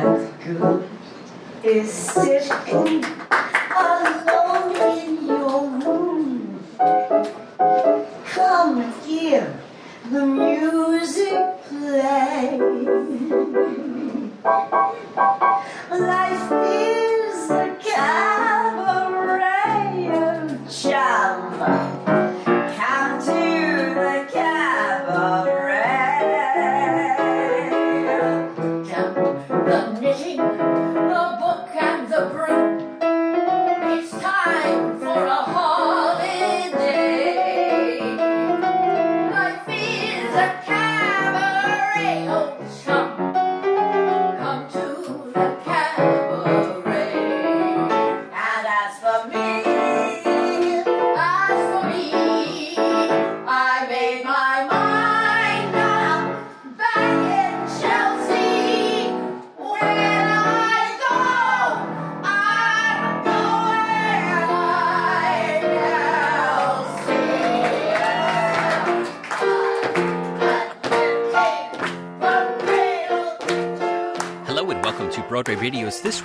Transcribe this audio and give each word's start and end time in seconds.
What 0.00 0.40
good 0.44 0.88
is 1.64 1.92
sitting 1.92 3.04
alone 3.76 4.76
in 4.96 5.26
your 5.26 5.70
room? 5.70 6.64
Come 8.26 8.92
hear 9.02 9.58
the 10.12 10.24
music 10.24 10.67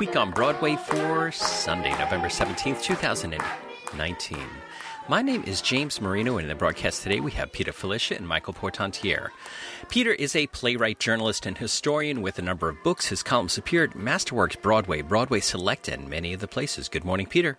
Week 0.03 0.17
on 0.17 0.31
Broadway 0.31 0.75
for 0.75 1.31
Sunday, 1.31 1.91
November 1.91 2.27
17th, 2.27 2.83
2019. 2.83 4.37
My 5.07 5.21
name 5.21 5.45
is 5.45 5.61
James 5.61 6.01
Marino, 6.01 6.35
and 6.35 6.43
in 6.43 6.49
the 6.49 6.55
broadcast 6.55 7.03
today 7.03 7.21
we 7.21 7.31
have 7.31 7.53
Peter 7.53 7.71
Filichia 7.71 8.17
and 8.17 8.27
Michael 8.27 8.51
Portantiere. 8.51 9.31
Peter 9.87 10.11
is 10.11 10.35
a 10.35 10.47
playwright, 10.47 10.99
journalist, 10.99 11.45
and 11.45 11.57
historian 11.57 12.21
with 12.21 12.37
a 12.37 12.41
number 12.41 12.67
of 12.67 12.83
books. 12.83 13.07
His 13.07 13.23
columns 13.23 13.57
appeared 13.57 13.93
Masterworks 13.93 14.61
Broadway, 14.61 15.03
Broadway 15.03 15.39
Select, 15.39 15.87
and 15.87 16.09
many 16.09 16.33
of 16.33 16.41
the 16.41 16.49
places. 16.49 16.89
Good 16.89 17.05
morning, 17.05 17.27
Peter. 17.27 17.57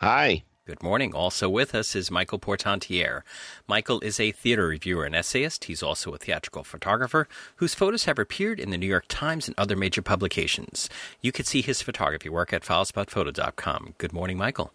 Hi. 0.00 0.42
Good 0.66 0.82
morning. 0.82 1.14
Also 1.14 1.48
with 1.48 1.76
us 1.76 1.94
is 1.94 2.10
Michael 2.10 2.40
Portantiere. 2.40 3.22
Michael 3.68 4.00
is 4.00 4.18
a 4.18 4.32
theater 4.32 4.66
reviewer 4.66 5.04
and 5.04 5.14
essayist. 5.14 5.66
He's 5.66 5.80
also 5.80 6.12
a 6.12 6.18
theatrical 6.18 6.64
photographer 6.64 7.28
whose 7.56 7.72
photos 7.72 8.06
have 8.06 8.18
appeared 8.18 8.58
in 8.58 8.70
the 8.70 8.76
New 8.76 8.88
York 8.88 9.04
Times 9.06 9.46
and 9.46 9.54
other 9.56 9.76
major 9.76 10.02
publications. 10.02 10.90
You 11.20 11.30
can 11.30 11.44
see 11.44 11.62
his 11.62 11.82
photography 11.82 12.28
work 12.28 12.52
at 12.52 12.62
filesaboutkphoto.com. 12.62 13.94
Good 13.96 14.12
morning, 14.12 14.38
Michael. 14.38 14.72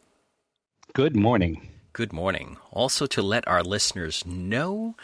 Good 0.93 1.13
morning. 1.13 1.67
Good 1.91 2.13
morning. 2.13 2.55
Also, 2.71 3.05
to 3.07 3.21
let 3.21 3.45
our 3.45 3.61
listeners 3.61 4.25
know 4.25 4.95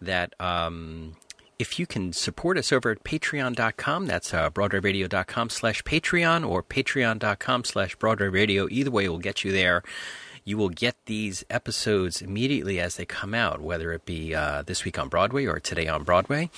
that 0.00 0.32
um, 0.40 1.16
if 1.58 1.80
you 1.80 1.88
can 1.88 2.12
support 2.12 2.56
us 2.56 2.70
over 2.70 2.92
at 2.92 3.02
patreon.com, 3.02 4.06
that's 4.06 4.32
uh, 4.32 4.50
broadwayradio.com 4.50 5.50
slash 5.50 5.82
patreon 5.82 6.48
or 6.48 6.62
patreon.com 6.62 7.64
slash 7.64 7.96
broadwayradio. 7.96 8.70
Either 8.70 8.92
way 8.92 9.08
will 9.08 9.18
get 9.18 9.42
you 9.42 9.50
there. 9.50 9.82
You 10.46 10.56
will 10.56 10.68
get 10.68 10.94
these 11.06 11.44
episodes 11.50 12.22
immediately 12.22 12.78
as 12.78 12.94
they 12.94 13.04
come 13.04 13.34
out, 13.34 13.60
whether 13.60 13.92
it 13.92 14.06
be 14.06 14.32
uh, 14.32 14.62
this 14.62 14.84
week 14.84 14.96
on 14.96 15.08
Broadway 15.08 15.44
or 15.44 15.58
today 15.58 15.88
on 15.88 16.04
Broadway. 16.04 16.50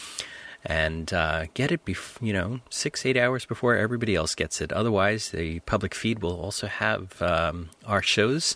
And 0.63 1.11
uh, 1.11 1.47
get 1.55 1.73
it, 1.73 1.87
bef- 1.87 2.21
you 2.21 2.35
know, 2.35 2.61
six, 2.69 3.07
eight 3.07 3.17
hours 3.17 3.47
before 3.47 3.77
everybody 3.77 4.15
else 4.15 4.35
gets 4.35 4.61
it. 4.61 4.75
Otherwise, 4.75 5.31
the 5.31 5.61
public 5.61 5.95
feed 5.95 6.21
will 6.21 6.39
also 6.39 6.67
have 6.67 7.23
um, 7.23 7.71
our 7.87 8.03
shows 8.03 8.55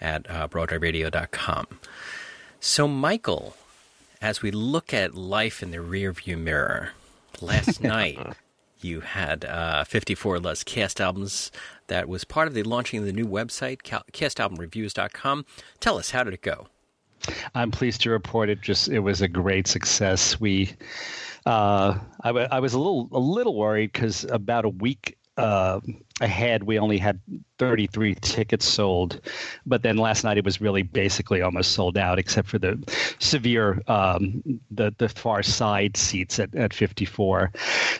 at 0.00 0.28
uh, 0.28 0.48
BroadwayRadio.com. 0.48 1.66
So, 2.58 2.88
Michael, 2.88 3.54
as 4.20 4.42
we 4.42 4.50
look 4.50 4.92
at 4.92 5.14
life 5.14 5.62
in 5.62 5.70
the 5.70 5.78
rearview 5.78 6.36
mirror, 6.36 6.90
last 7.40 7.80
night 7.84 8.18
you 8.84 9.00
had 9.00 9.44
uh, 9.44 9.84
54 9.84 10.38
less 10.40 10.64
cast 10.64 11.00
albums. 11.00 11.50
That 11.88 12.08
was 12.08 12.24
part 12.24 12.48
of 12.48 12.54
the 12.54 12.62
launching 12.62 13.00
of 13.00 13.06
the 13.06 13.12
new 13.12 13.26
website, 13.26 13.82
ca- 13.82 14.02
castalbumreviews.com. 14.12 15.44
Tell 15.80 15.98
us, 15.98 16.10
how 16.10 16.24
did 16.24 16.34
it 16.34 16.42
go? 16.42 16.68
I'm 17.54 17.70
pleased 17.70 18.00
to 18.02 18.10
report 18.10 18.48
it. 18.48 18.60
Just 18.60 18.88
it 18.88 19.00
was 19.00 19.22
a 19.22 19.28
great 19.28 19.66
success. 19.66 20.40
We, 20.40 20.74
uh, 21.46 21.98
I, 22.22 22.28
w- 22.28 22.48
I 22.50 22.60
was 22.60 22.74
a 22.74 22.78
little 22.78 23.08
a 23.12 23.18
little 23.18 23.56
worried 23.56 23.92
because 23.92 24.24
about 24.24 24.64
a 24.64 24.68
week 24.70 25.16
uh, 25.36 25.80
ahead 26.20 26.62
we 26.62 26.78
only 26.78 26.98
had 26.98 27.20
33 27.58 28.14
tickets 28.16 28.66
sold, 28.66 29.20
but 29.64 29.82
then 29.82 29.96
last 29.96 30.24
night 30.24 30.36
it 30.36 30.44
was 30.44 30.60
really 30.60 30.82
basically 30.82 31.42
almost 31.42 31.72
sold 31.72 31.96
out 31.96 32.18
except 32.18 32.48
for 32.48 32.58
the 32.58 32.78
severe 33.18 33.80
um, 33.86 34.42
the 34.70 34.94
the 34.98 35.08
far 35.08 35.42
side 35.42 35.96
seats 35.96 36.38
at, 36.38 36.54
at 36.54 36.74
54. 36.74 37.50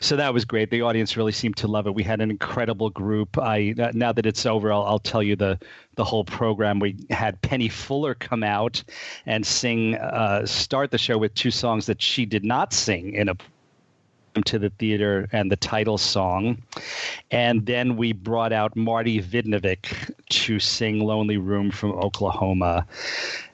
So 0.01 0.17
that 0.17 0.35
was 0.35 0.45
great. 0.45 0.71
The 0.71 0.83
audience 0.83 1.17
really 1.17 1.33
seemed 1.33 1.57
to 1.59 1.69
love 1.69 1.87
it. 1.87 1.95
We 1.95 2.03
had 2.03 2.21
an 2.21 2.31
incredible 2.31 2.91
group. 2.91 3.39
I 3.39 3.75
now 3.95 4.13
that 4.13 4.27
it's 4.27 4.45
over, 4.45 4.73
I'll, 4.73 4.85
I'll 4.85 4.99
tell 4.99 5.23
you 5.23 5.37
the 5.37 5.59
the 5.95 6.05
whole 6.05 6.25
program. 6.25 6.81
We 6.81 6.97
had 7.11 7.41
Penny 7.43 7.69
Fuller 7.69 8.15
come 8.15 8.43
out 8.43 8.83
and 9.27 9.45
sing, 9.47 9.97
uh, 9.97 10.47
start 10.47 10.91
the 10.91 10.99
show 10.99 11.19
with 11.19 11.35
two 11.35 11.51
songs 11.51 11.87
that 11.87 12.01
she 12.01 12.25
did 12.25 12.45
not 12.45 12.73
sing 12.73 13.15
in 13.15 13.29
a 13.29 13.37
to 14.45 14.59
the 14.59 14.71
theater 14.71 15.29
and 15.33 15.51
the 15.51 15.57
title 15.57 15.99
song. 15.99 16.63
And 17.31 17.67
then 17.67 17.97
we 17.97 18.13
brought 18.13 18.53
out 18.53 18.75
Marty 18.77 19.21
Vidnovic 19.21 20.13
to 20.31 20.59
sing 20.59 21.01
Lonely 21.01 21.37
Room 21.37 21.71
from 21.71 21.93
Oklahoma. 21.93 22.87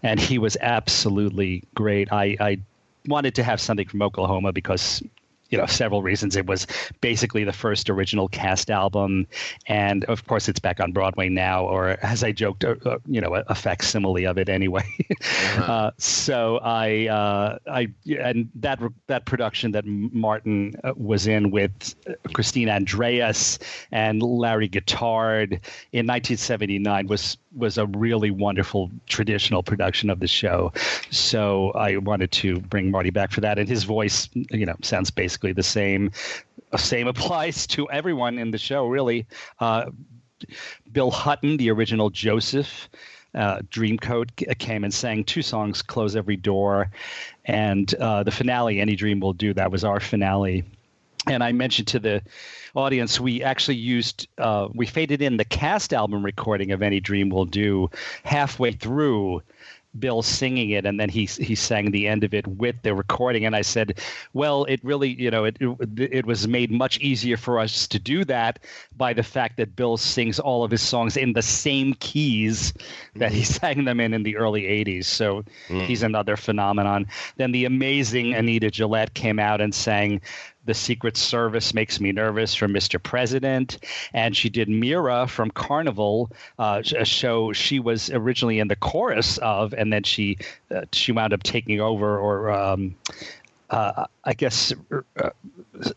And 0.03 0.21
he 0.21 0.39
was 0.39 0.57
absolutely 0.61 1.65
great. 1.75 2.13
I, 2.13 2.37
I 2.41 2.59
wanted 3.07 3.35
to 3.37 3.43
have 3.43 3.61
something 3.61 3.89
from 3.89 4.03
Oklahoma 4.03 4.53
because 4.53 5.03
you 5.51 5.59
know 5.59 5.67
several 5.67 6.03
reasons. 6.03 6.37
It 6.37 6.47
was 6.47 6.67
basically 7.01 7.45
the 7.45 7.53
first 7.53 7.91
original 7.91 8.29
cast 8.29 8.71
album 8.71 9.27
and 9.67 10.05
of 10.05 10.27
course 10.27 10.49
it's 10.49 10.61
back 10.61 10.81
on 10.81 10.93
broadway 10.93 11.29
now 11.29 11.65
or 11.65 11.99
as 12.03 12.23
i 12.23 12.33
joked 12.33 12.65
uh, 12.65 12.75
uh, 12.85 12.99
you 13.07 13.21
know 13.21 13.35
a, 13.35 13.45
a 13.49 13.55
facsimile 13.55 14.25
of 14.27 14.39
it 14.39 14.49
anyway. 14.49 14.85
Uh, 15.59 15.91
so 15.99 16.59
i 16.63 17.07
uh, 17.09 17.59
i 17.71 17.89
and 18.21 18.49
that 18.55 18.79
that 19.07 19.25
production 19.25 19.73
that 19.73 19.85
martin 19.87 20.73
uh, 20.85 20.93
was 20.97 21.27
in 21.27 21.51
with 21.51 21.95
christine 22.33 22.69
andreas 22.69 23.59
and 23.91 24.23
larry 24.23 24.69
guittard 24.69 25.53
in 25.93 26.07
1979 26.07 27.07
was 27.07 27.39
was 27.59 27.77
a 27.79 27.87
really 27.87 28.31
wonderful 28.31 28.91
traditional 29.07 29.63
production 29.63 30.11
of 30.11 30.21
the 30.21 30.29
show 30.29 30.73
so 31.11 31.71
i 31.73 31.97
wanted 31.99 32.31
to 32.31 32.61
bring 32.61 32.91
marty 32.91 33.11
back 33.11 33.31
for 33.31 33.41
that 33.41 33.59
and 33.59 33.69
his 33.69 33.85
voice 33.85 34.29
you 34.51 34.65
know 34.65 34.77
sounds 34.83 35.11
basically 35.11 35.53
the 35.53 35.63
same. 35.63 36.11
Same 36.77 37.09
applies 37.09 37.67
to 37.69 37.89
everyone 37.91 38.39
in 38.39 38.51
the 38.51 38.59
show, 38.59 38.87
really. 38.87 39.27
Uh, 39.59 39.87
Bill 40.93 41.11
Hutton, 41.11 41.57
the 41.57 41.71
original 41.71 42.11
Joseph, 42.11 42.89
uh, 43.35 43.61
Dreamcoat 43.71 44.59
came 44.59 44.85
and 44.85 44.93
sang 44.93 45.25
two 45.25 45.43
songs, 45.43 45.83
"Close 45.83 46.15
Every 46.15 46.37
Door," 46.37 46.91
and 47.47 47.93
uh, 47.95 48.23
the 48.23 48.31
finale, 48.31 48.81
"Any 48.81 48.97
Dream 48.97 49.21
Will 49.21 49.33
Do." 49.33 49.55
That 49.55 49.71
was 49.71 49.83
our 49.85 50.01
finale. 50.01 50.65
And 51.27 51.43
I 51.43 51.53
mentioned 51.53 51.89
to 51.89 51.99
the 51.99 52.23
audience, 52.75 53.21
we 53.21 53.43
actually 53.43 53.77
used, 53.77 54.29
uh, 54.39 54.69
we 54.73 54.87
faded 54.87 55.21
in 55.21 55.37
the 55.37 55.45
cast 55.45 55.93
album 55.93 56.25
recording 56.25 56.73
of 56.73 56.83
"Any 56.83 57.01
Dream 57.01 57.29
Will 57.29 57.45
Do" 57.45 57.91
halfway 58.25 58.73
through 58.73 59.43
Bill 59.99 60.23
singing 60.23 60.71
it, 60.71 60.85
and 60.85 61.01
then 61.01 61.09
he 61.09 61.25
he 61.25 61.55
sang 61.55 61.91
the 61.91 62.07
end 62.07 62.23
of 62.23 62.35
it 62.35 62.47
with 62.47 62.77
the 62.83 62.95
recording. 62.95 63.45
And 63.47 63.57
I 63.57 63.63
said, 63.63 63.99
well, 64.33 64.65
it 64.65 64.81
really, 64.85 65.09
you 65.21 65.31
know, 65.31 65.45
it 65.45 65.57
it, 65.61 66.13
it 66.13 66.27
was 66.27 66.47
made 66.47 66.71
much 66.71 66.99
easier 66.99 67.37
for 67.37 67.59
us 67.59 67.87
to 67.89 67.99
do 67.99 68.25
that 68.27 68.59
by 68.97 69.13
the 69.13 69.23
fact 69.23 69.57
that 69.57 69.77
Bill 69.77 69.97
sings 69.97 70.39
all 70.39 70.63
of 70.63 70.71
his 70.71 70.83
songs 70.83 71.17
in 71.17 71.33
the 71.33 71.43
same 71.43 71.95
keys 71.95 72.73
that 73.17 73.33
he 73.33 73.43
sang 73.45 73.85
them 73.85 73.99
in 73.99 74.13
in 74.13 74.23
the 74.25 74.37
early 74.37 74.63
'80s. 74.63 75.07
So 75.07 75.45
he's 75.69 76.03
another 76.03 76.37
phenomenon. 76.37 77.07
Then 77.37 77.53
the 77.53 77.65
amazing 77.65 78.35
Anita 78.35 78.71
Gillette 78.71 79.15
came 79.15 79.39
out 79.39 79.61
and 79.61 79.75
sang 79.75 80.21
the 80.69 80.75
Secret 80.75 81.17
Service 81.17 81.73
Makes 81.73 81.99
Me 81.99 82.13
Nervous 82.13 82.55
from 82.55 82.75
Mr. 82.75 83.03
President. 83.03 83.79
And 84.13 84.37
she 84.37 84.51
did 84.51 84.69
Mira 84.69 85.27
from 85.27 85.51
Carnival, 85.51 86.31
uh, 86.59 86.83
a 86.95 87.07
show 87.07 87.55
she 87.55 87.81
was 87.81 88.11
originally 88.11 88.59
in 88.59 88.69
the 88.69 88.77
chorus 88.77 89.39
of, 89.39 89.73
and 89.73 89.91
then 89.91 90.03
she 90.03 90.37
uh, 90.71 90.83
she 90.93 91.11
wound 91.11 91.33
up 91.33 91.43
taking 91.43 91.81
over 91.81 92.19
or 92.19 92.51
um, 92.53 92.95
uh, 93.71 94.07
I 94.25 94.35
guess, 94.35 94.73
uh, 94.93 95.31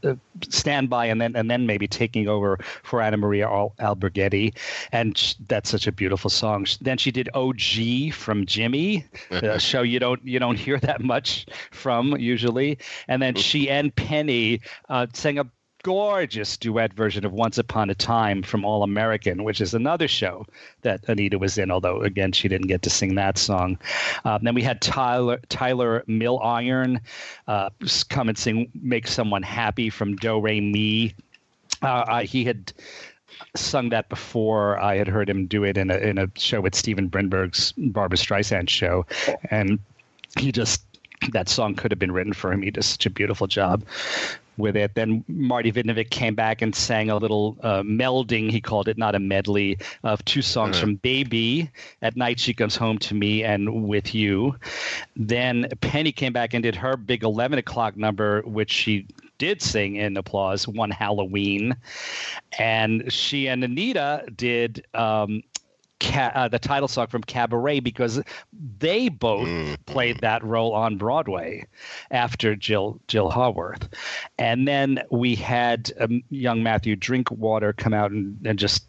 uh, 0.04 0.16
stand 0.50 0.90
by 0.90 1.06
and 1.06 1.22
then 1.22 1.36
and 1.36 1.50
then 1.50 1.66
maybe 1.66 1.88
taking 1.88 2.28
over 2.28 2.60
for 2.84 3.02
Anna 3.02 3.18
Maria 3.18 3.48
Al- 3.48 3.74
Alberghetti, 3.80 4.56
and 4.92 5.18
sh- 5.18 5.36
that's 5.48 5.70
such 5.70 5.88
a 5.88 5.92
beautiful 5.92 6.30
song. 6.30 6.66
Then 6.82 6.98
she 6.98 7.12
did 7.12 7.30
OG 7.34 8.14
from 8.14 8.46
Jimmy, 8.46 9.06
a 9.32 9.60
show 9.60 9.82
you 9.82 10.00
don't 10.00 10.26
you 10.26 10.40
don't 10.40 10.58
hear 10.68 10.80
that 10.80 11.02
much 11.02 11.46
from 11.72 12.18
usually, 12.18 12.78
and 13.08 13.22
then 13.22 13.36
she 13.36 13.70
and 13.70 13.96
Penny 13.96 14.62
uh, 14.90 15.08
sang 15.14 15.40
a 15.40 15.46
gorgeous 15.84 16.58
duet 16.58 16.94
version 16.94 17.26
of 17.26 17.34
Once 17.34 17.58
Upon 17.58 17.90
a 17.90 17.96
Time 17.96 18.44
from 18.44 18.64
All 18.66 18.84
American, 18.84 19.44
which 19.44 19.62
is 19.62 19.74
another 19.74 20.08
show 20.08 20.46
that 20.82 21.04
Anita 21.08 21.38
was 21.38 21.58
in, 21.58 21.72
although 21.72 22.02
again 22.02 22.32
she 22.32 22.48
didn't 22.48 22.68
get 22.68 22.82
to 22.84 22.90
sing 22.90 23.16
that 23.16 23.38
song. 23.38 23.78
Uh, 24.26 24.38
then 24.42 24.54
we 24.54 24.62
had 24.62 24.82
Tyler 24.82 25.40
Tyler 25.50 26.04
Mill 26.08 26.40
Iron 26.40 27.00
uh, 27.48 27.70
come 28.10 28.30
and 28.30 28.38
sing 28.38 28.70
"Make 28.82 29.08
Someone 29.08 29.44
Happy" 29.44 29.90
from 29.90 30.16
Do 30.16 30.40
Re 30.40 30.62
Mi. 30.62 31.14
Uh, 31.82 32.22
he 32.24 32.44
had 32.44 32.74
sung 33.56 33.90
that 33.90 34.08
before. 34.10 34.80
I 34.80 34.98
had 34.98 35.08
heard 35.08 35.30
him 35.30 35.48
do 35.48 35.64
it 35.64 35.78
in 35.78 35.90
a 35.90 35.98
in 35.98 36.18
a 36.18 36.30
show 36.36 36.62
with 36.62 36.76
Steven 36.76 37.08
Brinberg's 37.08 37.74
Barbra 37.78 38.18
Streisand 38.18 38.70
show, 38.70 39.06
and 39.50 39.80
he 40.38 40.52
just 40.52 40.84
that 41.34 41.50
song 41.50 41.76
could 41.76 41.92
have 41.92 42.00
been 42.00 42.12
written 42.12 42.34
for 42.34 42.52
him. 42.52 42.62
He 42.62 42.72
did 42.72 42.84
such 42.84 43.06
a 43.06 43.10
beautiful 43.10 43.48
job 43.48 43.84
with 44.58 44.76
it. 44.76 44.96
Then 44.96 45.24
Marty 45.28 45.72
Vidnovic 45.72 46.10
came 46.10 46.36
back 46.36 46.62
and 46.62 46.76
sang 46.76 47.10
a 47.10 47.18
little 47.18 47.58
uh, 47.62 47.82
melding, 47.82 48.52
he 48.52 48.62
called 48.62 48.88
it, 48.88 48.98
not 48.98 49.16
a 49.16 49.20
medley, 49.20 49.78
of 50.04 50.24
two 50.26 50.42
songs 50.42 50.80
from 50.80 50.96
Baby, 50.96 51.70
At 52.02 52.16
Night 52.16 52.40
She 52.40 52.54
Comes 52.54 52.76
Home 52.76 52.98
to 53.00 53.16
Me, 53.16 53.44
and 53.44 53.88
With 53.88 54.14
You. 54.14 54.56
Then 55.16 55.68
Penny 55.82 56.12
came 56.12 56.34
back 56.34 56.54
and 56.54 56.64
did 56.64 56.76
her 56.76 56.98
big 56.98 57.24
11 57.24 57.60
o'clock 57.60 57.98
number, 57.98 58.42
which 58.42 58.72
she 58.72 59.08
did 59.38 59.62
sing 59.62 59.96
in 59.96 60.16
applause, 60.18 60.68
One 60.68 60.92
Halloween. 60.92 61.76
And 62.60 63.12
she 63.12 63.48
and 63.48 63.64
Anita 63.64 64.26
did. 64.36 64.86
Um, 64.94 65.44
Ca- 66.02 66.32
uh, 66.34 66.48
the 66.48 66.60
title 66.60 66.88
song 66.88 67.08
from 67.08 67.22
Cabaret 67.22 67.80
because 67.80 68.22
they 68.80 69.08
both 69.08 69.48
played 69.86 70.20
that 70.22 70.44
role 70.44 70.74
on 70.74 70.98
Broadway 70.98 71.68
after 72.10 72.56
Jill 72.56 73.00
Jill 73.08 73.30
Haworth, 73.30 73.88
and 74.40 74.68
then 74.68 75.04
we 75.12 75.36
had 75.36 75.92
um, 76.00 76.24
young 76.30 76.64
Matthew 76.64 76.96
Drinkwater 76.96 77.72
come 77.74 77.94
out 77.94 78.12
and, 78.12 78.36
and 78.46 78.58
just 78.58 78.86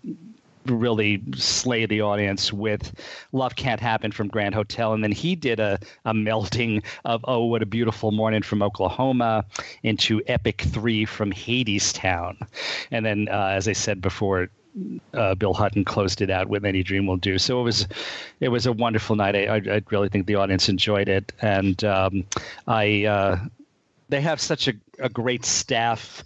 really 0.66 1.22
slay 1.34 1.86
the 1.86 2.00
audience 2.00 2.52
with 2.52 2.92
Love 3.32 3.56
Can't 3.56 3.80
Happen 3.80 4.12
from 4.12 4.28
Grand 4.28 4.54
Hotel. 4.54 4.92
And 4.92 5.02
then 5.02 5.12
he 5.12 5.34
did 5.34 5.60
a, 5.60 5.78
a 6.04 6.14
melting 6.14 6.82
of 7.04 7.24
Oh, 7.26 7.44
What 7.44 7.62
a 7.62 7.66
Beautiful 7.66 8.12
Morning 8.12 8.42
from 8.42 8.62
Oklahoma 8.62 9.44
into 9.82 10.22
Epic 10.26 10.62
3 10.62 11.04
from 11.04 11.32
Hadestown. 11.32 12.36
And 12.90 13.04
then, 13.04 13.28
uh, 13.28 13.48
as 13.48 13.68
I 13.68 13.72
said 13.72 14.00
before, 14.00 14.50
uh, 15.14 15.34
Bill 15.34 15.54
Hutton 15.54 15.84
closed 15.84 16.22
it 16.22 16.30
out 16.30 16.48
with 16.48 16.64
"Any 16.64 16.82
Dream 16.82 17.06
Will 17.06 17.16
Do." 17.16 17.38
So 17.38 17.60
it 17.60 17.64
was, 17.64 17.86
it 18.40 18.48
was 18.48 18.66
a 18.66 18.72
wonderful 18.72 19.16
night. 19.16 19.36
I, 19.36 19.56
I, 19.56 19.82
really 19.90 20.08
think 20.08 20.26
the 20.26 20.36
audience 20.36 20.68
enjoyed 20.68 21.08
it, 21.08 21.32
and 21.40 21.82
um, 21.84 22.24
I, 22.66 23.04
uh, 23.04 23.38
they 24.08 24.20
have 24.20 24.40
such 24.40 24.68
a, 24.68 24.74
a 24.98 25.08
great 25.08 25.44
staff 25.44 26.24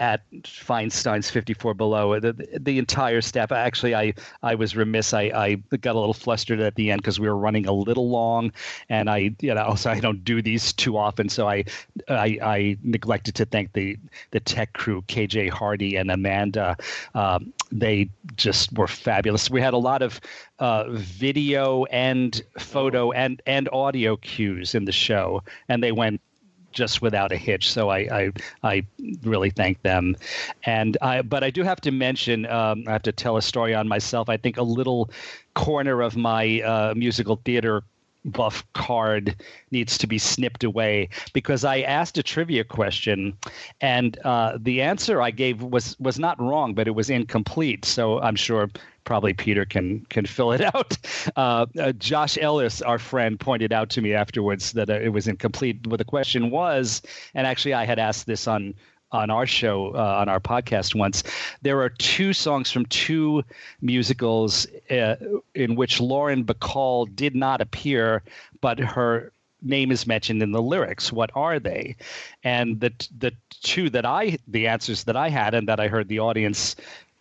at 0.00 0.22
Feinstein's 0.44 1.30
54 1.30 1.74
Below. 1.74 2.18
The, 2.18 2.32
the 2.58 2.78
entire 2.78 3.20
staff. 3.20 3.52
Actually, 3.52 3.94
I, 3.94 4.14
I 4.42 4.54
was 4.54 4.74
remiss. 4.74 5.12
I, 5.12 5.24
I 5.24 5.54
got 5.76 5.94
a 5.94 5.98
little 5.98 6.14
flustered 6.14 6.58
at 6.60 6.74
the 6.74 6.90
end 6.90 7.02
because 7.02 7.20
we 7.20 7.28
were 7.28 7.36
running 7.36 7.66
a 7.66 7.72
little 7.72 8.08
long, 8.08 8.50
and 8.88 9.10
I, 9.10 9.36
you 9.40 9.54
know, 9.54 9.62
also 9.62 9.90
I 9.90 10.00
don't 10.00 10.24
do 10.24 10.40
these 10.42 10.72
too 10.72 10.96
often, 10.96 11.28
so 11.28 11.48
I, 11.48 11.64
I, 12.08 12.38
I 12.42 12.78
neglected 12.82 13.34
to 13.36 13.44
thank 13.44 13.74
the 13.74 13.98
the 14.30 14.40
tech 14.40 14.72
crew, 14.72 15.02
KJ 15.02 15.50
Hardy 15.50 15.96
and 15.96 16.10
Amanda. 16.10 16.76
Um, 17.14 17.52
they 17.70 18.08
just 18.36 18.72
were 18.72 18.88
fabulous. 18.88 19.50
We 19.50 19.60
had 19.60 19.74
a 19.74 19.78
lot 19.78 20.02
of 20.02 20.20
uh, 20.58 20.84
video 20.88 21.84
and 21.84 22.42
photo 22.58 23.12
and 23.12 23.42
and 23.46 23.68
audio 23.70 24.16
cues 24.16 24.74
in 24.74 24.86
the 24.86 24.92
show, 24.92 25.42
and 25.68 25.82
they 25.82 25.92
went 25.92 26.22
just 26.72 27.02
without 27.02 27.32
a 27.32 27.36
hitch. 27.36 27.70
So 27.70 27.88
I, 27.88 27.98
I, 27.98 28.32
I 28.62 28.86
really 29.22 29.50
thank 29.50 29.82
them. 29.82 30.16
And 30.64 30.96
I, 31.02 31.22
but 31.22 31.44
I 31.44 31.50
do 31.50 31.62
have 31.62 31.80
to 31.82 31.90
mention, 31.90 32.46
um, 32.46 32.84
I 32.86 32.92
have 32.92 33.02
to 33.02 33.12
tell 33.12 33.36
a 33.36 33.42
story 33.42 33.74
on 33.74 33.88
myself. 33.88 34.28
I 34.28 34.36
think 34.36 34.56
a 34.56 34.62
little 34.62 35.10
corner 35.54 36.02
of 36.02 36.16
my 36.16 36.60
uh, 36.62 36.94
musical 36.96 37.40
theater 37.44 37.82
buff 38.24 38.64
card 38.74 39.36
needs 39.70 39.96
to 39.98 40.06
be 40.06 40.18
snipped 40.18 40.64
away 40.64 41.08
because 41.32 41.64
I 41.64 41.80
asked 41.80 42.18
a 42.18 42.22
trivia 42.22 42.64
question, 42.64 43.36
and 43.80 44.18
uh, 44.24 44.58
the 44.60 44.82
answer 44.82 45.22
I 45.22 45.30
gave 45.30 45.62
was 45.62 45.98
was 45.98 46.18
not 46.18 46.40
wrong, 46.40 46.74
but 46.74 46.86
it 46.86 46.92
was 46.92 47.10
incomplete. 47.10 47.84
So 47.84 48.20
I'm 48.20 48.36
sure 48.36 48.70
probably 49.04 49.32
Peter 49.32 49.64
can 49.64 50.00
can 50.10 50.26
fill 50.26 50.52
it 50.52 50.60
out. 50.74 50.96
Uh, 51.36 51.66
uh, 51.78 51.92
Josh 51.92 52.38
Ellis, 52.40 52.82
our 52.82 52.98
friend, 52.98 53.38
pointed 53.38 53.72
out 53.72 53.90
to 53.90 54.02
me 54.02 54.14
afterwards 54.14 54.72
that 54.72 54.90
uh, 54.90 54.94
it 54.94 55.10
was 55.10 55.26
incomplete. 55.26 55.86
What 55.86 55.98
the 55.98 56.04
question 56.04 56.50
was, 56.50 57.02
and 57.34 57.46
actually 57.46 57.74
I 57.74 57.84
had 57.84 57.98
asked 57.98 58.26
this 58.26 58.46
on 58.46 58.74
on 59.12 59.30
our 59.30 59.46
show 59.46 59.94
uh, 59.94 60.18
on 60.20 60.28
our 60.28 60.40
podcast 60.40 60.94
once 60.94 61.22
there 61.62 61.80
are 61.80 61.88
two 61.88 62.32
songs 62.32 62.70
from 62.70 62.86
two 62.86 63.42
musicals 63.80 64.66
uh, 64.90 65.16
in 65.54 65.74
which 65.74 66.00
lauren 66.00 66.44
bacall 66.44 67.06
did 67.16 67.34
not 67.34 67.60
appear 67.60 68.22
but 68.60 68.78
her 68.78 69.32
name 69.62 69.90
is 69.92 70.06
mentioned 70.06 70.42
in 70.42 70.52
the 70.52 70.62
lyrics. 70.62 71.12
What 71.12 71.30
are 71.34 71.58
they? 71.58 71.96
And 72.42 72.80
the 72.80 72.92
the 73.16 73.32
two 73.62 73.90
that 73.90 74.06
i 74.06 74.38
the 74.48 74.66
answers 74.66 75.04
that 75.04 75.16
i 75.16 75.28
had 75.28 75.54
and 75.54 75.68
that 75.68 75.80
i 75.80 75.88
heard 75.88 76.08
the 76.08 76.18
audience 76.18 76.76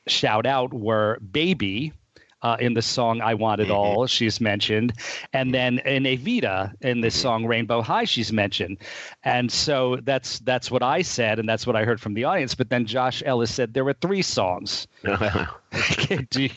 shout 0.07 0.45
out 0.45 0.73
were 0.73 1.19
baby 1.19 1.93
uh, 2.41 2.57
in 2.59 2.73
the 2.73 2.81
song 2.81 3.21
I 3.21 3.33
Want 3.33 3.61
It 3.61 3.65
mm-hmm. 3.65 3.73
All, 3.73 4.07
she's 4.07 4.39
mentioned. 4.39 4.93
And 5.33 5.47
mm-hmm. 5.47 5.51
then 5.51 5.79
in 5.79 6.03
Evita, 6.03 6.73
in 6.81 7.01
the 7.01 7.07
mm-hmm. 7.07 7.17
song 7.17 7.45
Rainbow 7.45 7.81
High, 7.81 8.05
she's 8.05 8.31
mentioned. 8.31 8.77
And 9.23 9.51
so 9.51 9.97
that's 10.03 10.39
that's 10.39 10.71
what 10.71 10.83
I 10.83 11.01
said, 11.01 11.39
and 11.39 11.47
that's 11.47 11.67
what 11.67 11.75
I 11.75 11.83
heard 11.83 11.99
from 11.99 12.13
the 12.13 12.23
audience. 12.23 12.55
But 12.55 12.69
then 12.69 12.85
Josh 12.85 13.21
Ellis 13.25 13.53
said 13.53 13.73
there 13.73 13.85
were 13.85 13.93
three 13.93 14.21
songs. 14.21 14.87
do, 16.29 16.43
you, 16.43 16.49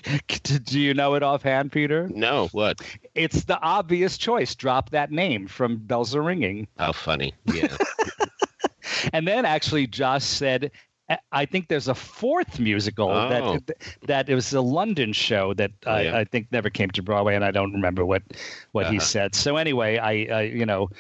do 0.65 0.81
you 0.81 0.95
know 0.95 1.15
it 1.15 1.23
offhand, 1.23 1.73
Peter? 1.73 2.09
no, 2.15 2.49
what? 2.53 2.81
It's 3.15 3.45
the 3.45 3.61
obvious 3.61 4.17
choice. 4.17 4.55
Drop 4.55 4.91
that 4.91 5.11
name 5.11 5.47
from 5.47 5.77
Bells 5.77 6.15
Are 6.15 6.23
Ringing. 6.23 6.67
How 6.79 6.93
funny. 6.93 7.35
Yeah. 7.47 7.77
And 9.13 9.27
then 9.27 9.45
actually, 9.45 9.87
Josh 9.87 10.25
said, 10.25 10.71
"I- 11.13 11.43
I 11.43 11.47
think 11.47 11.69
there's 11.69 11.89
a 11.89 11.95
fourth 11.95 12.59
musical 12.59 13.11
Oh. 13.11 13.29
that 13.29 13.77
that 14.07 14.29
it 14.29 14.35
was 14.35 14.53
a 14.53 14.61
London 14.61 15.13
show 15.13 15.55
that 15.55 15.71
Oh, 15.87 15.91
I, 15.93 16.03
yeah. 16.03 16.17
I 16.19 16.25
think 16.25 16.51
never 16.53 16.71
came 16.71 16.91
to 16.93 17.03
Broadway, 17.03 17.35
and 17.35 17.45
I 17.45 17.51
don't 17.51 17.73
remember 17.73 18.05
what 18.05 18.23
what 18.73 18.87
he 18.87 18.97
Uh-huh. 18.97 19.05
said. 19.07 19.35
So 19.35 19.57
anyway, 19.57 19.99
I, 19.99 20.13
I 20.33 20.43
you 20.43 20.67
know, 20.67 20.91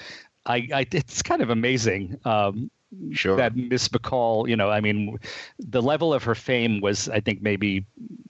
I, 0.46 0.68
I 0.72 0.86
it's 0.92 1.22
kind 1.22 1.42
of 1.42 1.50
amazing 1.50 2.18
um, 2.24 2.70
Sure. 3.12 3.36
that 3.36 3.56
Miss 3.56 3.88
Bacall. 3.88 4.48
You 4.48 4.56
know, 4.56 4.70
I 4.70 4.80
mean, 4.80 5.18
the 5.58 5.82
level 5.82 6.12
of 6.12 6.22
her 6.24 6.34
fame 6.34 6.80
was, 6.80 7.08
I 7.08 7.20
think, 7.20 7.42
maybe 7.42 7.84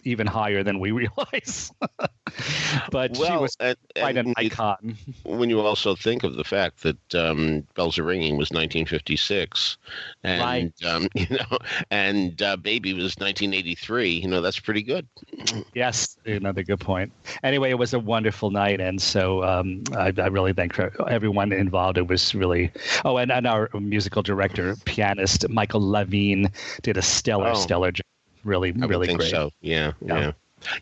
even 0.05 0.27
higher 0.27 0.63
than 0.63 0.79
we 0.81 0.91
realize. 0.93 1.73
but 2.91 3.17
she 3.17 3.23
was 3.37 3.57
and, 3.61 3.77
quite 3.97 4.17
and 4.17 4.29
an 4.29 4.35
you- 4.39 4.47
icon. 4.47 4.97
when 5.25 5.49
you 5.51 5.61
also 5.61 5.95
think 5.95 6.25
of 6.25 6.35
the 6.37 6.45
fact 6.45 6.83
that 6.83 7.15
um, 7.15 7.67
Bells 7.75 7.99
Are 7.99 8.03
Ringing 8.05 8.37
was 8.37 8.51
1956, 8.51 9.77
and 10.25 10.43
Right. 10.43 10.85
um, 10.87 11.09
you 11.15 11.27
know, 11.31 11.59
and 11.91 12.41
uh, 12.43 12.57
Baby 12.57 12.93
was 12.95 13.17
1983. 13.19 14.11
You 14.11 14.29
know, 14.29 14.41
that's 14.41 14.59
pretty 14.61 14.83
good. 14.83 15.07
Yes, 15.75 16.17
another 16.25 16.63
good 16.63 16.81
point. 16.81 17.13
Anyway, 17.43 17.71
it 17.71 17.79
was 17.79 17.95
a 17.95 17.99
wonderful 17.99 18.51
night, 18.51 18.81
and 18.81 19.01
so 19.01 19.43
um, 19.45 19.83
I, 19.97 20.13
I 20.17 20.27
really 20.29 20.53
thank 20.53 20.79
everyone 21.09 21.53
involved. 21.53 21.99
It 21.99 22.07
was 22.09 22.35
really 22.35 22.71
oh, 23.05 23.17
and, 23.17 23.31
and 23.33 23.47
our 23.47 23.69
musical 23.75 24.23
director, 24.23 24.52
pianist 24.85 25.49
Michael 25.49 25.81
Lavine 25.81 26.51
did 26.83 26.97
a 26.97 27.03
stellar, 27.03 27.51
Oh. 27.51 27.55
stellar 27.55 27.93
job. 27.93 28.05
Really, 28.45 28.73
I 28.81 28.87
really 28.87 29.13
great. 29.15 29.31
so. 29.31 29.51
Yeah, 29.61 29.93
Yeah. 30.05 30.19
yeah. 30.19 30.33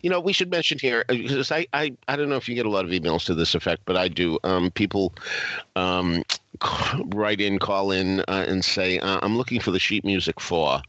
You 0.03 0.09
know, 0.11 0.19
we 0.19 0.31
should 0.31 0.51
mention 0.51 0.77
here 0.79 1.03
uh, 1.09 1.13
because 1.13 1.51
I, 1.51 1.65
I, 1.73 1.91
I 2.07 2.15
don't 2.15 2.29
know 2.29 2.35
if 2.35 2.47
you 2.47 2.53
get 2.53 2.67
a 2.67 2.69
lot 2.69 2.85
of 2.85 2.91
emails 2.91 3.25
to 3.25 3.33
this 3.35 3.55
effect, 3.55 3.81
but 3.85 3.97
I 3.97 4.07
do. 4.09 4.37
Um, 4.43 4.69
people 4.71 5.11
um, 5.75 6.23
write 7.15 7.41
in, 7.41 7.59
call 7.59 7.91
in, 7.91 8.19
uh, 8.21 8.45
and 8.47 8.63
say, 8.63 8.99
uh, 8.99 9.19
"I'm 9.21 9.37
looking 9.37 9.59
for 9.59 9.71
the 9.71 9.79
sheet 9.79 10.03
music 10.03 10.39
for," 10.39 10.81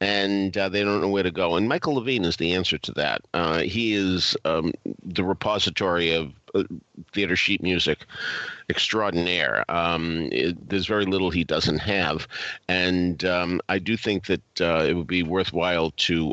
and 0.00 0.56
uh, 0.56 0.68
they 0.68 0.82
don't 0.82 1.00
know 1.00 1.08
where 1.08 1.22
to 1.22 1.30
go. 1.30 1.56
And 1.56 1.68
Michael 1.68 2.00
Lavine 2.00 2.24
is 2.24 2.36
the 2.36 2.54
answer 2.54 2.78
to 2.78 2.92
that. 2.92 3.22
Uh, 3.34 3.60
he 3.60 3.94
is 3.94 4.36
um, 4.44 4.72
the 5.04 5.24
repository 5.24 6.14
of 6.14 6.32
uh, 6.54 6.64
theater 7.12 7.36
sheet 7.36 7.62
music 7.62 8.06
extraordinaire. 8.68 9.64
Um, 9.70 10.28
it, 10.32 10.68
there's 10.68 10.86
very 10.86 11.04
little 11.04 11.30
he 11.30 11.44
doesn't 11.44 11.78
have, 11.78 12.26
and 12.68 13.24
um, 13.24 13.60
I 13.68 13.78
do 13.78 13.96
think 13.96 14.26
that 14.26 14.60
uh, 14.60 14.84
it 14.88 14.94
would 14.94 15.06
be 15.06 15.22
worthwhile 15.22 15.90
to. 15.90 16.32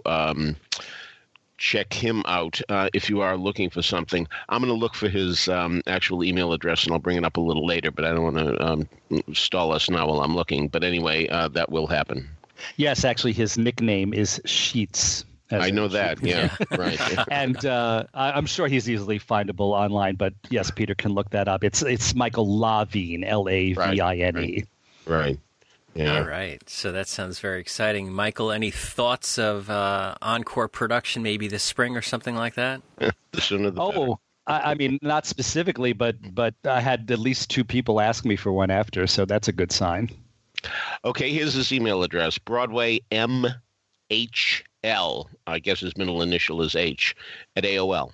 Check 1.59 1.93
him 1.93 2.23
out 2.25 2.61
uh, 2.69 2.89
if 2.93 3.09
you 3.09 3.19
are 3.21 3.35
looking 3.37 3.69
for 3.69 3.81
something. 3.81 4.27
I'm 4.47 4.61
going 4.61 4.73
to 4.73 4.79
look 4.79 4.95
for 4.95 5.09
his 5.09 5.47
um, 5.49 5.81
actual 5.87 6.23
email 6.23 6.53
address 6.53 6.85
and 6.85 6.93
I'll 6.93 6.99
bring 6.99 7.17
it 7.17 7.25
up 7.25 7.35
a 7.37 7.41
little 7.41 7.65
later, 7.65 7.91
but 7.91 8.05
I 8.05 8.13
don't 8.13 8.23
want 8.23 8.37
to 8.37 8.65
um, 8.65 8.89
stall 9.33 9.73
us 9.73 9.89
now 9.89 10.07
while 10.07 10.21
I'm 10.21 10.35
looking. 10.35 10.69
But 10.69 10.83
anyway, 10.85 11.27
uh, 11.27 11.49
that 11.49 11.69
will 11.69 11.85
happen. 11.87 12.27
Yes, 12.77 13.03
actually, 13.05 13.33
his 13.33 13.57
nickname 13.57 14.13
is 14.13 14.41
Sheets. 14.45 15.25
I 15.51 15.71
know 15.71 15.87
that. 15.87 16.21
Yeah, 16.23 16.55
right. 16.77 16.99
and 17.31 17.65
uh, 17.65 18.03
I- 18.13 18.31
I'm 18.33 18.45
sure 18.45 18.67
he's 18.67 18.89
easily 18.89 19.19
findable 19.19 19.71
online. 19.73 20.15
But 20.15 20.33
yes, 20.49 20.69
Peter 20.71 20.93
can 20.95 21.13
look 21.13 21.29
that 21.31 21.47
up. 21.47 21.63
It's 21.63 21.81
it's 21.81 22.13
Michael 22.13 22.45
Lavine, 22.47 23.23
L 23.25 23.49
A 23.49 23.73
V 23.73 23.99
I 23.99 24.15
N 24.17 24.37
E. 24.37 24.63
right. 25.07 25.39
Yeah. 25.99 26.19
All 26.19 26.23
right. 26.23 26.61
So 26.69 26.93
that 26.93 27.09
sounds 27.09 27.39
very 27.39 27.59
exciting. 27.59 28.13
Michael, 28.13 28.51
any 28.53 28.71
thoughts 28.71 29.37
of 29.37 29.69
uh, 29.69 30.15
encore 30.21 30.69
production 30.69 31.21
maybe 31.23 31.49
this 31.49 31.61
spring 31.61 31.97
or 31.97 32.01
something 32.01 32.35
like 32.35 32.55
that? 32.55 32.81
The 33.31 33.41
sooner 33.41 33.69
the. 33.69 33.79
Oh, 33.79 34.19
I, 34.47 34.71
I 34.71 34.73
mean, 34.73 34.97
not 35.03 35.27
specifically, 35.27 35.93
but 35.93 36.15
but 36.33 36.55
I 36.65 36.79
had 36.79 37.11
at 37.11 37.19
least 37.19 37.51
two 37.51 37.63
people 37.63 38.01
ask 38.01 38.25
me 38.25 38.35
for 38.35 38.51
one 38.51 38.71
after, 38.71 39.05
so 39.05 39.25
that's 39.25 39.47
a 39.47 39.51
good 39.51 39.71
sign. 39.71 40.09
Okay, 41.05 41.31
here's 41.31 41.53
his 41.53 41.71
email 41.71 42.01
address 42.01 42.39
Broadway 42.39 43.01
M 43.11 43.45
H 44.09 44.63
L. 44.83 45.29
I 45.45 45.59
guess 45.59 45.81
his 45.81 45.95
middle 45.95 46.23
initial 46.23 46.63
is 46.63 46.75
H 46.75 47.15
at 47.55 47.65
AOL. 47.65 48.13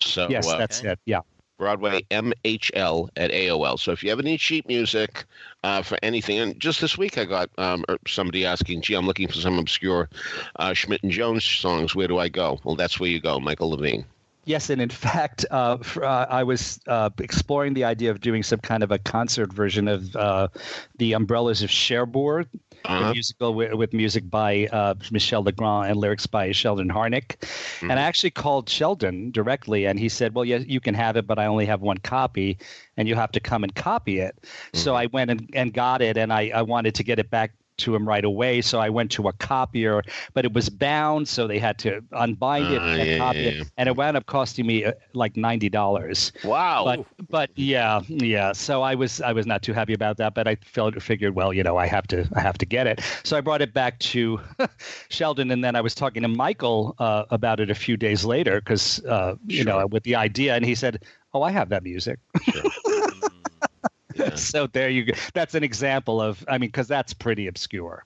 So 0.00 0.28
Yes, 0.28 0.48
uh, 0.48 0.58
that's 0.58 0.80
it. 0.82 0.98
Yeah. 1.04 1.20
Broadway 1.62 2.04
MHL 2.10 3.08
at 3.16 3.30
AOL. 3.30 3.78
So 3.78 3.92
if 3.92 4.02
you 4.02 4.10
have 4.10 4.18
any 4.18 4.36
sheet 4.36 4.66
music 4.66 5.26
uh, 5.62 5.80
for 5.82 5.96
anything, 6.02 6.40
and 6.40 6.58
just 6.58 6.80
this 6.80 6.98
week 6.98 7.18
I 7.18 7.24
got 7.24 7.50
um, 7.56 7.84
er, 7.88 7.98
somebody 8.04 8.44
asking, 8.44 8.80
"Gee, 8.80 8.94
I'm 8.94 9.06
looking 9.06 9.28
for 9.28 9.34
some 9.34 9.60
obscure 9.60 10.08
uh, 10.56 10.72
Schmidt 10.72 11.04
and 11.04 11.12
Jones 11.12 11.44
songs. 11.44 11.94
Where 11.94 12.08
do 12.08 12.18
I 12.18 12.28
go?" 12.28 12.58
Well, 12.64 12.74
that's 12.74 12.98
where 12.98 13.08
you 13.08 13.20
go, 13.20 13.38
Michael 13.38 13.76
Lavine. 13.76 14.04
Yes, 14.44 14.70
and 14.70 14.80
in 14.82 14.88
fact, 14.90 15.44
uh, 15.50 15.76
for, 15.78 16.04
uh, 16.04 16.26
I 16.28 16.42
was 16.42 16.80
uh, 16.86 17.10
exploring 17.18 17.74
the 17.74 17.84
idea 17.84 18.10
of 18.10 18.20
doing 18.20 18.42
some 18.42 18.58
kind 18.60 18.82
of 18.82 18.90
a 18.90 18.98
concert 18.98 19.52
version 19.52 19.88
of 19.88 20.14
uh, 20.16 20.48
the 20.98 21.12
Umbrellas 21.12 21.62
of 21.62 21.70
Cherbourg, 21.70 22.48
Uh-huh. 22.84 23.06
the 23.08 23.12
musical 23.14 23.54
with, 23.54 23.74
with 23.74 23.92
music 23.92 24.28
by 24.28 24.66
uh, 24.72 24.94
Michel 25.12 25.44
Legrand 25.44 25.90
and 25.90 26.00
lyrics 26.00 26.26
by 26.26 26.50
Sheldon 26.50 26.88
Harnick. 26.88 27.36
And 27.82 27.92
I 27.92 28.02
actually 28.02 28.30
called 28.32 28.68
Sheldon 28.68 29.30
directly, 29.30 29.86
and 29.86 29.98
he 30.00 30.08
said, 30.08 30.34
"Well, 30.34 30.44
yes, 30.44 30.64
you 30.66 30.80
can 30.80 30.94
have 30.94 31.16
it, 31.16 31.24
but 31.24 31.38
I 31.38 31.46
only 31.46 31.66
have 31.66 31.80
one 31.80 31.98
copy, 31.98 32.58
and 32.96 33.06
you 33.06 33.14
have 33.14 33.30
to 33.32 33.40
come 33.40 33.62
and 33.62 33.72
copy 33.72 34.18
it." 34.18 34.34
So 34.74 34.96
I 34.96 35.06
went 35.06 35.30
and, 35.30 35.48
and 35.54 35.72
got 35.72 36.02
it, 36.02 36.16
and 36.16 36.32
I, 36.32 36.50
I 36.52 36.62
wanted 36.62 36.96
to 36.96 37.04
get 37.04 37.20
it 37.20 37.30
back 37.30 37.52
to 37.82 37.94
him 37.94 38.06
right 38.08 38.24
away. 38.24 38.60
So 38.62 38.78
I 38.80 38.88
went 38.88 39.10
to 39.12 39.28
a 39.28 39.32
copier, 39.32 40.02
but 40.34 40.44
it 40.44 40.52
was 40.52 40.68
bound, 40.68 41.28
so 41.28 41.46
they 41.46 41.58
had 41.58 41.78
to 41.78 42.02
unbind 42.12 42.72
it 42.72 42.80
Ah, 42.80 42.94
and 42.94 43.08
yeah, 43.08 43.18
copy 43.18 43.38
yeah, 43.38 43.50
it, 43.50 43.70
and 43.76 43.88
it 43.88 43.96
wound 43.96 44.16
up 44.16 44.26
costing 44.26 44.66
me 44.66 44.84
uh, 44.84 44.92
like 45.14 45.36
ninety 45.36 45.68
dollars. 45.68 46.32
Wow. 46.44 46.84
But 46.84 47.28
but 47.30 47.50
yeah 47.56 48.00
yeah. 48.08 48.52
So 48.52 48.82
I 48.82 48.94
was 48.94 49.20
I 49.20 49.32
was 49.32 49.46
not 49.46 49.62
too 49.62 49.72
happy 49.72 49.94
about 49.94 50.16
that, 50.18 50.34
but 50.34 50.46
I 50.48 50.56
felt 50.64 51.00
figured 51.02 51.34
well 51.34 51.52
you 51.52 51.62
know 51.62 51.76
I 51.76 51.86
have 51.86 52.06
to 52.08 52.28
I 52.34 52.40
have 52.40 52.58
to 52.58 52.66
get 52.66 52.86
it. 52.86 53.00
So 53.24 53.36
I 53.36 53.40
brought 53.40 53.62
it 53.62 53.72
back 53.72 53.98
to 54.00 54.40
Sheldon, 55.08 55.50
and 55.50 55.64
then 55.64 55.76
I 55.76 55.80
was 55.80 55.94
talking 55.94 56.22
to 56.22 56.28
Michael 56.28 56.94
uh, 56.98 57.24
about 57.30 57.60
it 57.60 57.70
a 57.70 57.74
few 57.74 57.96
days 57.96 58.24
later 58.24 58.60
because 58.60 59.04
uh, 59.06 59.34
you 59.46 59.64
know 59.64 59.86
with 59.86 60.04
the 60.04 60.16
idea, 60.16 60.54
and 60.54 60.64
he 60.64 60.74
said, 60.74 61.02
"Oh, 61.34 61.42
I 61.42 61.50
have 61.50 61.68
that 61.70 61.82
music." 61.82 62.18
Yeah. 64.14 64.34
so 64.34 64.66
there 64.66 64.90
you 64.90 65.04
go. 65.04 65.14
That's 65.34 65.54
an 65.54 65.64
example 65.64 66.20
of 66.20 66.44
I 66.48 66.58
mean 66.58 66.68
because 66.68 66.88
that's 66.88 67.14
pretty 67.14 67.46
obscure. 67.46 68.04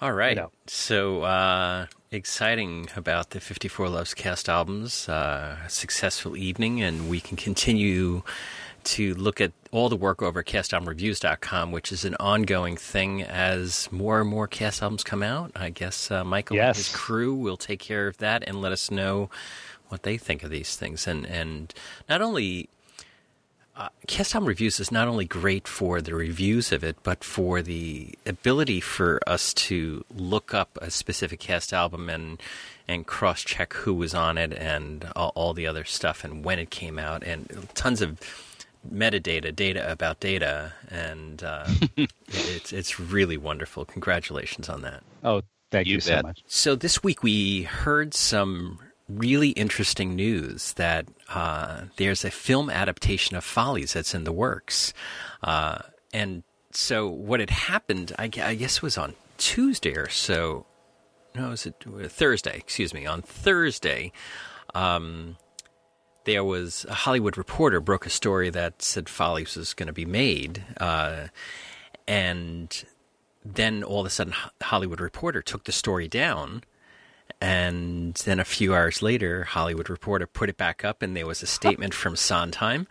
All 0.00 0.12
right. 0.12 0.36
know. 0.36 0.52
So 0.66 1.22
uh, 1.22 1.86
exciting 2.12 2.88
about 2.94 3.30
the 3.30 3.40
54 3.40 3.88
Loves 3.88 4.14
cast 4.14 4.48
albums. 4.48 5.08
Uh, 5.08 5.66
successful 5.66 6.36
evening, 6.36 6.80
and 6.82 7.10
we 7.10 7.20
can 7.20 7.36
continue 7.36 8.22
to 8.84 9.14
look 9.14 9.40
at 9.40 9.52
all 9.72 9.88
the 9.88 9.96
work 9.96 10.22
over 10.22 10.40
at 10.40 10.46
castalbumreviews.com, 10.46 11.72
which 11.72 11.92
is 11.92 12.04
an 12.04 12.14
ongoing 12.20 12.76
thing 12.76 13.22
as 13.22 13.90
more 13.90 14.20
and 14.20 14.30
more 14.30 14.46
cast 14.46 14.82
albums 14.82 15.02
come 15.02 15.22
out. 15.22 15.50
I 15.56 15.70
guess 15.70 16.10
uh, 16.10 16.24
Michael 16.24 16.58
and 16.60 16.76
his 16.76 16.88
crew 16.88 17.34
will 17.34 17.56
take 17.56 17.80
care 17.80 18.06
of 18.06 18.18
that 18.18 18.44
and 18.46 18.62
let 18.62 18.72
us 18.72 18.90
know 18.90 19.30
what 19.88 20.04
they 20.04 20.16
think 20.16 20.42
of 20.42 20.50
these 20.50 20.76
things. 20.76 21.06
And, 21.06 21.26
and 21.26 21.74
not 22.08 22.22
only 22.22 22.68
uh, 23.78 23.88
Cast 24.08 24.34
Album 24.34 24.48
Reviews 24.48 24.80
is 24.80 24.90
not 24.90 25.06
only 25.06 25.24
great 25.24 25.68
for 25.68 26.00
the 26.00 26.14
reviews 26.14 26.72
of 26.72 26.82
it, 26.82 26.96
but 27.04 27.22
for 27.22 27.62
the 27.62 28.12
ability 28.26 28.80
for 28.80 29.20
us 29.26 29.54
to 29.54 30.04
look 30.14 30.52
up 30.52 30.76
a 30.82 30.90
specific 30.90 31.38
cast 31.38 31.72
album 31.72 32.10
and 32.10 32.42
and 32.88 33.06
cross 33.06 33.42
check 33.42 33.74
who 33.74 33.94
was 33.94 34.14
on 34.14 34.38
it 34.38 34.52
and 34.54 35.06
all, 35.14 35.30
all 35.34 35.52
the 35.52 35.66
other 35.66 35.84
stuff 35.84 36.24
and 36.24 36.42
when 36.42 36.58
it 36.58 36.70
came 36.70 36.98
out 36.98 37.22
and 37.22 37.68
tons 37.74 38.00
of 38.00 38.18
metadata, 38.92 39.54
data 39.54 39.90
about 39.90 40.18
data, 40.20 40.72
and 40.90 41.42
uh, 41.44 41.66
it's 42.26 42.72
it's 42.72 42.98
really 42.98 43.36
wonderful. 43.36 43.84
Congratulations 43.84 44.68
on 44.68 44.82
that. 44.82 45.02
Oh, 45.22 45.42
thank 45.70 45.86
you, 45.86 45.94
You 45.94 46.00
so 46.00 46.20
much. 46.22 46.42
So 46.48 46.74
this 46.74 47.02
week 47.02 47.22
we 47.22 47.62
heard 47.62 48.12
some 48.14 48.80
really 49.08 49.50
interesting 49.50 50.14
news 50.14 50.74
that 50.74 51.06
uh, 51.30 51.82
there's 51.96 52.24
a 52.24 52.30
film 52.30 52.70
adaptation 52.70 53.36
of 53.36 53.44
Follies 53.44 53.92
that's 53.94 54.14
in 54.14 54.24
the 54.24 54.32
works, 54.32 54.92
uh, 55.42 55.78
and 56.12 56.42
so 56.70 57.08
what 57.08 57.40
had 57.40 57.50
happened, 57.50 58.12
I, 58.18 58.24
I 58.24 58.54
guess, 58.54 58.76
it 58.78 58.82
was 58.82 58.98
on 58.98 59.14
Tuesday 59.38 59.96
or 59.96 60.08
so. 60.08 60.66
No, 61.34 61.50
was 61.50 61.66
it 61.66 61.84
Thursday? 62.08 62.56
Excuse 62.56 62.92
me. 62.92 63.06
On 63.06 63.22
Thursday, 63.22 64.12
um, 64.74 65.36
there 66.24 66.44
was 66.44 66.84
a 66.88 66.94
Hollywood 66.94 67.38
reporter 67.38 67.80
broke 67.80 68.06
a 68.06 68.10
story 68.10 68.50
that 68.50 68.82
said 68.82 69.08
Follies 69.08 69.56
was 69.56 69.74
going 69.74 69.86
to 69.86 69.92
be 69.92 70.04
made, 70.04 70.64
uh, 70.78 71.28
and 72.06 72.84
then 73.44 73.82
all 73.82 74.00
of 74.00 74.06
a 74.06 74.10
sudden, 74.10 74.34
Hollywood 74.62 75.00
Reporter 75.00 75.42
took 75.42 75.64
the 75.64 75.72
story 75.72 76.08
down. 76.08 76.62
And 77.40 78.14
then 78.14 78.40
a 78.40 78.44
few 78.44 78.74
hours 78.74 79.00
later, 79.00 79.44
Hollywood 79.44 79.88
Reporter 79.88 80.26
put 80.26 80.48
it 80.48 80.56
back 80.56 80.84
up, 80.84 81.02
and 81.02 81.16
there 81.16 81.26
was 81.26 81.42
a 81.42 81.46
statement 81.46 81.94
from 81.94 82.16
Sondheim. 82.16 82.88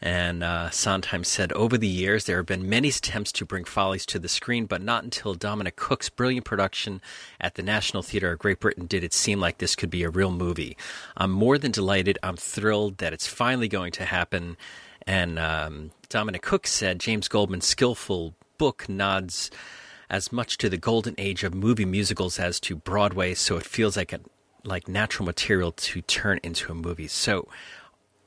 And 0.00 0.44
uh, 0.44 0.70
Sondheim 0.70 1.24
said, 1.24 1.52
Over 1.54 1.76
the 1.76 1.88
years, 1.88 2.24
there 2.24 2.36
have 2.36 2.46
been 2.46 2.68
many 2.68 2.88
attempts 2.88 3.32
to 3.32 3.44
bring 3.44 3.64
Follies 3.64 4.06
to 4.06 4.20
the 4.20 4.28
screen, 4.28 4.66
but 4.66 4.80
not 4.80 5.02
until 5.02 5.34
Dominic 5.34 5.74
Cooke's 5.74 6.08
brilliant 6.08 6.44
production 6.44 7.00
at 7.40 7.56
the 7.56 7.64
National 7.64 8.04
Theatre 8.04 8.32
of 8.32 8.38
Great 8.38 8.60
Britain 8.60 8.86
did 8.86 9.02
it 9.02 9.12
seem 9.12 9.40
like 9.40 9.58
this 9.58 9.74
could 9.74 9.90
be 9.90 10.04
a 10.04 10.10
real 10.10 10.30
movie. 10.30 10.76
I'm 11.16 11.32
more 11.32 11.58
than 11.58 11.72
delighted. 11.72 12.18
I'm 12.22 12.36
thrilled 12.36 12.98
that 12.98 13.12
it's 13.12 13.26
finally 13.26 13.66
going 13.66 13.90
to 13.92 14.04
happen. 14.04 14.56
And 15.04 15.36
um, 15.38 15.90
Dominic 16.08 16.42
Cooke 16.42 16.68
said 16.68 17.00
James 17.00 17.26
Goldman's 17.26 17.66
skillful 17.66 18.34
book 18.56 18.88
nods 18.88 19.50
as 20.10 20.32
much 20.32 20.58
to 20.58 20.68
the 20.68 20.76
golden 20.76 21.14
age 21.18 21.44
of 21.44 21.54
movie 21.54 21.84
musicals 21.84 22.38
as 22.38 22.60
to 22.60 22.76
Broadway, 22.76 23.34
so 23.34 23.56
it 23.56 23.64
feels 23.64 23.96
like 23.96 24.12
a 24.12 24.20
like 24.64 24.88
natural 24.88 25.24
material 25.24 25.72
to 25.72 26.02
turn 26.02 26.40
into 26.42 26.70
a 26.72 26.74
movie. 26.74 27.08
So 27.08 27.48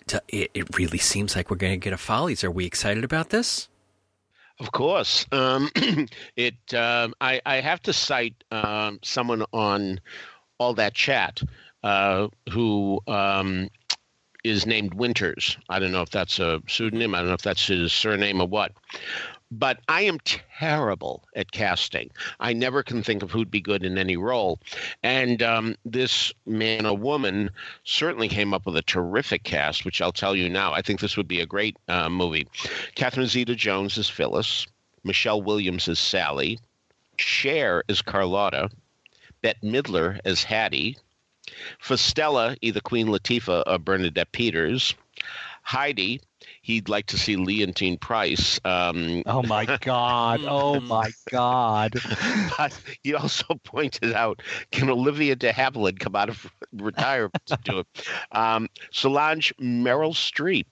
to, 0.07 0.21
it, 0.27 0.51
it 0.53 0.77
really 0.77 0.97
seems 0.97 1.35
like 1.35 1.49
we're 1.49 1.57
going 1.57 1.73
to 1.73 1.77
get 1.77 1.93
a 1.93 1.97
Follies. 1.97 2.43
Are 2.43 2.51
we 2.51 2.65
excited 2.65 3.03
about 3.03 3.29
this? 3.29 3.67
Of 4.59 4.71
course. 4.71 5.25
Um, 5.31 5.69
it. 6.35 6.73
Um, 6.73 7.13
I, 7.19 7.41
I 7.45 7.55
have 7.57 7.81
to 7.83 7.93
cite 7.93 8.43
um, 8.51 8.99
someone 9.03 9.43
on 9.51 9.99
all 10.59 10.75
that 10.75 10.93
chat 10.93 11.41
uh, 11.83 12.27
who 12.51 13.01
um, 13.07 13.69
is 14.43 14.65
named 14.65 14.93
Winters. 14.93 15.57
I 15.67 15.79
don't 15.79 15.91
know 15.91 16.03
if 16.03 16.11
that's 16.11 16.39
a 16.39 16.61
pseudonym. 16.67 17.15
I 17.15 17.19
don't 17.19 17.29
know 17.29 17.33
if 17.33 17.41
that's 17.41 17.65
his 17.65 17.91
surname 17.91 18.41
or 18.41 18.47
what. 18.47 18.71
But 19.51 19.79
I 19.89 20.03
am 20.03 20.19
terrible 20.23 21.27
at 21.35 21.51
casting. 21.51 22.09
I 22.39 22.53
never 22.53 22.83
can 22.83 23.03
think 23.03 23.21
of 23.21 23.31
who'd 23.31 23.51
be 23.51 23.59
good 23.59 23.83
in 23.83 23.97
any 23.97 24.15
role. 24.15 24.59
And 25.03 25.43
um, 25.43 25.75
this 25.83 26.31
man 26.45 26.85
or 26.85 26.97
woman 26.97 27.49
certainly 27.83 28.29
came 28.29 28.53
up 28.53 28.65
with 28.65 28.77
a 28.77 28.81
terrific 28.81 29.43
cast, 29.43 29.83
which 29.83 30.01
I'll 30.01 30.13
tell 30.13 30.37
you 30.37 30.47
now. 30.47 30.71
I 30.71 30.81
think 30.81 31.01
this 31.01 31.17
would 31.17 31.27
be 31.27 31.41
a 31.41 31.45
great 31.45 31.75
uh, 31.89 32.09
movie. 32.09 32.47
Catherine 32.95 33.27
Zeta 33.27 33.55
Jones 33.55 33.97
is 33.97 34.09
Phyllis. 34.09 34.65
Michelle 35.03 35.41
Williams 35.41 35.89
is 35.89 35.99
Sally. 35.99 36.57
Cher 37.17 37.83
is 37.89 38.01
Carlotta. 38.01 38.69
Bette 39.41 39.59
Midler 39.63 40.19
as 40.23 40.43
Hattie. 40.43 40.97
For 41.79 41.97
Stella, 41.97 42.55
either 42.61 42.79
Queen 42.79 43.07
Latifah 43.07 43.63
or 43.67 43.79
Bernadette 43.79 44.31
Peters. 44.31 44.95
Heidi, 45.63 46.21
he'd 46.61 46.89
like 46.89 47.07
to 47.07 47.17
see 47.17 47.35
Leontyne 47.35 47.99
Price. 47.99 48.59
Um, 48.63 49.23
Oh 49.25 49.43
my 49.43 49.65
God! 49.81 50.41
Oh 50.47 50.79
my 50.79 51.11
God! 51.29 51.93
but 52.57 52.79
he 53.03 53.13
also 53.13 53.45
pointed 53.63 54.13
out, 54.13 54.41
can 54.71 54.89
Olivia 54.89 55.35
de 55.35 55.51
Havilland 55.51 55.99
come 55.99 56.15
out 56.15 56.29
of 56.29 56.51
retirement 56.73 57.35
to 57.47 57.57
do 57.63 57.79
it? 57.79 57.87
Um, 58.31 58.67
Solange 58.91 59.53
Meryl 59.59 60.13
Streep, 60.13 60.65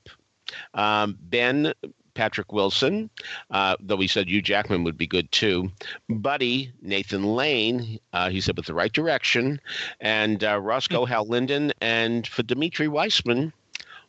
um, 0.74 1.18
Ben 1.22 1.74
Patrick 2.14 2.52
Wilson, 2.52 3.10
uh, 3.52 3.76
though 3.80 3.98
he 3.98 4.08
said 4.08 4.28
Hugh 4.30 4.42
Jackman 4.42 4.84
would 4.84 4.98
be 4.98 5.08
good 5.08 5.32
too. 5.32 5.72
Buddy, 6.10 6.72
Nathan 6.82 7.24
Lane, 7.24 8.00
uh, 8.14 8.30
he 8.30 8.42
said 8.42 8.58
with 8.58 8.66
the 8.66 8.74
right 8.74 8.92
direction, 8.92 9.60
and 10.00 10.44
uh, 10.44 10.60
Roscoe 10.60 11.06
Hal 11.06 11.26
Linden, 11.28 11.72
and 11.82 12.26
for 12.28 12.44
Dimitri 12.44 12.88
Weismann, 12.88 13.52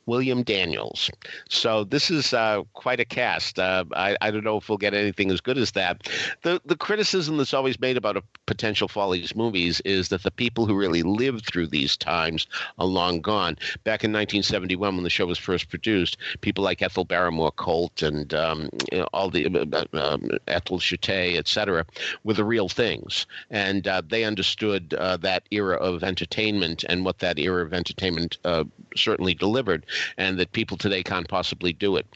William 0.06 0.42
Daniels. 0.42 1.10
So 1.48 1.84
this 1.84 2.10
is 2.10 2.32
uh, 2.32 2.62
quite 2.72 3.00
a 3.00 3.04
cast. 3.04 3.58
Uh, 3.58 3.84
I, 3.94 4.16
I, 4.20 4.30
don't 4.30 4.44
know 4.44 4.56
if 4.56 4.68
we'll 4.68 4.78
get 4.78 4.94
anything 4.94 5.30
as 5.30 5.40
good 5.40 5.58
as 5.58 5.72
that. 5.72 6.08
The 6.42 6.60
the 6.64 6.76
criticism 6.76 7.36
that's 7.36 7.54
always 7.54 7.78
made 7.78 7.96
about 7.96 8.16
a 8.16 8.22
potential 8.46 8.88
Follies 8.88 9.36
movies 9.36 9.80
is 9.84 10.08
that 10.08 10.22
the 10.22 10.30
people 10.30 10.66
who 10.66 10.74
really 10.74 11.02
lived 11.02 11.46
through 11.46 11.68
these 11.68 11.96
times 11.96 12.46
are 12.78 12.86
long 12.86 13.20
gone. 13.20 13.56
Back 13.84 14.02
in 14.02 14.10
1971, 14.10 14.96
when 14.96 15.04
the 15.04 15.10
show 15.10 15.26
was 15.26 15.38
first 15.38 15.68
produced, 15.68 16.16
people 16.40 16.64
like 16.64 16.82
Ethel 16.82 17.04
Barrymore 17.04 17.52
Colt 17.52 18.02
and 18.02 18.32
um, 18.34 18.68
you 18.90 18.98
know, 18.98 19.08
all 19.12 19.30
the 19.30 19.46
uh, 19.46 19.84
um, 19.96 20.28
Ethel 20.48 20.78
Shutta, 20.78 21.36
etc., 21.36 21.86
were 22.24 22.34
the 22.34 22.44
real 22.44 22.68
things, 22.68 23.26
and 23.50 23.86
uh, 23.86 24.02
they 24.06 24.24
understood 24.24 24.94
uh, 24.94 25.16
that 25.18 25.44
era 25.50 25.76
of 25.76 26.02
entertainment 26.02 26.84
and 26.88 27.04
what 27.04 27.18
that 27.18 27.38
era 27.38 27.64
of 27.64 27.72
entertainment 27.72 28.38
uh, 28.44 28.64
certainly 28.96 29.34
delivered 29.34 29.86
and 30.16 30.38
that 30.38 30.52
people 30.52 30.76
today 30.76 31.02
can't 31.02 31.28
possibly 31.28 31.72
do 31.72 31.96
it. 31.96 32.06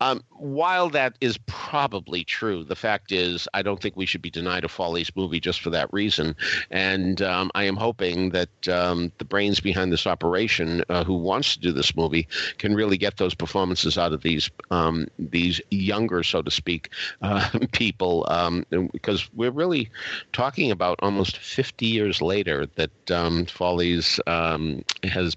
Um, 0.00 0.22
while 0.30 0.90
that 0.90 1.16
is 1.20 1.38
probably 1.46 2.24
true, 2.24 2.64
the 2.64 2.76
fact 2.76 3.12
is, 3.12 3.48
I 3.54 3.62
don't 3.62 3.80
think 3.80 3.96
we 3.96 4.06
should 4.06 4.22
be 4.22 4.30
denied 4.30 4.64
a 4.64 4.68
Follies 4.68 5.10
movie 5.16 5.40
just 5.40 5.60
for 5.60 5.70
that 5.70 5.92
reason. 5.92 6.36
And 6.70 7.22
um, 7.22 7.50
I 7.54 7.64
am 7.64 7.76
hoping 7.76 8.30
that 8.30 8.68
um, 8.68 9.10
the 9.18 9.24
brains 9.24 9.60
behind 9.60 9.92
this 9.92 10.06
operation, 10.06 10.82
uh, 10.88 11.04
who 11.04 11.14
wants 11.14 11.54
to 11.54 11.60
do 11.60 11.72
this 11.72 11.96
movie, 11.96 12.28
can 12.58 12.74
really 12.74 12.98
get 12.98 13.16
those 13.16 13.34
performances 13.34 13.96
out 13.96 14.12
of 14.12 14.22
these 14.22 14.50
um, 14.70 15.06
these 15.18 15.60
younger, 15.70 16.22
so 16.22 16.42
to 16.42 16.50
speak, 16.50 16.90
uh, 17.22 17.48
people, 17.72 18.26
um, 18.28 18.66
because 18.92 19.28
we're 19.34 19.50
really 19.50 19.90
talking 20.32 20.70
about 20.70 20.98
almost 21.00 21.38
50 21.38 21.86
years 21.86 22.20
later 22.20 22.66
that 22.76 23.10
um, 23.10 23.46
Follies 23.46 24.20
has 24.26 25.36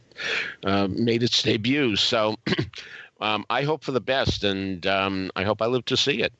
uh, 0.65 0.87
made 0.89 1.23
its 1.23 1.41
debut. 1.41 1.95
So. 1.95 2.35
um, 3.19 3.45
I 3.49 3.63
hope 3.63 3.83
for 3.83 3.91
the 3.91 4.01
best, 4.01 4.43
and 4.43 4.85
um, 4.87 5.31
I 5.35 5.43
hope 5.43 5.61
I 5.61 5.67
live 5.67 5.85
to 5.85 5.97
see 5.97 6.21
it. 6.21 6.33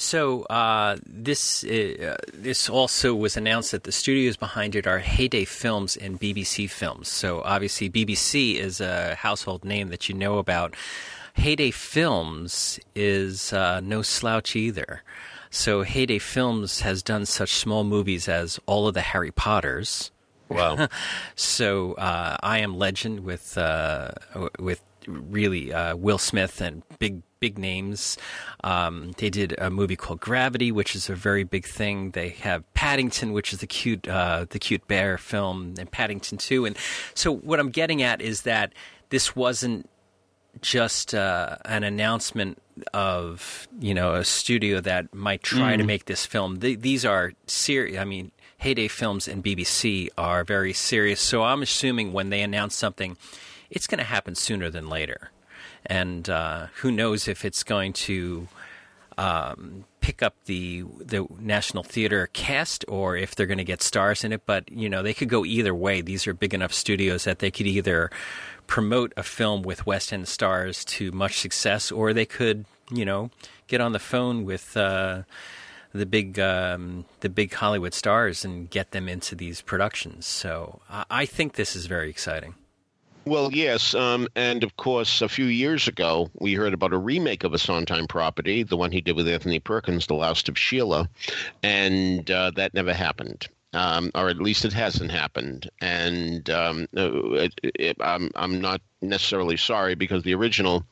So 0.00 0.42
uh, 0.44 0.96
this 1.04 1.64
uh, 1.64 2.16
this 2.32 2.70
also 2.70 3.16
was 3.16 3.36
announced 3.36 3.72
that 3.72 3.82
the 3.82 3.90
studios 3.90 4.36
behind 4.36 4.76
it 4.76 4.86
are 4.86 5.00
Heyday 5.00 5.44
Films 5.44 5.96
and 5.96 6.20
BBC 6.20 6.70
Films. 6.70 7.08
So 7.08 7.42
obviously 7.42 7.90
BBC 7.90 8.54
is 8.54 8.80
a 8.80 9.16
household 9.16 9.64
name 9.64 9.88
that 9.88 10.08
you 10.08 10.14
know 10.14 10.38
about. 10.38 10.76
Heyday 11.34 11.72
Films 11.72 12.78
is 12.94 13.52
uh, 13.52 13.80
no 13.80 14.02
slouch 14.02 14.54
either. 14.54 15.02
So 15.50 15.82
Heyday 15.82 16.20
Films 16.20 16.80
has 16.82 17.02
done 17.02 17.26
such 17.26 17.50
small 17.50 17.82
movies 17.82 18.28
as 18.28 18.60
all 18.66 18.86
of 18.86 18.94
the 18.94 19.00
Harry 19.00 19.32
Potters. 19.32 20.12
Wow. 20.48 20.88
so 21.34 21.94
uh, 21.94 22.36
I 22.40 22.58
Am 22.60 22.78
Legend 22.78 23.24
with 23.24 23.58
uh, 23.58 24.12
with 24.60 24.80
really 25.08 25.72
uh, 25.72 25.96
Will 25.96 26.18
Smith 26.18 26.60
and 26.60 26.82
big 26.98 27.22
big 27.40 27.58
names. 27.58 28.18
Um, 28.64 29.12
they 29.18 29.30
did 29.30 29.54
a 29.58 29.70
movie 29.70 29.96
called 29.96 30.20
Gravity, 30.20 30.72
which 30.72 30.94
is 30.94 31.08
a 31.08 31.14
very 31.14 31.44
big 31.44 31.64
thing. 31.64 32.10
They 32.10 32.30
have 32.30 32.64
Paddington, 32.74 33.32
which 33.32 33.52
is 33.52 33.60
the 33.60 33.66
cute 33.66 34.06
uh, 34.08 34.46
the 34.48 34.58
cute 34.58 34.86
bear 34.88 35.18
film, 35.18 35.74
and 35.78 35.90
Paddington 35.90 36.38
Two. 36.38 36.64
And 36.64 36.76
so 37.14 37.34
what 37.34 37.60
I'm 37.60 37.70
getting 37.70 38.02
at 38.02 38.20
is 38.20 38.42
that 38.42 38.72
this 39.10 39.34
wasn't 39.34 39.88
just 40.60 41.14
uh, 41.14 41.56
an 41.64 41.84
announcement 41.84 42.60
of 42.92 43.68
you 43.80 43.94
know 43.94 44.14
a 44.14 44.24
studio 44.24 44.80
that 44.80 45.14
might 45.14 45.42
try 45.42 45.74
mm. 45.74 45.78
to 45.78 45.84
make 45.84 46.04
this 46.06 46.26
film. 46.26 46.58
these 46.60 47.04
are 47.04 47.32
serious. 47.46 47.98
I 47.98 48.04
mean, 48.04 48.32
Heyday 48.58 48.88
Films 48.88 49.28
and 49.28 49.42
BBC 49.42 50.08
are 50.18 50.44
very 50.44 50.72
serious. 50.72 51.20
So 51.20 51.42
I'm 51.42 51.62
assuming 51.62 52.12
when 52.12 52.30
they 52.30 52.42
announce 52.42 52.74
something 52.74 53.16
it's 53.70 53.86
going 53.86 53.98
to 53.98 54.04
happen 54.04 54.34
sooner 54.34 54.70
than 54.70 54.88
later. 54.88 55.30
And 55.86 56.28
uh, 56.28 56.66
who 56.76 56.90
knows 56.90 57.28
if 57.28 57.44
it's 57.44 57.62
going 57.62 57.92
to 57.94 58.48
um, 59.16 59.84
pick 60.00 60.22
up 60.22 60.34
the 60.46 60.84
the 61.00 61.26
National 61.38 61.82
Theater 61.82 62.28
cast 62.32 62.84
or 62.88 63.16
if 63.16 63.34
they're 63.34 63.46
going 63.46 63.58
to 63.58 63.64
get 63.64 63.82
stars 63.82 64.24
in 64.24 64.32
it. 64.32 64.42
But 64.46 64.70
you 64.70 64.88
know, 64.88 65.02
they 65.02 65.14
could 65.14 65.28
go 65.28 65.44
either 65.44 65.74
way. 65.74 66.00
These 66.00 66.26
are 66.26 66.34
big 66.34 66.54
enough 66.54 66.72
studios 66.72 67.24
that 67.24 67.40
they 67.40 67.50
could 67.50 67.66
either 67.66 68.10
promote 68.66 69.12
a 69.16 69.22
film 69.22 69.62
with 69.62 69.86
West 69.86 70.12
End 70.12 70.28
stars 70.28 70.84
to 70.86 71.10
much 71.12 71.38
success, 71.40 71.90
or 71.90 72.12
they 72.12 72.26
could, 72.26 72.64
you 72.90 73.04
know, 73.04 73.30
get 73.66 73.80
on 73.80 73.92
the 73.92 73.98
phone 73.98 74.44
with. 74.44 74.76
Uh, 74.76 75.22
the 75.94 76.04
big 76.04 76.38
um, 76.38 77.06
the 77.20 77.30
big 77.30 77.54
Hollywood 77.54 77.94
stars 77.94 78.44
and 78.44 78.68
get 78.68 78.90
them 78.90 79.08
into 79.08 79.34
these 79.34 79.62
productions. 79.62 80.26
So 80.26 80.82
I, 80.88 81.04
I 81.10 81.26
think 81.26 81.54
this 81.54 81.74
is 81.74 81.86
very 81.86 82.10
exciting. 82.10 82.54
Well, 83.28 83.52
yes, 83.52 83.94
um, 83.94 84.26
and 84.34 84.64
of 84.64 84.78
course, 84.78 85.20
a 85.20 85.28
few 85.28 85.44
years 85.44 85.86
ago, 85.86 86.30
we 86.40 86.54
heard 86.54 86.72
about 86.72 86.94
a 86.94 86.98
remake 86.98 87.44
of 87.44 87.52
a 87.52 87.58
Sondheim 87.58 88.06
property, 88.06 88.62
the 88.62 88.78
one 88.78 88.90
he 88.90 89.02
did 89.02 89.16
with 89.16 89.28
Anthony 89.28 89.60
Perkins, 89.60 90.06
The 90.06 90.14
Last 90.14 90.48
of 90.48 90.58
Sheila, 90.58 91.10
and 91.62 92.30
uh, 92.30 92.52
that 92.56 92.72
never 92.72 92.94
happened. 92.94 93.46
Um, 93.74 94.10
or 94.14 94.30
at 94.30 94.38
least 94.38 94.64
it 94.64 94.72
hasn't 94.72 95.10
happened. 95.10 95.68
And 95.82 96.48
um, 96.48 96.86
uh, 96.96 97.32
it, 97.32 97.60
it, 97.62 97.96
I'm 98.00 98.30
I'm 98.34 98.62
not 98.62 98.80
necessarily 99.02 99.58
sorry 99.58 99.94
because 99.94 100.22
the 100.22 100.34
original 100.34 100.84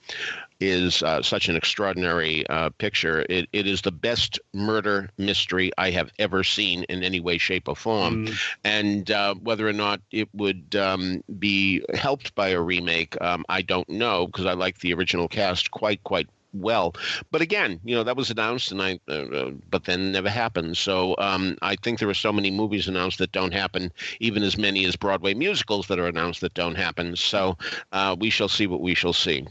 is 0.60 1.02
uh, 1.02 1.22
such 1.22 1.48
an 1.48 1.56
extraordinary 1.56 2.46
uh, 2.48 2.70
picture. 2.70 3.26
It, 3.28 3.48
it 3.52 3.66
is 3.66 3.82
the 3.82 3.92
best 3.92 4.38
murder 4.54 5.10
mystery 5.18 5.70
I 5.78 5.90
have 5.90 6.10
ever 6.18 6.44
seen 6.44 6.84
in 6.84 7.02
any 7.02 7.20
way, 7.20 7.38
shape, 7.38 7.68
or 7.68 7.76
form. 7.76 8.26
Mm. 8.26 8.38
And 8.64 9.10
uh, 9.10 9.34
whether 9.34 9.68
or 9.68 9.72
not 9.72 10.00
it 10.10 10.28
would 10.34 10.74
um, 10.76 11.22
be 11.38 11.84
helped 11.94 12.34
by 12.34 12.48
a 12.48 12.60
remake, 12.60 13.20
um, 13.20 13.44
I 13.48 13.62
don't 13.62 13.88
know 13.88 14.26
because 14.26 14.46
I 14.46 14.52
like 14.54 14.80
the 14.80 14.94
original 14.94 15.28
cast 15.28 15.70
quite, 15.70 16.02
quite 16.04 16.28
well. 16.60 16.94
But 17.30 17.42
again, 17.42 17.80
you 17.84 17.94
know 17.94 18.04
that 18.04 18.16
was 18.16 18.30
announced, 18.30 18.72
and 18.72 18.82
I, 18.82 18.98
uh, 19.08 19.12
uh, 19.12 19.50
but 19.70 19.84
then 19.84 20.12
never 20.12 20.30
happened. 20.30 20.76
So 20.76 21.14
um, 21.18 21.56
I 21.62 21.76
think 21.76 21.98
there 21.98 22.08
are 22.08 22.14
so 22.14 22.32
many 22.32 22.50
movies 22.50 22.88
announced 22.88 23.18
that 23.18 23.32
don't 23.32 23.52
happen, 23.52 23.92
even 24.20 24.42
as 24.42 24.56
many 24.56 24.84
as 24.84 24.96
Broadway 24.96 25.34
musicals 25.34 25.86
that 25.88 25.98
are 25.98 26.06
announced 26.06 26.40
that 26.40 26.54
don't 26.54 26.76
happen. 26.76 27.16
So 27.16 27.56
uh, 27.92 28.16
we 28.18 28.30
shall 28.30 28.48
see 28.48 28.66
what 28.66 28.80
we 28.80 28.94
shall 28.94 29.12
see. 29.12 29.46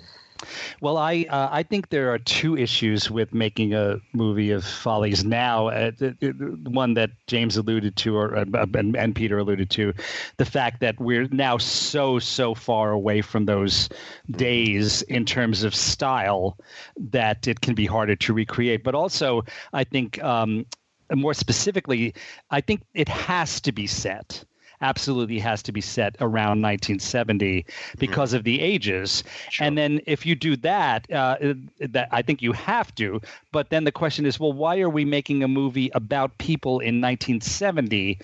Well, 0.82 0.98
I 0.98 1.26
uh, 1.30 1.48
I 1.52 1.64
think 1.64 1.90
there 1.90 2.14
are 2.14 2.20
two 2.20 2.58
issues 2.58 3.10
with 3.10 3.34
making 3.34 3.74
a 3.74 4.00
movie 4.14 4.52
of 4.52 4.66
Follies 4.66 5.24
now. 5.24 5.70
Uh, 5.70 5.92
the, 5.98 6.60
one 6.66 6.94
that 6.96 7.12
James 7.28 7.56
alluded 7.56 7.96
to, 7.98 8.18
or 8.18 8.36
uh, 8.36 8.46
and, 8.74 8.96
and, 8.96 9.16
Peter 9.16 9.38
alluded 9.38 9.70
to, 9.72 9.94
the 10.38 10.46
fact 10.46 10.82
that 10.82 11.00
we're 11.00 11.28
now 11.32 11.58
so 11.58 12.20
so 12.20 12.54
far 12.54 12.92
away 12.92 13.22
from 13.22 13.46
those 13.46 13.88
days 14.32 15.02
in 15.04 15.26
terms 15.26 15.64
of 15.64 15.74
style 15.74 16.58
that 16.98 17.48
it 17.48 17.62
can 17.62 17.74
be 17.74 17.86
harder 17.86 18.16
to 18.18 18.34
recreate. 18.34 18.84
But 18.84 18.96
also, 18.96 19.44
I 19.72 19.86
think 19.86 20.22
um, 20.22 20.66
more 21.14 21.34
specifically, 21.34 22.14
I 22.52 22.60
think 22.60 22.82
it 22.94 23.08
has 23.08 23.62
to 23.62 23.72
be 23.72 23.88
set 23.88 24.44
absolutely 24.82 25.40
has 25.40 25.64
to 25.64 25.72
be 25.72 25.82
set 25.82 26.16
around 26.20 26.62
1970 26.62 27.66
because 27.98 28.34
mm. 28.34 28.36
of 28.36 28.44
the 28.44 28.62
ages. 28.62 29.24
Sure. 29.50 29.68
And 29.68 29.78
then 29.78 30.02
if 30.06 30.26
you 30.26 30.36
do 30.36 30.56
that, 30.58 31.12
uh, 31.12 31.38
that 31.80 32.10
I 32.12 32.22
think 32.22 32.42
you 32.42 32.54
have 32.54 32.94
to. 32.96 33.22
But 33.52 33.70
then 33.70 33.84
the 33.84 33.92
question 33.92 34.26
is, 34.26 34.40
well, 34.40 34.54
why 34.54 34.80
are 34.80 34.90
we 34.90 35.06
making 35.06 35.44
a 35.44 35.48
movie 35.48 35.90
about 35.94 36.38
people 36.38 36.80
in 36.80 37.02
1970, 37.02 38.20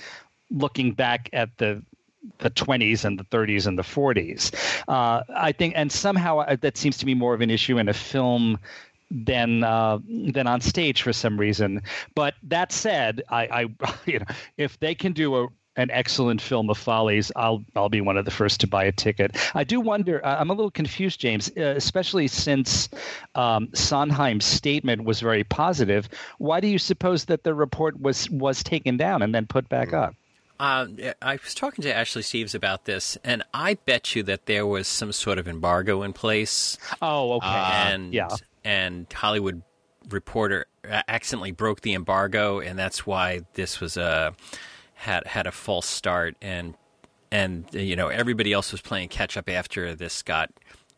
looking 0.50 0.94
back 0.94 1.30
at 1.34 1.58
the 1.58 1.82
the 2.38 2.52
20s 2.52 3.04
and 3.04 3.20
the 3.20 3.24
30s 3.24 3.66
and 3.66 3.80
the 3.80 3.84
40s. 3.84 4.54
Uh, 4.88 5.24
I 5.36 5.52
think, 5.52 5.74
and 5.76 5.92
somehow 5.92 6.40
uh, 6.40 6.56
that 6.62 6.78
seems 6.78 6.98
to 6.98 7.06
be 7.06 7.16
more 7.16 7.34
of 7.34 7.42
an 7.42 7.50
issue 7.50 7.80
in 7.80 7.90
a 7.90 7.94
film 7.94 8.60
than 9.10 9.64
uh, 9.64 10.00
than 10.08 10.48
on 10.48 10.62
stage 10.62 11.02
for 11.02 11.14
some 11.14 11.38
reason. 11.38 11.82
But 12.16 12.36
that 12.44 12.72
said, 12.72 13.24
I, 13.30 13.68
I 13.84 13.94
you 14.06 14.20
know 14.20 14.26
if 14.58 14.80
they 14.80 14.96
can 14.96 15.14
do 15.14 15.36
a 15.36 15.48
an 15.78 15.90
excellent 15.92 16.42
film 16.42 16.70
of 16.70 16.78
follies, 16.78 17.32
I'll 17.36 17.64
I'll 17.76 17.90
be 17.90 18.02
one 18.02 18.18
of 18.18 18.26
the 18.26 18.32
first 18.32 18.60
to 18.62 18.68
buy 18.68 18.84
a 18.84 18.92
ticket. 18.92 19.38
I 19.56 19.64
do 19.64 19.80
wonder. 19.80 20.26
I'm 20.26 20.50
a 20.50 20.54
little 20.54 20.72
confused, 20.72 21.20
James, 21.20 21.52
uh, 21.58 21.74
especially 21.76 22.28
since 22.28 22.90
um, 23.36 23.70
Sondheim's 23.74 24.46
statement 24.46 25.04
was 25.06 25.22
very 25.22 25.44
positive. 25.44 26.10
Why 26.38 26.60
do 26.60 26.68
you 26.68 26.78
suppose 26.78 27.26
that 27.26 27.44
the 27.44 27.54
report 27.54 28.00
was 28.02 28.30
was 28.30 28.64
taken 28.64 28.98
down 28.98 29.22
and 29.22 29.34
then 29.34 29.48
put 29.48 29.70
back 29.70 29.94
up? 29.94 30.16
Uh, 30.60 30.86
I 31.24 31.40
was 31.44 31.56
talking 31.56 31.82
to 31.84 31.96
Ashley 31.96 32.22
Steves 32.22 32.54
about 32.54 32.86
this, 32.86 33.18
and 33.24 33.42
I 33.52 33.74
bet 33.74 34.16
you 34.16 34.22
that 34.24 34.46
there 34.46 34.68
was 34.68 34.88
some 34.88 35.12
sort 35.12 35.40
of 35.40 35.48
embargo 35.48 36.04
in 36.04 36.14
place. 36.14 36.78
Oh, 37.02 37.34
okay. 37.34 37.48
and 37.48 38.14
yeah, 38.14 38.28
and 38.64 39.12
Hollywood 39.12 39.64
Reporter 40.10 40.68
accidentally 40.84 41.52
broke 41.52 41.82
the 41.82 41.94
embargo, 41.94 42.60
and 42.60 42.78
that's 42.78 43.08
why 43.08 43.42
this 43.54 43.80
was 43.80 43.98
a 43.98 44.36
had 45.02 45.26
had 45.28 45.48
a 45.48 45.52
false 45.52 45.88
start 45.88 46.36
and 46.42 46.76
and 47.32 47.66
you 47.74 47.96
know 47.96 48.08
everybody 48.10 48.54
else 48.54 48.72
was 48.72 48.82
playing 48.82 49.10
catch 49.10 49.36
up 49.38 49.50
after 49.50 49.96
this 49.96 50.22
got 50.22 50.50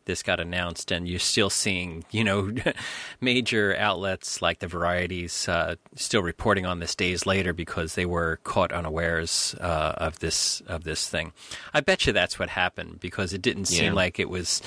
this 0.06 0.22
got 0.22 0.38
announced, 0.38 0.90
and 0.92 1.08
you're 1.08 1.18
still 1.18 1.48
seeing, 1.48 2.04
you 2.10 2.22
know, 2.24 2.52
major 3.22 3.74
outlets 3.78 4.42
like 4.42 4.58
the 4.58 4.66
Varieties 4.66 5.48
uh, 5.48 5.76
still 5.94 6.22
reporting 6.22 6.66
on 6.66 6.78
this 6.78 6.94
days 6.94 7.24
later 7.24 7.54
because 7.54 7.94
they 7.94 8.04
were 8.04 8.38
caught 8.44 8.70
unawares 8.70 9.54
uh, 9.62 9.94
of 9.96 10.18
this 10.18 10.60
of 10.66 10.84
this 10.84 11.08
thing. 11.08 11.32
I 11.72 11.80
bet 11.80 12.06
you 12.06 12.12
that's 12.12 12.38
what 12.38 12.50
happened 12.50 13.00
because 13.00 13.32
it 13.32 13.40
didn't 13.40 13.64
seem 13.64 13.84
Yeah. 13.84 13.92
like 13.94 14.18
it 14.20 14.28
was. 14.28 14.60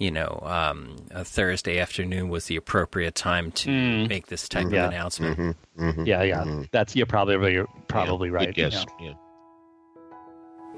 You 0.00 0.10
know, 0.10 0.40
um, 0.46 0.96
a 1.10 1.24
Thursday 1.24 1.78
afternoon 1.78 2.30
was 2.30 2.46
the 2.46 2.56
appropriate 2.56 3.14
time 3.14 3.52
to 3.52 3.70
make 4.08 4.28
this 4.28 4.48
type 4.48 4.66
Yeah. 4.72 4.86
of 4.86 4.92
announcement. 4.92 5.56
Mm-hmm. 5.78 6.04
Yeah, 6.06 6.22
yeah. 6.22 6.62
That's 6.72 6.96
you're 6.96 7.04
probably 7.06 7.52
you're 7.52 7.68
probably 7.86 8.30
right. 8.30 8.56
Yes. 8.56 8.86
yeah. 8.98 9.08
Yeah. 9.08 9.12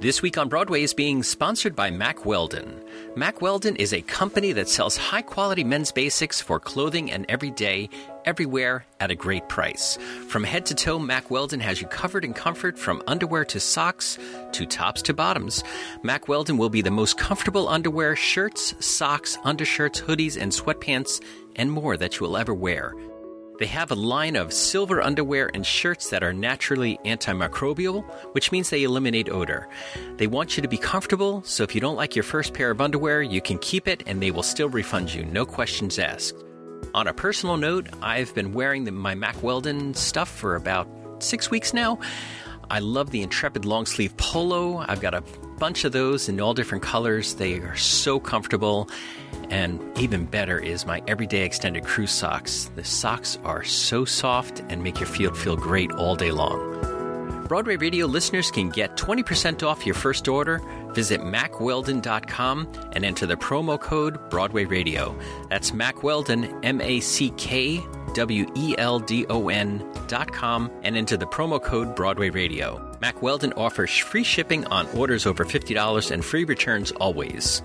This 0.01 0.21
week 0.21 0.37
on 0.37 0.49
Broadway 0.49 0.83
is 0.83 0.95
being 0.95 1.23
sponsored 1.23 1.77
by 1.77 1.91
Mack 1.91 2.27
Weldon. 2.27 2.83
Mack 3.15 3.41
Weldon 3.41 3.77
is 3.77 3.93
a 3.93 4.03
company 4.03 4.53
that 4.53 4.69
sells 4.69 4.97
high 4.97 5.23
quality 5.23 5.63
men's 5.63 5.93
basics 5.93 6.41
for 6.41 6.59
clothing 6.59 7.11
and 7.13 7.25
every 7.29 7.53
day, 7.53 7.89
everywhere 8.25 8.85
at 8.99 9.13
a 9.13 9.15
great 9.15 9.49
price. 9.49 9.99
From 10.29 10.43
head 10.43 10.67
to 10.67 10.75
toe, 10.75 10.99
Mack 10.99 11.31
Weldon 11.31 11.61
has 11.61 11.81
you 11.81 11.87
covered 11.87 12.25
in 12.25 12.35
comfort 12.35 12.77
from 12.77 13.03
underwear 13.07 13.45
to 13.45 13.61
socks 13.61 14.19
to 14.53 14.67
tops 14.67 15.03
to 15.03 15.15
bottoms. 15.15 15.63
Mack 16.03 16.27
Weldon 16.27 16.59
will 16.59 16.71
be 16.71 16.83
the 16.83 16.91
most 16.91 17.17
comfortable 17.17 17.69
underwear, 17.69 18.17
shirts, 18.17 18.75
socks, 18.85 19.39
undershirts, 19.45 20.01
hoodies, 20.01 20.41
and 20.41 20.51
sweatpants, 20.51 21.23
and 21.55 21.71
more 21.71 21.97
that 21.97 22.19
you 22.19 22.27
will 22.27 22.37
ever 22.37 22.55
wear. 22.55 22.93
They 23.63 23.69
have 23.69 23.93
a 23.93 23.95
line 23.95 24.35
of 24.35 24.53
silver 24.53 25.01
underwear 25.01 25.49
and 25.55 25.65
shirts 25.65 26.11
that 26.11 26.25
are 26.25 26.33
naturally 26.33 26.99
antimicrobial, 27.05 28.03
which 28.35 28.51
means 28.51 28.69
they 28.69 28.83
eliminate 28.83 29.29
odor. 29.29 29.69
They 30.17 30.27
want 30.27 30.57
you 30.57 30.63
to 30.63 30.69
be 30.69 30.77
comfortable, 30.77 31.45
so 31.45 31.63
if 31.63 31.73
you 31.73 31.81
don't 31.81 31.95
like 31.95 32.17
your 32.17 32.25
first 32.25 32.55
pair 32.55 32.73
of 32.73 32.81
underwear, 32.81 33.23
you 33.23 33.41
can 33.41 33.59
keep 33.59 33.87
it 33.87 34.03
and 34.09 34.21
they 34.21 34.33
will 34.33 34.43
still 34.43 34.69
refund 34.69 35.15
you, 35.15 35.25
no 35.27 35.47
questions 35.47 36.01
asked. 36.01 36.35
On 36.93 37.07
a 37.07 37.15
personal 37.15 37.57
note, 37.57 37.87
I've 38.03 38.35
been 38.35 38.53
wearing 38.53 38.83
the, 38.83 38.91
my 38.91 39.15
Mack 39.15 39.41
Weldon 39.45 39.95
stuff 39.95 40.29
for 40.29 40.57
about 40.57 40.89
six 41.21 41.49
weeks 41.49 41.73
now. 41.73 42.01
I 42.69 42.81
love 42.81 43.11
the 43.11 43.23
Intrepid 43.23 43.65
long 43.65 43.87
sleeve 43.87 44.17
polo. 44.17 44.79
I've 44.79 45.01
got 45.01 45.15
a 45.15 45.23
bunch 45.59 45.85
of 45.85 45.93
those 45.93 46.29
in 46.29 46.41
all 46.41 46.55
different 46.55 46.83
colors. 46.83 47.35
They 47.35 47.55
are 47.55 47.77
so 47.77 48.21
comfortable. 48.21 48.89
And 49.51 49.81
even 49.99 50.25
better 50.25 50.59
is 50.59 50.87
my 50.87 51.03
everyday 51.07 51.45
extended 51.45 51.85
cruise 51.85 52.11
socks. 52.11 52.71
The 52.75 52.85
socks 52.85 53.39
are 53.45 53.65
so 53.65 54.05
soft 54.05 54.63
and 54.69 54.83
make 54.83 54.99
your 54.99 55.09
feet 55.09 55.37
feel 55.37 55.57
great 55.57 55.93
all 55.93 56.17
day 56.17 56.31
long. 56.31 56.73
Broadway 57.49 57.77
Radio 57.77 58.07
listeners 58.07 58.51
can 58.51 58.71
get 58.71 58.97
20% 58.97 59.63
off 59.63 59.85
your 59.85 59.95
first 59.95 60.27
order. 60.27 60.63
Visit 60.95 61.21
mackweldon.com 61.21 62.73
and 62.93 63.05
enter 63.05 63.27
the 63.27 63.37
promo 63.37 63.79
code 63.79 64.31
Broadway 64.31 64.65
Radio. 64.65 65.15
That's 65.51 65.73
Mackweldon, 65.73 66.61
M 66.63 66.81
A 66.81 67.01
C 67.01 67.31
K 67.37 67.83
W 68.15 68.47
E 68.57 68.75
L 68.79 68.99
D 69.01 69.27
O 69.29 69.49
N 69.49 69.85
dot 70.07 70.33
com, 70.33 70.71
and 70.83 70.97
enter 70.97 71.17
the 71.17 71.27
promo 71.27 71.63
code 71.63 71.95
Broadway 71.95 72.31
Radio. 72.31 72.92
Mack 73.03 73.21
Weldon 73.21 73.53
offers 73.55 73.97
free 73.97 74.23
shipping 74.23 74.65
on 74.67 74.87
orders 74.97 75.27
over 75.27 75.45
$50 75.45 76.13
and 76.13 76.25
free 76.25 76.45
returns 76.45 76.93
always. 76.93 77.61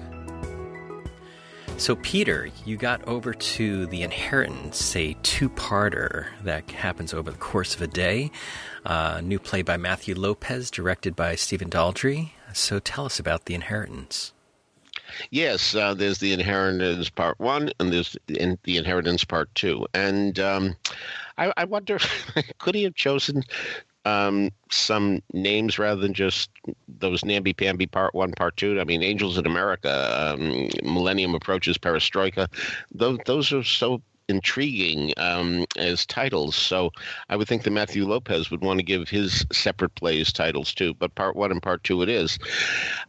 So, 1.78 1.96
Peter, 1.98 2.50
you 2.66 2.76
got 2.76 3.08
over 3.08 3.36
to 3.36 3.86
The 3.86 4.02
Inheritance, 4.02 4.96
a 4.96 5.14
two 5.22 5.48
parter 5.50 6.26
that 6.42 6.72
happens 6.72 7.14
over 7.14 7.30
the 7.30 7.38
course 7.38 7.76
of 7.76 7.84
a 7.84 7.88
day. 7.88 8.32
Uh, 8.84 9.22
new 9.24 9.38
play 9.38 9.62
by 9.62 9.78
Matthew 9.78 10.16
Lopez, 10.16 10.72
directed 10.72 11.16
by 11.16 11.36
Stephen 11.36 11.70
Daldry. 11.70 12.32
So, 12.54 12.80
tell 12.80 13.06
us 13.06 13.20
about 13.20 13.46
The 13.46 13.54
Inheritance. 13.54 14.34
Yes, 15.30 15.76
uh, 15.76 15.94
there's 15.94 16.18
the 16.18 16.34
inheritance 16.34 17.12
part 17.12 17.40
one, 17.40 17.72
and 17.80 17.94
there's 17.94 18.18
the, 18.26 18.58
the 18.64 18.78
inheritance 18.78 19.24
part 19.24 19.54
two. 19.54 19.86
And 19.94 20.40
um, 20.40 20.76
I, 21.38 21.54
I 21.56 21.66
wonder, 21.66 22.00
could 22.58 22.74
he 22.74 22.84
have 22.84 22.96
chosen 22.96 23.44
um, 24.08 24.52
some 24.72 25.22
names 25.34 25.78
rather 25.78 26.00
than 26.00 26.14
just 26.14 26.50
those 26.88 27.26
namby 27.26 27.54
pamby 27.54 27.88
part 27.88 28.14
one, 28.16 28.32
part 28.32 28.56
two? 28.58 28.80
I 28.80 28.84
mean, 28.86 29.04
Angels 29.04 29.38
in 29.38 29.46
America, 29.46 30.36
um, 30.40 30.70
Millennium 30.84 31.36
Approaches, 31.36 31.78
Perestroika. 31.78 32.48
Those 32.92 33.20
those 33.26 33.52
are 33.52 33.64
so 33.64 34.02
intriguing 34.30 35.14
um, 35.18 35.66
as 35.78 36.06
titles. 36.06 36.56
So 36.56 36.92
I 37.30 37.36
would 37.36 37.48
think 37.48 37.64
that 37.64 37.72
Matthew 37.72 38.06
Lopez 38.06 38.52
would 38.52 38.62
want 38.62 38.80
to 38.80 38.84
give 38.84 39.10
his 39.10 39.46
separate 39.52 39.96
plays 39.96 40.32
titles 40.32 40.74
too. 40.74 40.94
But 40.94 41.16
part 41.16 41.36
one 41.36 41.52
and 41.52 41.62
part 41.62 41.84
two 41.84 42.02
it 42.02 42.10
is. 42.10 42.38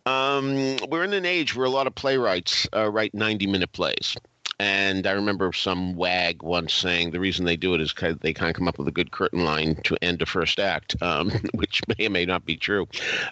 Um, 0.06 0.76
we're 0.88 1.04
in 1.04 1.12
an 1.12 1.26
age 1.26 1.54
where 1.54 1.66
a 1.66 1.70
lot 1.70 1.86
of 1.86 1.94
playwrights 1.94 2.68
uh, 2.74 2.90
write 2.90 3.14
90 3.14 3.46
minute 3.46 3.72
plays. 3.72 4.16
And 4.60 5.06
I 5.06 5.12
remember 5.12 5.52
some 5.52 5.94
wag 5.94 6.42
once 6.42 6.74
saying 6.74 7.10
the 7.10 7.20
reason 7.20 7.44
they 7.44 7.56
do 7.56 7.74
it 7.74 7.80
is 7.80 7.92
because 7.92 8.16
they 8.18 8.34
can't 8.34 8.56
come 8.56 8.66
up 8.66 8.78
with 8.78 8.88
a 8.88 8.92
good 8.92 9.12
curtain 9.12 9.44
line 9.44 9.76
to 9.84 9.96
end 10.02 10.20
a 10.20 10.26
first 10.26 10.58
act, 10.58 11.00
um, 11.00 11.30
which 11.54 11.80
may 11.86 12.06
or 12.06 12.10
may 12.10 12.24
not 12.24 12.44
be 12.44 12.56
true. 12.56 12.88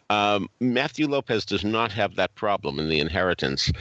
Um, 0.09 0.49
Matthew 0.61 1.09
Lopez 1.09 1.45
does 1.45 1.65
not 1.65 1.91
have 1.93 2.15
that 2.15 2.35
problem 2.37 2.79
in 2.79 2.89
The 2.89 3.01
Inheritance 3.01 3.73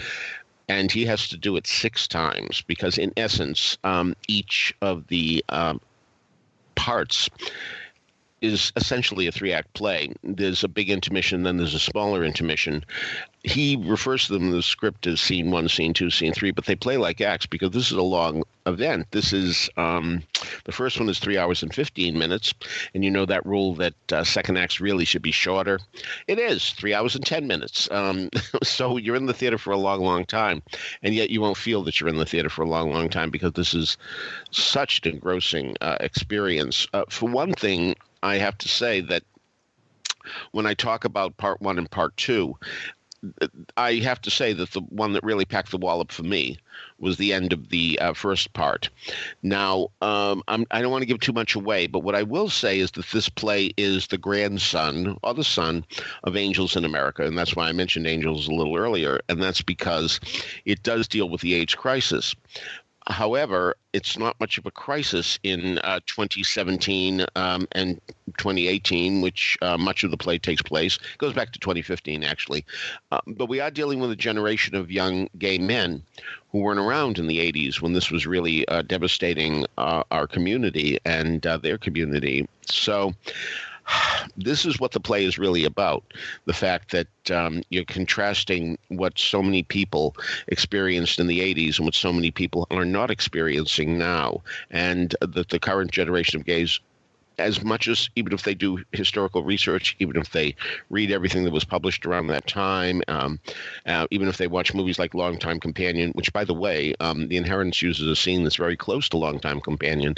and 0.68 0.92
he 0.92 1.06
has 1.06 1.28
to 1.30 1.38
do 1.38 1.56
it 1.58 1.68
six 1.68 2.08
times 2.08 2.62
because, 2.62 2.98
in 2.98 3.14
essence, 3.18 3.78
um, 3.84 4.16
each 4.28 4.74
of 4.82 5.06
the 5.08 5.46
um, 5.50 5.80
parts 6.76 7.30
is 8.46 8.72
essentially 8.76 9.28
a 9.28 9.32
three 9.32 9.52
act 9.52 9.74
play. 9.74 10.14
There's 10.24 10.64
a 10.64 10.68
big 10.68 10.90
intermission, 10.90 11.44
then 11.44 11.58
there's 11.58 11.74
a 11.74 11.80
smaller 11.80 12.24
intermission. 12.24 12.86
He 13.44 13.76
refers 13.76 14.26
to 14.26 14.34
them 14.34 14.44
in 14.44 14.52
the 14.52 14.64
script 14.64 15.06
as 15.06 15.22
scene 15.22 15.52
one, 15.52 15.70
scene 15.70 15.94
two, 15.94 16.10
scene 16.10 16.34
three, 16.34 16.52
but 16.52 16.66
they 16.66 16.76
play 16.76 16.98
like 16.98 17.22
acts 17.22 17.46
because 17.46 17.72
this 17.72 17.92
is 17.92 17.98
a 17.98 18.02
long 18.02 18.44
event. 18.66 19.08
This 19.12 19.34
is 19.34 19.70
um, 19.78 20.24
the 20.64 20.72
first 20.72 21.00
one 21.00 21.10
is 21.10 21.20
three 21.20 21.38
hours 21.38 21.62
and 21.62 21.74
15 21.74 22.18
minutes, 22.18 22.54
and 22.94 23.04
you 23.04 23.12
know 23.12 23.26
that 23.26 23.46
rule 23.46 23.76
that 23.76 23.94
uh, 24.12 24.24
second 24.24 24.58
acts 24.58 24.80
really 24.80 25.06
should 25.06 25.22
be 25.22 25.32
shorter. 25.32 25.80
It 26.28 26.40
is 26.40 26.72
three 26.72 26.94
hours 26.94 27.16
and 27.16 27.26
10 27.26 27.46
minutes. 27.46 27.90
Um, 27.92 28.30
so 28.64 28.98
you're 28.98 29.16
in 29.16 29.28
the 29.28 29.34
theater 29.34 29.58
for 29.58 29.72
a 29.72 29.78
long, 29.78 30.02
long 30.02 30.26
time, 30.26 30.64
and 31.04 31.14
yet 31.14 31.30
you 31.30 31.42
won't 31.42 31.58
feel 31.58 31.84
that 31.84 32.00
you're 32.00 32.10
in 32.10 32.18
the 32.18 32.26
theater 32.26 32.50
for 32.50 32.64
a 32.64 32.70
long, 32.70 32.92
long 32.92 33.10
time 33.10 33.30
because 33.30 33.54
this 33.54 33.74
is 33.74 33.98
such 34.52 35.06
an 35.06 35.14
engrossing 35.14 35.76
uh, 35.82 35.98
experience. 36.00 36.88
Uh, 36.94 37.04
for 37.10 37.30
one 37.30 37.54
thing, 37.54 37.96
I 38.26 38.38
have 38.40 38.58
to 38.60 38.68
say 38.68 39.02
that 39.02 39.24
when 40.52 40.66
I 40.66 40.74
talk 40.74 41.06
about 41.06 41.38
part 41.38 41.62
one 41.62 41.78
and 41.78 41.90
part 41.90 42.18
two, 42.18 42.58
I 43.78 43.96
have 43.96 44.22
to 44.22 44.32
say 44.32 44.54
that 44.54 44.72
the 44.72 44.82
one 44.82 45.14
that 45.14 45.24
really 45.24 45.46
packed 45.46 45.72
the 45.72 45.78
wallop 45.78 46.12
for 46.12 46.24
me 46.24 46.58
was 47.00 47.18
the 47.18 47.34
end 47.34 47.54
of 47.54 47.70
the 47.70 47.98
uh, 48.00 48.14
first 48.14 48.54
part. 48.54 48.90
Now, 49.42 49.90
um, 50.02 50.44
I'm, 50.48 50.66
I 50.72 50.82
don't 50.82 50.92
want 50.92 51.02
to 51.02 51.08
give 51.08 51.20
too 51.20 51.34
much 51.34 51.56
away, 51.56 51.88
but 51.88 52.04
what 52.04 52.16
I 52.16 52.24
will 52.24 52.50
say 52.50 52.80
is 52.80 52.92
that 52.92 53.08
this 53.08 53.30
play 53.30 53.72
is 53.78 54.08
the 54.08 54.18
grandson 54.18 55.18
or 55.24 55.34
the 55.34 55.44
son 55.44 55.86
of 56.24 56.36
Angels 56.36 56.76
in 56.76 56.86
America, 56.86 57.26
and 57.26 57.38
that's 57.38 57.56
why 57.56 57.68
I 57.68 57.74
mentioned 57.74 58.08
Angels 58.08 58.48
a 58.48 58.54
little 58.54 58.78
earlier, 58.78 59.20
and 59.30 59.42
that's 59.42 59.62
because 59.62 60.20
it 60.66 60.84
does 60.84 61.08
deal 61.08 61.30
with 61.30 61.42
the 61.42 61.56
AIDS 61.56 61.76
crisis. 61.76 62.36
However, 63.08 63.76
it's 63.94 64.18
not 64.18 64.40
much 64.40 64.58
of 64.58 64.66
a 64.66 64.72
crisis 64.72 65.38
in 65.44 65.78
uh, 65.80 66.00
2017 66.08 67.26
um, 67.36 67.68
and 67.74 68.02
2018, 68.38 69.22
which 69.22 69.58
uh, 69.62 69.78
much 69.78 70.04
of 70.04 70.10
the 70.10 70.18
play 70.18 70.40
takes 70.40 70.62
place. 70.62 70.96
It 70.96 71.18
goes 71.20 71.34
back 71.34 71.52
to 71.52 71.60
2015, 71.60 72.24
actually. 72.24 72.66
Uh, 73.12 73.22
but 73.28 73.48
we 73.48 73.60
are 73.60 73.70
dealing 73.70 74.00
with 74.00 74.10
a 74.10 74.16
generation 74.16 74.76
of 74.76 74.92
young 74.92 75.30
gay 75.38 75.60
men 75.60 76.02
who 76.52 76.60
weren't 76.60 76.80
around 76.80 77.20
in 77.20 77.28
the 77.28 77.38
80s 77.52 77.80
when 77.80 77.94
this 77.94 78.10
was 78.10 78.26
really 78.26 78.68
uh, 78.70 78.82
devastating 78.82 79.66
uh, 79.78 80.04
our 80.10 80.26
community 80.26 80.98
and 81.06 81.46
uh, 81.46 81.58
their 81.58 81.78
community. 81.78 82.48
So 82.66 83.14
this 84.38 84.66
is 84.66 84.80
what 84.80 84.92
the 84.92 85.00
play 85.00 85.26
is 85.26 85.38
really 85.38 85.64
about 85.64 86.04
the 86.46 86.54
fact 86.54 86.92
that 86.92 87.32
um, 87.32 87.62
you're 87.70 87.86
contrasting 87.86 88.78
what 88.90 89.18
so 89.18 89.42
many 89.42 89.64
people 89.64 90.16
experienced 90.48 91.20
in 91.20 91.28
the 91.28 91.40
80s 91.40 91.78
and 91.78 91.86
what 91.86 91.96
so 91.96 92.12
many 92.12 92.32
people 92.32 92.68
are 92.72 92.86
not 92.86 93.12
experiencing 93.12 93.98
now 93.98 94.42
and 94.72 95.16
that 95.22 95.50
the 95.50 95.60
current 95.60 95.92
generation 95.92 96.40
of 96.40 96.46
gays 96.46 96.80
as 97.38 97.64
much 97.64 97.88
as 97.88 98.10
even 98.16 98.34
if 98.34 98.44
they 98.44 98.54
do 98.54 98.84
historical 98.92 99.44
research, 99.44 99.96
even 100.00 100.16
if 100.16 100.32
they 100.32 100.56
read 100.90 101.12
everything 101.12 101.44
that 101.44 101.52
was 101.54 101.64
published 101.64 102.06
around 102.06 102.28
that 102.28 102.48
time, 102.48 103.02
um, 103.08 103.40
uh, 103.86 104.08
even 104.12 104.28
if 104.28 104.38
they 104.38 104.48
watch 104.48 104.74
movies 104.74 105.00
like 105.00 105.14
Long 105.14 105.38
Time 105.38 105.60
Companion, 105.60 106.12
which, 106.12 106.32
by 106.34 106.44
the 106.44 106.54
way, 106.54 106.94
um, 107.00 107.28
The 107.28 107.38
Inheritance 107.38 107.82
uses 107.82 108.08
a 108.08 108.16
scene 108.16 108.44
that's 108.44 108.56
very 108.56 108.78
close 108.78 109.10
to 109.10 109.18
Long 109.18 109.40
Time 109.40 109.60
Companion. 109.60 110.16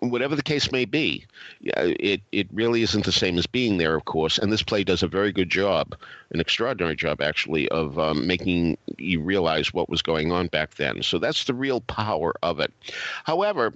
Whatever 0.00 0.34
the 0.34 0.42
case 0.42 0.72
may 0.72 0.84
be, 0.84 1.26
it 1.60 2.22
it 2.32 2.48
really 2.52 2.82
isn't 2.82 3.04
the 3.04 3.12
same 3.12 3.38
as 3.38 3.46
being 3.46 3.76
there, 3.76 3.94
of 3.94 4.06
course. 4.06 4.38
And 4.38 4.50
this 4.50 4.62
play 4.62 4.82
does 4.82 5.02
a 5.02 5.08
very 5.08 5.30
good 5.30 5.50
job, 5.50 5.94
an 6.30 6.40
extraordinary 6.40 6.96
job 6.96 7.20
actually, 7.20 7.68
of 7.68 7.98
um, 7.98 8.26
making 8.26 8.78
you 8.98 9.20
realize 9.20 9.74
what 9.74 9.90
was 9.90 10.02
going 10.02 10.32
on 10.32 10.46
back 10.48 10.74
then. 10.76 11.02
So 11.02 11.18
that's 11.18 11.44
the 11.44 11.54
real 11.54 11.82
power 11.82 12.34
of 12.42 12.60
it. 12.60 12.72
However 13.24 13.74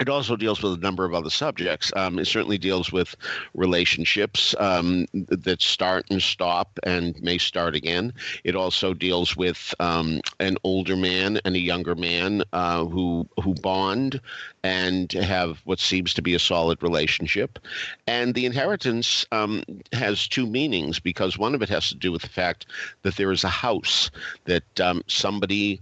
it 0.00 0.08
also 0.08 0.36
deals 0.36 0.62
with 0.62 0.74
a 0.74 0.80
number 0.80 1.04
of 1.04 1.14
other 1.14 1.30
subjects. 1.30 1.92
Um, 1.96 2.18
it 2.18 2.26
certainly 2.26 2.58
deals 2.58 2.92
with 2.92 3.16
relationships 3.54 4.54
um, 4.58 5.06
that 5.12 5.60
start 5.60 6.06
and 6.10 6.22
stop 6.22 6.78
and 6.84 7.20
may 7.22 7.38
start 7.38 7.74
again. 7.74 8.12
It 8.44 8.54
also 8.54 8.94
deals 8.94 9.36
with 9.36 9.74
um, 9.80 10.20
an 10.38 10.56
older 10.62 10.96
man 10.96 11.40
and 11.44 11.56
a 11.56 11.60
younger 11.60 11.94
man 11.94 12.44
uh, 12.52 12.84
who 12.84 13.28
who 13.42 13.54
bond 13.54 14.20
and 14.62 15.12
have 15.12 15.58
what 15.64 15.80
seems 15.80 16.14
to 16.14 16.22
be 16.22 16.34
a 16.34 16.38
solid 16.38 16.82
relationship. 16.82 17.58
And 18.06 18.34
the 18.34 18.46
inheritance 18.46 19.26
um, 19.32 19.62
has 19.92 20.28
two 20.28 20.46
meanings 20.46 21.00
because 21.00 21.38
one 21.38 21.54
of 21.54 21.62
it 21.62 21.68
has 21.68 21.88
to 21.88 21.94
do 21.94 22.12
with 22.12 22.22
the 22.22 22.28
fact 22.28 22.66
that 23.02 23.16
there 23.16 23.32
is 23.32 23.44
a 23.44 23.48
house 23.48 24.10
that 24.44 24.80
um, 24.80 25.02
somebody 25.06 25.80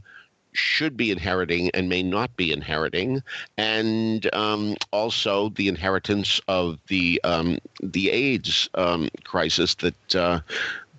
should 0.57 0.97
be 0.97 1.11
inheriting 1.11 1.71
and 1.75 1.88
may 1.88 2.03
not 2.03 2.35
be 2.37 2.53
inheriting, 2.53 3.23
and 3.57 4.33
um, 4.35 4.77
also 4.92 5.51
the 5.51 5.69
inheritance 5.69 6.40
of 6.49 6.79
the 6.88 7.21
um, 7.25 7.59
the 7.83 8.11
AIDS 8.11 8.69
um, 8.75 9.09
crisis 9.25 9.75
that. 9.77 10.16
Uh, 10.16 10.40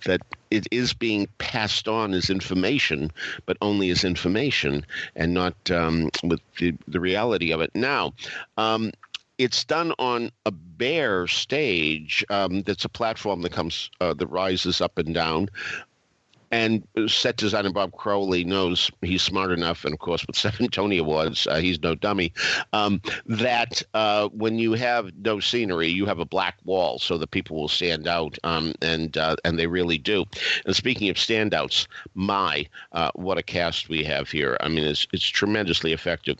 that 0.05 0.21
it 0.51 0.67
is 0.69 0.93
being 0.93 1.27
passed 1.39 1.87
on 1.87 2.13
as 2.13 2.29
information, 2.29 3.11
but 3.47 3.57
only 3.61 3.89
as 3.89 4.03
information 4.03 4.85
and 5.15 5.33
not 5.33 5.55
um, 5.71 6.11
with 6.23 6.39
the, 6.59 6.73
the 6.87 6.99
reality 6.99 7.51
of 7.51 7.61
it. 7.61 7.71
Now, 7.73 8.13
um, 8.57 8.91
it's 9.37 9.63
done 9.63 9.93
on 9.99 10.31
a 10.45 10.51
bare 10.51 11.27
stage 11.27 12.25
um, 12.29 12.61
that's 12.63 12.85
a 12.85 12.89
platform 12.89 13.41
that 13.41 13.51
comes 13.51 13.89
uh, 14.01 14.13
that 14.15 14.27
rises 14.27 14.81
up 14.81 14.97
and 14.97 15.13
down 15.13 15.49
and 16.51 16.87
set 17.07 17.37
designer 17.37 17.71
Bob 17.71 17.91
Crowley 17.93 18.43
knows 18.43 18.89
he's 19.01 19.21
smart 19.21 19.51
enough, 19.51 19.85
and 19.85 19.93
of 19.93 19.99
course 19.99 20.25
with 20.25 20.35
seven 20.35 20.67
Tony 20.71 20.97
Awards, 20.97 21.47
uh, 21.47 21.57
he's 21.57 21.81
no 21.81 21.95
dummy. 21.95 22.31
Um, 22.73 23.01
that 23.25 23.81
uh, 23.93 24.29
when 24.29 24.59
you 24.59 24.73
have 24.73 25.11
no 25.17 25.39
scenery, 25.39 25.87
you 25.87 26.05
have 26.05 26.19
a 26.19 26.25
black 26.25 26.57
wall 26.65 26.99
so 26.99 27.17
that 27.17 27.31
people 27.31 27.57
will 27.57 27.67
stand 27.67 28.07
out, 28.07 28.37
um, 28.43 28.73
and 28.81 29.17
uh, 29.17 29.35
and 29.43 29.59
they 29.59 29.67
really 29.67 29.97
do. 29.97 30.25
And 30.65 30.75
speaking 30.75 31.09
of 31.09 31.17
standouts, 31.17 31.87
my 32.15 32.65
uh, 32.91 33.11
what 33.15 33.37
a 33.37 33.43
cast 33.43 33.89
we 33.89 34.03
have 34.03 34.29
here! 34.29 34.57
I 34.61 34.69
mean, 34.69 34.85
it's 34.85 35.07
it's 35.13 35.27
tremendously 35.27 35.93
effective. 35.93 36.37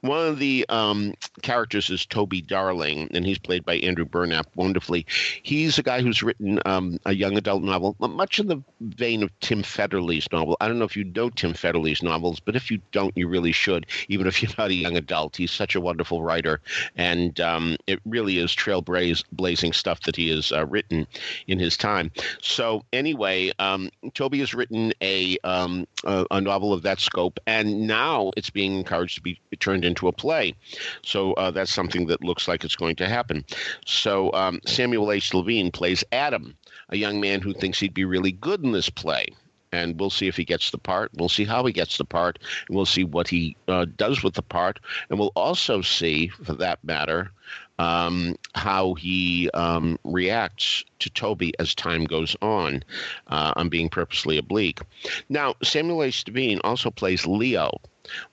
One 0.00 0.26
of 0.26 0.38
the 0.38 0.66
um, 0.68 1.14
characters 1.42 1.90
is 1.90 2.04
Toby 2.06 2.40
Darling, 2.40 3.08
and 3.12 3.24
he's 3.24 3.38
played 3.38 3.64
by 3.64 3.76
Andrew 3.76 4.04
Burnap 4.04 4.46
wonderfully. 4.54 5.06
He's 5.42 5.78
a 5.78 5.82
guy 5.82 6.02
who's 6.02 6.22
written 6.22 6.60
um, 6.66 6.98
a 7.06 7.14
young 7.14 7.36
adult 7.36 7.62
novel, 7.62 7.96
much 7.98 8.38
in 8.38 8.48
the 8.48 8.62
vein 8.80 9.22
of 9.22 9.30
Tim 9.46 9.62
Federle's 9.62 10.26
novel. 10.32 10.56
I 10.60 10.66
don't 10.66 10.80
know 10.80 10.84
if 10.84 10.96
you 10.96 11.04
know 11.04 11.30
Tim 11.30 11.54
Federle's 11.54 12.02
novels, 12.02 12.40
but 12.40 12.56
if 12.56 12.68
you 12.68 12.80
don't, 12.90 13.16
you 13.16 13.28
really 13.28 13.52
should, 13.52 13.86
even 14.08 14.26
if 14.26 14.42
you're 14.42 14.50
not 14.58 14.70
a 14.70 14.74
young 14.74 14.96
adult. 14.96 15.36
He's 15.36 15.52
such 15.52 15.76
a 15.76 15.80
wonderful 15.80 16.20
writer, 16.20 16.60
and 16.96 17.38
um, 17.38 17.76
it 17.86 18.00
really 18.04 18.38
is 18.38 18.50
trailblazing 18.50 19.72
stuff 19.72 20.00
that 20.00 20.16
he 20.16 20.30
has 20.30 20.50
uh, 20.50 20.66
written 20.66 21.06
in 21.46 21.60
his 21.60 21.76
time. 21.76 22.10
So, 22.42 22.82
anyway, 22.92 23.52
um, 23.60 23.88
Toby 24.14 24.40
has 24.40 24.52
written 24.52 24.92
a, 25.00 25.38
um, 25.44 25.86
a, 26.02 26.26
a, 26.32 26.40
novel 26.40 26.72
of 26.72 26.82
that 26.82 26.98
scope, 26.98 27.38
and 27.46 27.86
now 27.86 28.32
it's 28.36 28.50
being 28.50 28.76
encouraged 28.76 29.14
to 29.14 29.22
be 29.22 29.38
turned 29.60 29.84
into 29.84 30.08
a 30.08 30.12
play. 30.12 30.56
So, 31.02 31.34
uh, 31.34 31.52
that's 31.52 31.72
something 31.72 32.08
that 32.08 32.24
looks 32.24 32.48
like 32.48 32.64
it's 32.64 32.74
going 32.74 32.96
to 32.96 33.08
happen. 33.08 33.44
So, 33.84 34.32
um, 34.32 34.60
Samuel 34.66 35.12
H. 35.12 35.32
Levine 35.32 35.70
plays 35.70 36.02
Adam 36.10 36.56
a 36.88 36.96
young 36.96 37.20
man 37.20 37.40
who 37.40 37.52
thinks 37.52 37.80
he'd 37.80 37.94
be 37.94 38.04
really 38.04 38.32
good 38.32 38.62
in 38.62 38.72
this 38.72 38.90
play. 38.90 39.26
And 39.72 39.98
we'll 39.98 40.10
see 40.10 40.28
if 40.28 40.36
he 40.36 40.44
gets 40.44 40.70
the 40.70 40.78
part. 40.78 41.10
We'll 41.14 41.28
see 41.28 41.44
how 41.44 41.64
he 41.66 41.72
gets 41.72 41.98
the 41.98 42.04
part. 42.04 42.38
And 42.68 42.76
we'll 42.76 42.86
see 42.86 43.04
what 43.04 43.28
he 43.28 43.56
uh, 43.68 43.86
does 43.96 44.22
with 44.22 44.34
the 44.34 44.42
part. 44.42 44.78
And 45.10 45.18
we'll 45.18 45.32
also 45.34 45.82
see, 45.82 46.28
for 46.28 46.54
that 46.54 46.82
matter, 46.84 47.32
um, 47.78 48.36
how 48.54 48.94
he 48.94 49.50
um, 49.50 49.98
reacts 50.04 50.84
to 51.00 51.10
Toby 51.10 51.52
as 51.58 51.74
time 51.74 52.04
goes 52.04 52.36
on. 52.40 52.84
Uh, 53.26 53.52
I'm 53.56 53.68
being 53.68 53.88
purposely 53.88 54.38
oblique. 54.38 54.80
Now, 55.28 55.54
Samuel 55.62 56.04
H. 56.04 56.24
Levine 56.26 56.60
also 56.64 56.90
plays 56.90 57.26
Leo. 57.26 57.80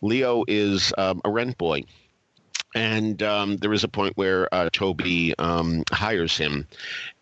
Leo 0.01 0.45
is 0.47 0.93
um, 0.97 1.19
a 1.25 1.29
rent 1.29 1.57
boy 1.57 1.83
and 2.75 3.21
um, 3.21 3.57
there 3.57 3.73
is 3.73 3.83
a 3.83 3.87
point 3.87 4.17
where 4.17 4.53
uh, 4.53 4.69
Toby 4.71 5.33
um, 5.37 5.83
hires 5.91 6.37
him, 6.37 6.67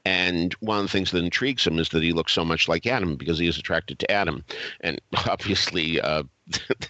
and 0.05 0.53
one 0.55 0.77
of 0.77 0.83
the 0.83 0.89
things 0.89 1.11
that 1.11 1.23
intrigues 1.23 1.65
him 1.65 1.77
is 1.77 1.89
that 1.89 2.03
he 2.03 2.13
looks 2.13 2.33
so 2.33 2.43
much 2.43 2.67
like 2.67 2.87
Adam 2.87 3.15
because 3.15 3.37
he 3.37 3.47
is 3.47 3.57
attracted 3.57 3.99
to 3.99 4.11
Adam. 4.11 4.43
And 4.81 4.99
obviously, 5.29 6.01
uh, 6.01 6.23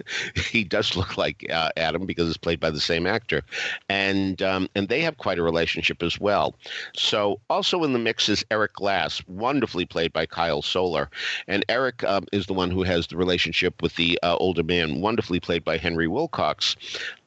he 0.36 0.64
does 0.64 0.96
look 0.96 1.18
like 1.18 1.46
uh, 1.52 1.70
Adam 1.78 2.06
because 2.06 2.28
it's 2.28 2.38
played 2.38 2.60
by 2.60 2.70
the 2.70 2.80
same 2.80 3.06
actor, 3.08 3.42
and 3.90 4.42
um, 4.42 4.70
and 4.76 4.88
they 4.90 5.02
have 5.02 5.18
quite 5.18 5.40
a 5.40 5.44
relationship 5.44 6.04
as 6.04 6.20
well. 6.20 6.56
So 6.96 7.40
also 7.50 7.84
in 7.84 7.94
the 7.94 8.00
mix 8.00 8.30
is 8.30 8.46
Eric 8.52 8.74
Glass, 8.74 9.22
wonderfully 9.28 9.86
played 9.86 10.14
by 10.14 10.26
Kyle 10.26 10.62
Soller, 10.62 11.10
and 11.48 11.66
Eric 11.70 12.04
um, 12.04 12.26
is 12.32 12.46
the 12.46 12.54
one 12.54 12.72
who 12.72 12.84
has 12.84 13.08
the 13.08 13.18
relationship 13.18 13.82
with 13.82 13.96
the 13.96 14.20
uh, 14.24 14.36
older 14.38 14.64
man, 14.64 15.02
wonderfully 15.02 15.40
played 15.40 15.64
by 15.64 15.78
Henry 15.78 16.08
Wilcox. 16.08 16.76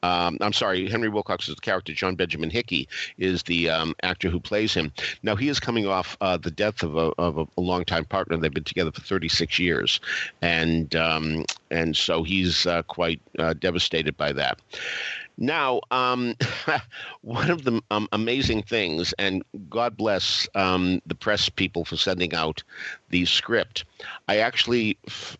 Um, 0.03 0.37
I'm 0.41 0.53
sorry, 0.53 0.87
Henry 0.87 1.09
Wilcox 1.09 1.49
is 1.49 1.55
the 1.55 1.61
character. 1.61 1.93
John 1.93 2.15
Benjamin 2.15 2.49
Hickey 2.49 2.87
is 3.17 3.43
the 3.43 3.69
um, 3.69 3.95
actor 4.03 4.29
who 4.29 4.39
plays 4.39 4.73
him. 4.73 4.91
Now 5.23 5.35
he 5.35 5.49
is 5.49 5.59
coming 5.59 5.87
off 5.87 6.17
uh, 6.21 6.37
the 6.37 6.51
death 6.51 6.83
of 6.83 6.95
a 6.95 7.11
of 7.17 7.37
a, 7.37 7.47
longtime 7.59 8.05
partner. 8.05 8.37
They've 8.37 8.53
been 8.53 8.63
together 8.63 8.91
for 8.91 9.01
36 9.01 9.57
years, 9.59 9.99
and 10.41 10.95
um, 10.95 11.45
and 11.71 11.95
so 11.95 12.23
he's 12.23 12.65
uh, 12.65 12.83
quite 12.83 13.21
uh, 13.39 13.53
devastated 13.53 14.15
by 14.17 14.31
that. 14.33 14.59
Now, 15.37 15.81
um, 15.91 16.35
one 17.21 17.51
of 17.51 17.65
the 17.65 17.81
um, 17.91 18.07
amazing 18.13 18.63
things, 18.63 19.13
and 19.19 19.43
God 19.69 19.97
bless 19.97 20.47
um, 20.55 21.01
the 21.05 21.15
press 21.15 21.49
people 21.49 21.83
for 21.83 21.97
sending 21.97 22.33
out 22.33 22.63
the 23.09 23.25
script. 23.25 23.83
I 24.27 24.37
actually 24.37 24.97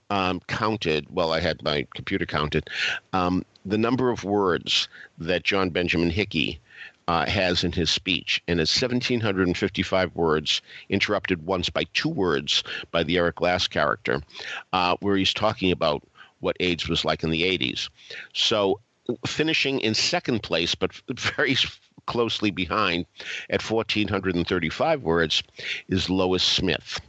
um, 0.10 0.42
counted, 0.48 1.08
well, 1.10 1.32
I 1.32 1.40
had 1.40 1.64
my 1.64 1.88
computer 1.94 2.26
counted, 2.26 2.70
um, 3.14 3.46
the 3.66 3.78
number 3.78 4.10
of 4.10 4.24
words 4.24 4.90
that 5.18 5.44
John 5.44 5.70
Benjamin 5.70 6.10
Hickey 6.10 6.60
uh, 7.08 7.26
has 7.26 7.64
in 7.64 7.72
his 7.72 7.90
speech, 7.90 8.42
and 8.48 8.60
it's 8.60 8.82
1,755 8.82 10.16
words, 10.16 10.62
interrupted 10.90 11.46
once 11.46 11.70
by 11.70 11.84
two 11.94 12.10
words 12.10 12.64
by 12.92 13.04
the 13.04 13.18
Eric 13.18 13.36
Glass 13.36 13.68
character, 13.68 14.22
uh, 14.74 14.98
where 15.00 15.16
he's 15.16 15.34
talking 15.34 15.72
about 15.72 16.04
what 16.40 16.58
AIDS 16.60 16.88
was 16.88 17.06
like 17.06 17.24
in 17.24 17.30
the 17.30 17.44
80s. 17.44 17.90
So 18.34 18.80
finishing 19.26 19.80
in 19.80 19.94
second 19.94 20.44
place, 20.44 20.76
but 20.76 20.92
very 21.20 21.56
closely 22.06 22.52
behind 22.52 23.06
at 23.50 23.70
1,435 23.70 25.02
words, 25.02 25.44
is 25.88 26.10
Lois 26.10 26.44
Smith. 26.44 27.00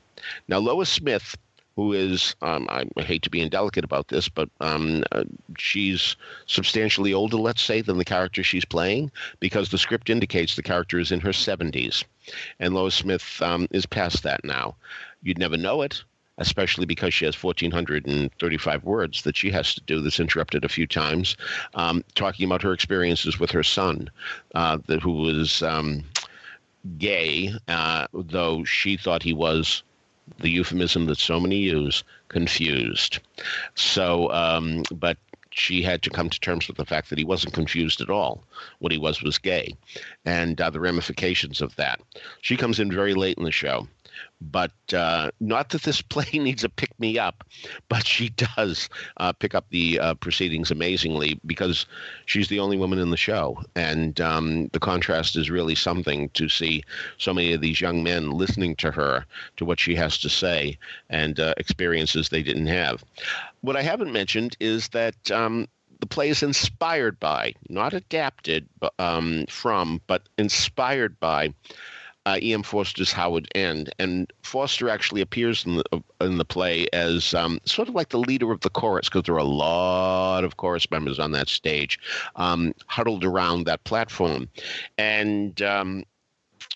Now, 0.48 0.58
Lois 0.58 0.88
Smith, 0.88 1.36
who 1.76 1.92
is, 1.92 2.34
um, 2.40 2.66
I 2.70 2.86
hate 3.02 3.22
to 3.22 3.30
be 3.30 3.42
indelicate 3.42 3.84
about 3.84 4.08
this, 4.08 4.28
but 4.30 4.48
um, 4.60 5.04
uh, 5.12 5.24
she's 5.58 6.16
substantially 6.46 7.12
older, 7.12 7.36
let's 7.36 7.62
say, 7.62 7.82
than 7.82 7.98
the 7.98 8.04
character 8.04 8.42
she's 8.42 8.64
playing, 8.64 9.10
because 9.40 9.68
the 9.68 9.78
script 9.78 10.08
indicates 10.08 10.56
the 10.56 10.62
character 10.62 10.98
is 10.98 11.12
in 11.12 11.20
her 11.20 11.30
70s. 11.30 12.04
And 12.58 12.74
Lois 12.74 12.94
Smith 12.94 13.42
um, 13.42 13.68
is 13.70 13.84
past 13.84 14.22
that 14.22 14.42
now. 14.42 14.76
You'd 15.22 15.38
never 15.38 15.58
know 15.58 15.82
it 15.82 16.02
especially 16.38 16.86
because 16.86 17.14
she 17.14 17.24
has 17.24 17.40
1,435 17.42 18.84
words 18.84 19.22
that 19.22 19.36
she 19.36 19.50
has 19.50 19.74
to 19.74 19.80
do 19.82 20.00
that's 20.00 20.20
interrupted 20.20 20.64
a 20.64 20.68
few 20.68 20.86
times, 20.86 21.36
um, 21.74 22.04
talking 22.14 22.46
about 22.46 22.62
her 22.62 22.72
experiences 22.72 23.38
with 23.38 23.50
her 23.50 23.62
son, 23.62 24.10
uh, 24.54 24.78
the, 24.86 24.98
who 24.98 25.12
was 25.12 25.62
um, 25.62 26.04
gay, 26.98 27.52
uh, 27.68 28.06
though 28.12 28.64
she 28.64 28.96
thought 28.96 29.22
he 29.22 29.32
was 29.32 29.82
the 30.40 30.50
euphemism 30.50 31.06
that 31.06 31.18
so 31.18 31.38
many 31.38 31.56
use, 31.56 32.02
confused. 32.28 33.20
So, 33.74 34.30
um, 34.32 34.82
but 34.92 35.16
she 35.50 35.82
had 35.82 36.02
to 36.02 36.10
come 36.10 36.28
to 36.28 36.40
terms 36.40 36.68
with 36.68 36.76
the 36.76 36.84
fact 36.84 37.08
that 37.08 37.18
he 37.18 37.24
wasn't 37.24 37.54
confused 37.54 38.00
at 38.00 38.10
all. 38.10 38.44
What 38.78 38.92
he 38.92 38.98
was 38.98 39.22
was 39.22 39.38
gay, 39.38 39.74
and 40.24 40.60
uh, 40.60 40.70
the 40.70 40.80
ramifications 40.80 41.62
of 41.62 41.74
that. 41.76 42.00
She 42.42 42.56
comes 42.56 42.78
in 42.78 42.92
very 42.92 43.14
late 43.14 43.38
in 43.38 43.44
the 43.44 43.50
show, 43.50 43.88
but 44.40 44.72
uh, 44.92 45.30
not 45.40 45.70
that 45.70 45.82
this 45.82 46.02
play 46.16 46.26
needs 46.32 46.64
a 46.64 46.68
pick 46.68 46.98
me 46.98 47.18
up, 47.18 47.44
but 47.88 48.06
she 48.06 48.28
does 48.30 48.88
uh, 49.18 49.32
pick 49.32 49.54
up 49.54 49.66
the 49.70 49.98
uh, 49.98 50.14
proceedings 50.14 50.70
amazingly 50.70 51.40
because 51.46 51.86
she's 52.26 52.48
the 52.48 52.60
only 52.60 52.76
woman 52.76 52.98
in 52.98 53.10
the 53.10 53.16
show. 53.16 53.62
And 53.74 54.20
um, 54.20 54.68
the 54.68 54.80
contrast 54.80 55.36
is 55.36 55.50
really 55.50 55.74
something 55.74 56.28
to 56.30 56.48
see 56.48 56.82
so 57.18 57.32
many 57.32 57.52
of 57.52 57.60
these 57.60 57.80
young 57.80 58.02
men 58.02 58.30
listening 58.30 58.76
to 58.76 58.90
her, 58.90 59.24
to 59.56 59.64
what 59.64 59.80
she 59.80 59.94
has 59.94 60.18
to 60.18 60.28
say, 60.28 60.78
and 61.10 61.40
uh, 61.40 61.54
experiences 61.56 62.28
they 62.28 62.42
didn't 62.42 62.66
have. 62.66 63.04
What 63.62 63.76
I 63.76 63.82
haven't 63.82 64.12
mentioned 64.12 64.56
is 64.60 64.88
that. 64.88 65.30
Um, 65.30 65.68
the 65.98 66.06
play 66.06 66.28
is 66.28 66.42
inspired 66.42 67.18
by, 67.18 67.54
not 67.70 67.94
adapted 67.94 68.68
um, 68.98 69.46
from, 69.48 69.98
but 70.06 70.28
inspired 70.36 71.18
by 71.20 71.54
uh, 72.26 72.38
E.M. 72.42 72.62
Forster's 72.64 73.12
Howard 73.12 73.48
End, 73.54 73.94
and 74.00 74.30
Forster 74.42 74.90
actually 74.90 75.20
appears 75.20 75.64
in 75.64 75.76
the 75.76 76.02
in 76.20 76.38
the 76.38 76.44
play 76.44 76.88
as 76.92 77.32
um, 77.34 77.60
sort 77.64 77.88
of 77.88 77.94
like 77.94 78.08
the 78.08 78.18
leader 78.18 78.50
of 78.50 78.60
the 78.60 78.70
chorus 78.70 79.08
because 79.08 79.22
there 79.22 79.36
are 79.36 79.38
a 79.38 79.44
lot 79.44 80.42
of 80.42 80.56
chorus 80.56 80.90
members 80.90 81.20
on 81.20 81.30
that 81.32 81.48
stage, 81.48 81.98
um, 82.34 82.74
huddled 82.86 83.24
around 83.24 83.64
that 83.64 83.82
platform, 83.84 84.48
and. 84.98 85.62
Um, 85.62 86.04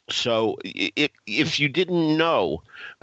so 0.08 0.56
if, 0.64 1.10
if 1.26 1.60
you 1.60 1.68
didn't 1.68 2.16
know 2.16 2.62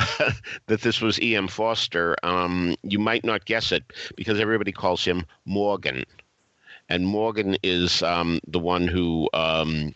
that 0.68 0.82
this 0.82 1.00
was 1.00 1.20
E.M. 1.22 1.48
Forster, 1.48 2.18
um, 2.24 2.76
you 2.84 3.00
might 3.00 3.24
not 3.24 3.46
guess 3.46 3.72
it 3.72 3.84
because 4.18 4.42
everybody 4.42 4.74
calls 4.74 5.06
him 5.06 5.26
Morgan. 5.46 6.04
And 6.90 7.08
Morgan 7.08 7.58
is 7.64 8.04
um, 8.04 8.40
the 8.46 8.60
one 8.60 8.88
who 8.88 9.30
um, 9.34 9.96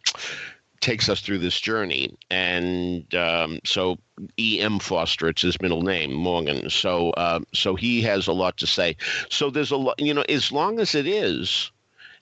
takes 0.82 1.08
us 1.10 1.22
through 1.22 1.38
this 1.38 1.60
journey. 1.60 2.16
And 2.30 3.14
um, 3.16 3.60
so 3.64 3.98
E.M. 4.38 4.80
Forster, 4.80 5.30
it's 5.30 5.42
his 5.42 5.62
middle 5.62 5.84
name, 5.84 6.14
Morgan. 6.14 6.70
So, 6.70 7.12
uh, 7.12 7.40
so 7.54 7.76
he 7.76 8.02
has 8.02 8.28
a 8.28 8.34
lot 8.34 8.58
to 8.58 8.68
say. 8.68 8.98
So 9.30 9.50
there's 9.50 9.72
a 9.72 9.78
lot, 9.78 10.00
you 10.00 10.14
know, 10.14 10.26
as 10.28 10.52
long 10.52 10.80
as 10.80 10.96
it 10.96 11.08
is 11.08 11.72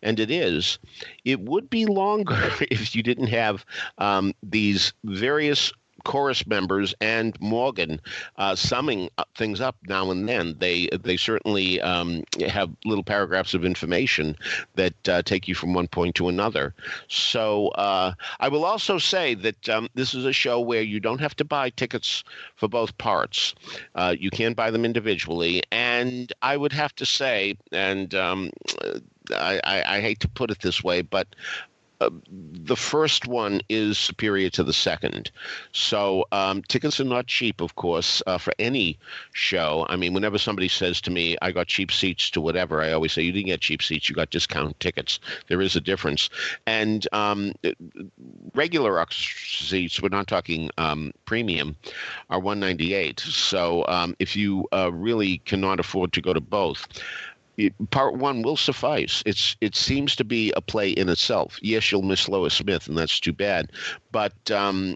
and 0.01 0.19
it 0.19 0.31
is, 0.31 0.79
it 1.25 1.39
would 1.41 1.69
be 1.69 1.85
longer 1.85 2.37
if 2.71 2.95
you 2.95 3.03
didn't 3.03 3.27
have 3.27 3.65
um, 3.97 4.33
these 4.43 4.93
various 5.03 5.73
chorus 6.03 6.45
members 6.45 6.93
and 7.01 7.39
Morgan 7.39 8.01
uh, 8.37 8.55
summing 8.55 9.09
things 9.35 9.61
up 9.61 9.75
now 9.87 10.11
and 10.11 10.27
then. 10.27 10.55
They 10.59 10.87
they 11.03 11.17
certainly 11.17 11.81
um, 11.81 12.23
have 12.47 12.69
little 12.85 13.03
paragraphs 13.03 13.53
of 13.53 13.65
information 13.65 14.35
that 14.75 15.09
uh, 15.09 15.21
take 15.21 15.47
you 15.47 15.55
from 15.55 15.73
one 15.73 15.87
point 15.87 16.15
to 16.15 16.27
another. 16.27 16.73
So 17.07 17.69
uh, 17.69 18.13
I 18.39 18.49
will 18.49 18.65
also 18.65 18.97
say 18.97 19.35
that 19.35 19.69
um, 19.69 19.89
this 19.95 20.13
is 20.13 20.25
a 20.25 20.33
show 20.33 20.59
where 20.59 20.81
you 20.81 20.99
don't 20.99 21.21
have 21.21 21.35
to 21.37 21.45
buy 21.45 21.69
tickets 21.69 22.23
for 22.55 22.67
both 22.67 22.97
parts. 22.97 23.55
Uh, 23.95 24.15
you 24.17 24.29
can 24.29 24.53
buy 24.53 24.71
them 24.71 24.85
individually, 24.85 25.63
and 25.71 26.31
I 26.41 26.57
would 26.57 26.73
have 26.73 26.95
to 26.95 27.05
say, 27.05 27.57
and 27.71 28.13
um, 28.15 28.51
I, 29.31 29.59
I, 29.63 29.97
I, 29.97 30.01
hate 30.01 30.19
to 30.21 30.27
put 30.27 30.51
it 30.51 30.59
this 30.61 30.83
way, 30.83 31.01
but 31.01 31.27
the 31.99 32.75
first 32.75 33.27
one 33.27 33.61
is 33.69 33.97
superior 33.97 34.49
to 34.51 34.63
the 34.63 34.73
second. 34.73 35.31
So 35.71 36.25
um, 36.31 36.61
tickets 36.63 36.99
are 36.99 37.05
not 37.05 37.27
cheap, 37.27 37.61
of 37.61 37.75
course, 37.75 38.23
uh, 38.25 38.37
for 38.37 38.53
any 38.57 38.97
show. 39.33 39.85
I 39.89 39.95
mean, 39.95 40.13
whenever 40.13 40.37
somebody 40.37 40.67
says 40.67 41.01
to 41.01 41.11
me, 41.11 41.35
"I 41.41 41.51
got 41.51 41.67
cheap 41.67 41.91
seats 41.91 42.29
to 42.31 42.41
whatever," 42.41 42.81
I 42.81 42.91
always 42.93 43.11
say, 43.11 43.21
"You 43.21 43.31
didn't 43.31 43.47
get 43.47 43.61
cheap 43.61 43.81
seats. 43.81 44.09
You 44.09 44.15
got 44.15 44.29
discount 44.29 44.79
tickets." 44.79 45.19
There 45.47 45.61
is 45.61 45.75
a 45.75 45.81
difference. 45.81 46.29
And 46.65 47.07
um, 47.11 47.53
regular 48.53 49.05
seats, 49.11 50.01
we're 50.01 50.09
not 50.09 50.27
talking 50.27 50.69
um, 50.77 51.11
premium, 51.25 51.75
are 52.29 52.39
one 52.39 52.59
ninety 52.59 52.93
eight. 52.93 53.19
So 53.19 53.85
um, 53.87 54.15
if 54.19 54.35
you 54.35 54.67
uh, 54.71 54.91
really 54.93 55.39
cannot 55.39 55.79
afford 55.79 56.13
to 56.13 56.21
go 56.21 56.33
to 56.33 56.41
both 56.41 56.87
part 57.89 58.15
one 58.15 58.41
will 58.41 58.57
suffice. 58.57 59.23
It's 59.25 59.55
it 59.61 59.75
seems 59.75 60.15
to 60.17 60.23
be 60.23 60.51
a 60.55 60.61
play 60.61 60.91
in 60.91 61.09
itself. 61.09 61.59
Yes, 61.61 61.91
you'll 61.91 62.01
miss 62.01 62.29
Lois 62.29 62.53
Smith, 62.53 62.87
and 62.87 62.97
that's 62.97 63.19
too 63.19 63.33
bad. 63.33 63.71
But 64.11 64.51
um, 64.51 64.95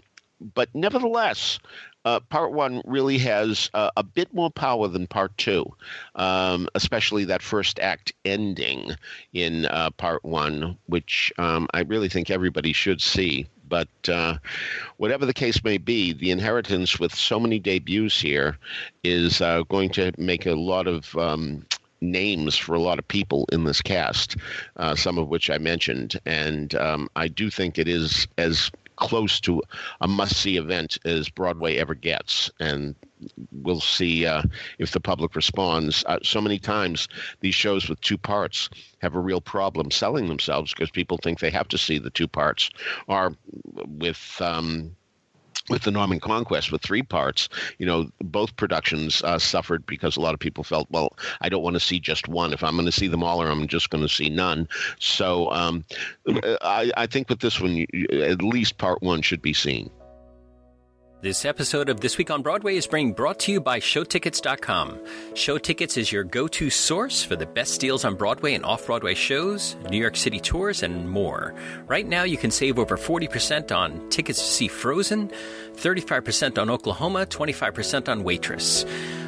but 0.54 0.68
nevertheless, 0.74 1.58
uh, 2.04 2.20
part 2.20 2.52
one 2.52 2.82
really 2.84 3.18
has 3.18 3.70
uh, 3.74 3.90
a 3.96 4.02
bit 4.02 4.32
more 4.34 4.50
power 4.50 4.88
than 4.88 5.06
part 5.06 5.36
two, 5.38 5.64
um, 6.16 6.68
especially 6.74 7.24
that 7.24 7.42
first 7.42 7.78
act 7.80 8.12
ending 8.24 8.90
in 9.32 9.66
uh, 9.66 9.90
part 9.90 10.24
one, 10.24 10.76
which 10.86 11.32
um, 11.38 11.66
I 11.72 11.80
really 11.80 12.08
think 12.08 12.30
everybody 12.30 12.72
should 12.72 13.00
see. 13.00 13.46
But 13.66 13.88
uh, 14.08 14.36
whatever 14.98 15.24
the 15.24 15.32
case 15.32 15.64
may 15.64 15.78
be, 15.78 16.12
the 16.12 16.30
inheritance 16.30 17.00
with 17.00 17.14
so 17.14 17.40
many 17.40 17.58
debuts 17.58 18.20
here 18.20 18.58
is 19.02 19.40
uh, 19.40 19.62
going 19.62 19.88
to 19.90 20.12
make 20.18 20.44
a 20.44 20.54
lot 20.54 20.86
of 20.86 21.16
um, 21.16 21.64
names 22.10 22.56
for 22.56 22.74
a 22.74 22.80
lot 22.80 22.98
of 22.98 23.06
people 23.08 23.46
in 23.52 23.64
this 23.64 23.82
cast, 23.82 24.36
uh, 24.76 24.94
some 24.94 25.18
of 25.18 25.28
which 25.28 25.50
I 25.50 25.58
mentioned. 25.58 26.18
And 26.26 26.74
um, 26.74 27.08
I 27.16 27.28
do 27.28 27.50
think 27.50 27.78
it 27.78 27.88
is 27.88 28.26
as 28.38 28.70
close 28.96 29.40
to 29.40 29.60
a 30.00 30.08
must 30.08 30.36
see 30.36 30.56
event 30.56 30.98
as 31.04 31.28
Broadway 31.28 31.76
ever 31.76 31.94
gets. 31.94 32.50
And 32.60 32.94
we'll 33.50 33.80
see 33.80 34.26
uh, 34.26 34.42
if 34.78 34.92
the 34.92 35.00
public 35.00 35.34
responds. 35.34 36.04
Uh, 36.06 36.18
so 36.22 36.40
many 36.40 36.58
times, 36.58 37.08
these 37.40 37.54
shows 37.54 37.88
with 37.88 38.00
two 38.00 38.18
parts 38.18 38.68
have 39.00 39.14
a 39.14 39.20
real 39.20 39.40
problem 39.40 39.90
selling 39.90 40.28
themselves 40.28 40.72
because 40.72 40.90
people 40.90 41.18
think 41.18 41.40
they 41.40 41.50
have 41.50 41.68
to 41.68 41.78
see 41.78 41.98
the 41.98 42.10
two 42.10 42.28
parts. 42.28 42.70
Or 43.08 43.36
with. 43.86 44.36
Um, 44.40 44.94
with 45.68 45.82
the 45.82 45.90
Norman 45.90 46.20
Conquest 46.20 46.70
with 46.72 46.82
three 46.82 47.02
parts, 47.02 47.48
you 47.78 47.86
know, 47.86 48.10
both 48.20 48.56
productions 48.56 49.22
uh, 49.22 49.38
suffered 49.38 49.86
because 49.86 50.16
a 50.16 50.20
lot 50.20 50.34
of 50.34 50.40
people 50.40 50.64
felt, 50.64 50.90
well, 50.90 51.16
I 51.40 51.48
don't 51.48 51.62
want 51.62 51.74
to 51.74 51.80
see 51.80 52.00
just 52.00 52.28
one. 52.28 52.52
If 52.52 52.62
I'm 52.62 52.74
going 52.74 52.86
to 52.86 52.92
see 52.92 53.08
them 53.08 53.22
all, 53.22 53.42
or 53.42 53.48
I'm 53.48 53.66
just 53.66 53.90
going 53.90 54.02
to 54.02 54.08
see 54.08 54.28
none. 54.28 54.68
So 54.98 55.50
um, 55.52 55.84
I, 56.62 56.92
I 56.96 57.06
think 57.06 57.28
with 57.28 57.40
this 57.40 57.60
one, 57.60 57.86
at 58.12 58.42
least 58.42 58.78
part 58.78 59.02
one 59.02 59.22
should 59.22 59.42
be 59.42 59.52
seen. 59.52 59.90
This 61.24 61.46
episode 61.46 61.88
of 61.88 62.00
This 62.00 62.18
Week 62.18 62.30
on 62.30 62.42
Broadway 62.42 62.76
is 62.76 62.86
being 62.86 63.14
brought 63.14 63.38
to 63.40 63.52
you 63.52 63.58
by 63.58 63.80
ShowTickets.com. 63.80 64.98
ShowTickets 65.32 65.96
is 65.96 66.12
your 66.12 66.22
go 66.22 66.46
to 66.48 66.68
source 66.68 67.24
for 67.24 67.34
the 67.34 67.46
best 67.46 67.80
deals 67.80 68.04
on 68.04 68.14
Broadway 68.14 68.52
and 68.52 68.62
off 68.62 68.84
Broadway 68.84 69.14
shows, 69.14 69.74
New 69.88 69.96
York 69.96 70.16
City 70.16 70.38
tours, 70.38 70.82
and 70.82 71.08
more. 71.08 71.54
Right 71.86 72.06
now, 72.06 72.24
you 72.24 72.36
can 72.36 72.50
save 72.50 72.78
over 72.78 72.98
40% 72.98 73.74
on 73.74 74.06
tickets 74.10 74.38
to 74.38 74.44
see 74.44 74.68
Frozen, 74.68 75.30
35% 75.76 76.58
on 76.58 76.68
Oklahoma, 76.68 77.24
25% 77.24 78.10
on 78.10 78.22
Waitress. 78.22 78.84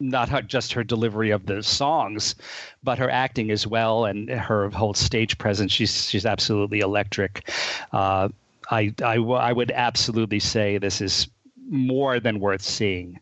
not 0.00 0.28
her, 0.28 0.42
just 0.42 0.72
her 0.72 0.82
delivery 0.82 1.30
of 1.30 1.46
the 1.46 1.62
songs, 1.62 2.34
but 2.82 2.98
her 2.98 3.08
acting 3.08 3.52
as 3.52 3.68
well, 3.68 4.04
and 4.04 4.28
her 4.28 4.68
whole 4.70 4.94
stage 4.94 5.38
presence. 5.38 5.70
She's 5.70 6.10
she's 6.10 6.26
absolutely 6.26 6.80
electric. 6.80 7.48
Uh, 7.92 8.28
I, 8.68 8.92
I, 9.00 9.16
I 9.18 9.52
would 9.52 9.70
absolutely 9.70 10.40
say 10.40 10.78
this 10.78 11.00
is 11.00 11.28
more 11.68 12.18
than 12.18 12.40
worth 12.40 12.62
seeing 12.62 13.20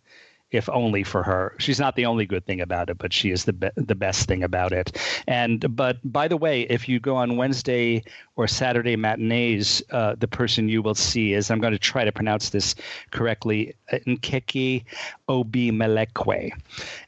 if 0.52 0.68
only 0.68 1.04
for 1.04 1.22
her. 1.22 1.54
She's 1.58 1.78
not 1.78 1.96
the 1.96 2.06
only 2.06 2.26
good 2.26 2.44
thing 2.44 2.60
about 2.60 2.90
it, 2.90 2.98
but 2.98 3.12
she 3.12 3.30
is 3.30 3.44
the 3.44 3.52
be- 3.52 3.70
the 3.76 3.94
best 3.94 4.26
thing 4.26 4.42
about 4.42 4.72
it. 4.72 4.96
And 5.26 5.74
but 5.76 5.98
by 6.04 6.28
the 6.28 6.36
way, 6.36 6.62
if 6.62 6.88
you 6.88 7.00
go 7.00 7.16
on 7.16 7.36
Wednesday 7.36 8.02
or 8.36 8.48
Saturday 8.48 8.96
matinees, 8.96 9.82
uh, 9.90 10.16
the 10.18 10.28
person 10.28 10.68
you 10.68 10.82
will 10.82 10.94
see 10.94 11.34
is 11.34 11.50
I'm 11.50 11.60
going 11.60 11.72
to 11.72 11.78
try 11.78 12.04
to 12.04 12.12
pronounce 12.12 12.50
this 12.50 12.74
correctly, 13.10 13.74
Nkeki 13.92 14.84
Obi 15.28 15.70
Melekwe, 15.70 16.50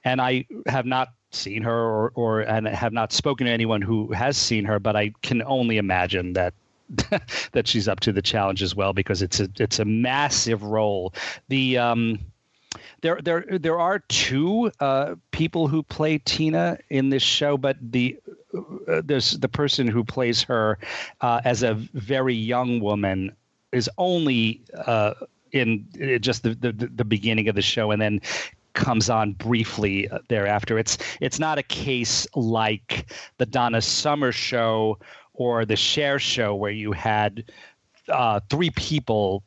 and 0.04 0.20
I 0.20 0.46
have 0.66 0.86
not 0.86 1.12
seen 1.30 1.62
her 1.62 1.72
or, 1.72 2.12
or 2.14 2.40
and 2.40 2.68
have 2.68 2.92
not 2.92 3.12
spoken 3.12 3.46
to 3.46 3.52
anyone 3.52 3.82
who 3.82 4.12
has 4.12 4.36
seen 4.36 4.64
her, 4.64 4.78
but 4.78 4.96
I 4.96 5.12
can 5.22 5.42
only 5.42 5.78
imagine 5.78 6.34
that 6.34 6.54
that 7.52 7.66
she's 7.66 7.88
up 7.88 8.00
to 8.00 8.12
the 8.12 8.22
challenge 8.22 8.62
as 8.62 8.74
well 8.74 8.92
because 8.92 9.22
it's 9.22 9.40
a 9.40 9.48
it's 9.58 9.78
a 9.78 9.84
massive 9.84 10.62
role. 10.62 11.14
The 11.48 11.78
um, 11.78 12.18
there 13.00 13.20
there 13.22 13.44
there 13.58 13.78
are 13.78 14.00
two 14.08 14.70
uh, 14.80 15.16
people 15.30 15.68
who 15.68 15.82
play 15.82 16.18
Tina 16.18 16.78
in 16.90 17.10
this 17.10 17.22
show, 17.22 17.56
but 17.56 17.76
the 17.80 18.18
uh, 18.88 19.02
there's 19.04 19.32
the 19.32 19.48
person 19.48 19.86
who 19.86 20.04
plays 20.04 20.42
her 20.42 20.78
uh, 21.20 21.40
as 21.44 21.62
a 21.62 21.74
very 21.74 22.34
young 22.34 22.80
woman 22.80 23.32
is 23.72 23.88
only 23.98 24.60
uh, 24.86 25.14
in 25.52 25.86
uh, 26.00 26.18
just 26.18 26.42
the, 26.42 26.54
the 26.54 26.72
the 26.72 27.04
beginning 27.04 27.48
of 27.48 27.54
the 27.54 27.62
show, 27.62 27.90
and 27.90 28.00
then 28.00 28.20
comes 28.74 29.10
on 29.10 29.32
briefly 29.32 30.08
thereafter. 30.28 30.78
It's 30.78 30.98
it's 31.20 31.38
not 31.38 31.58
a 31.58 31.62
case 31.62 32.26
like 32.34 33.12
the 33.38 33.46
Donna 33.46 33.82
Summer 33.82 34.32
show 34.32 34.98
or 35.34 35.64
the 35.64 35.76
Cher 35.76 36.18
show 36.18 36.54
where 36.54 36.70
you 36.70 36.92
had 36.92 37.44
uh, 38.08 38.40
three 38.50 38.70
people 38.70 39.42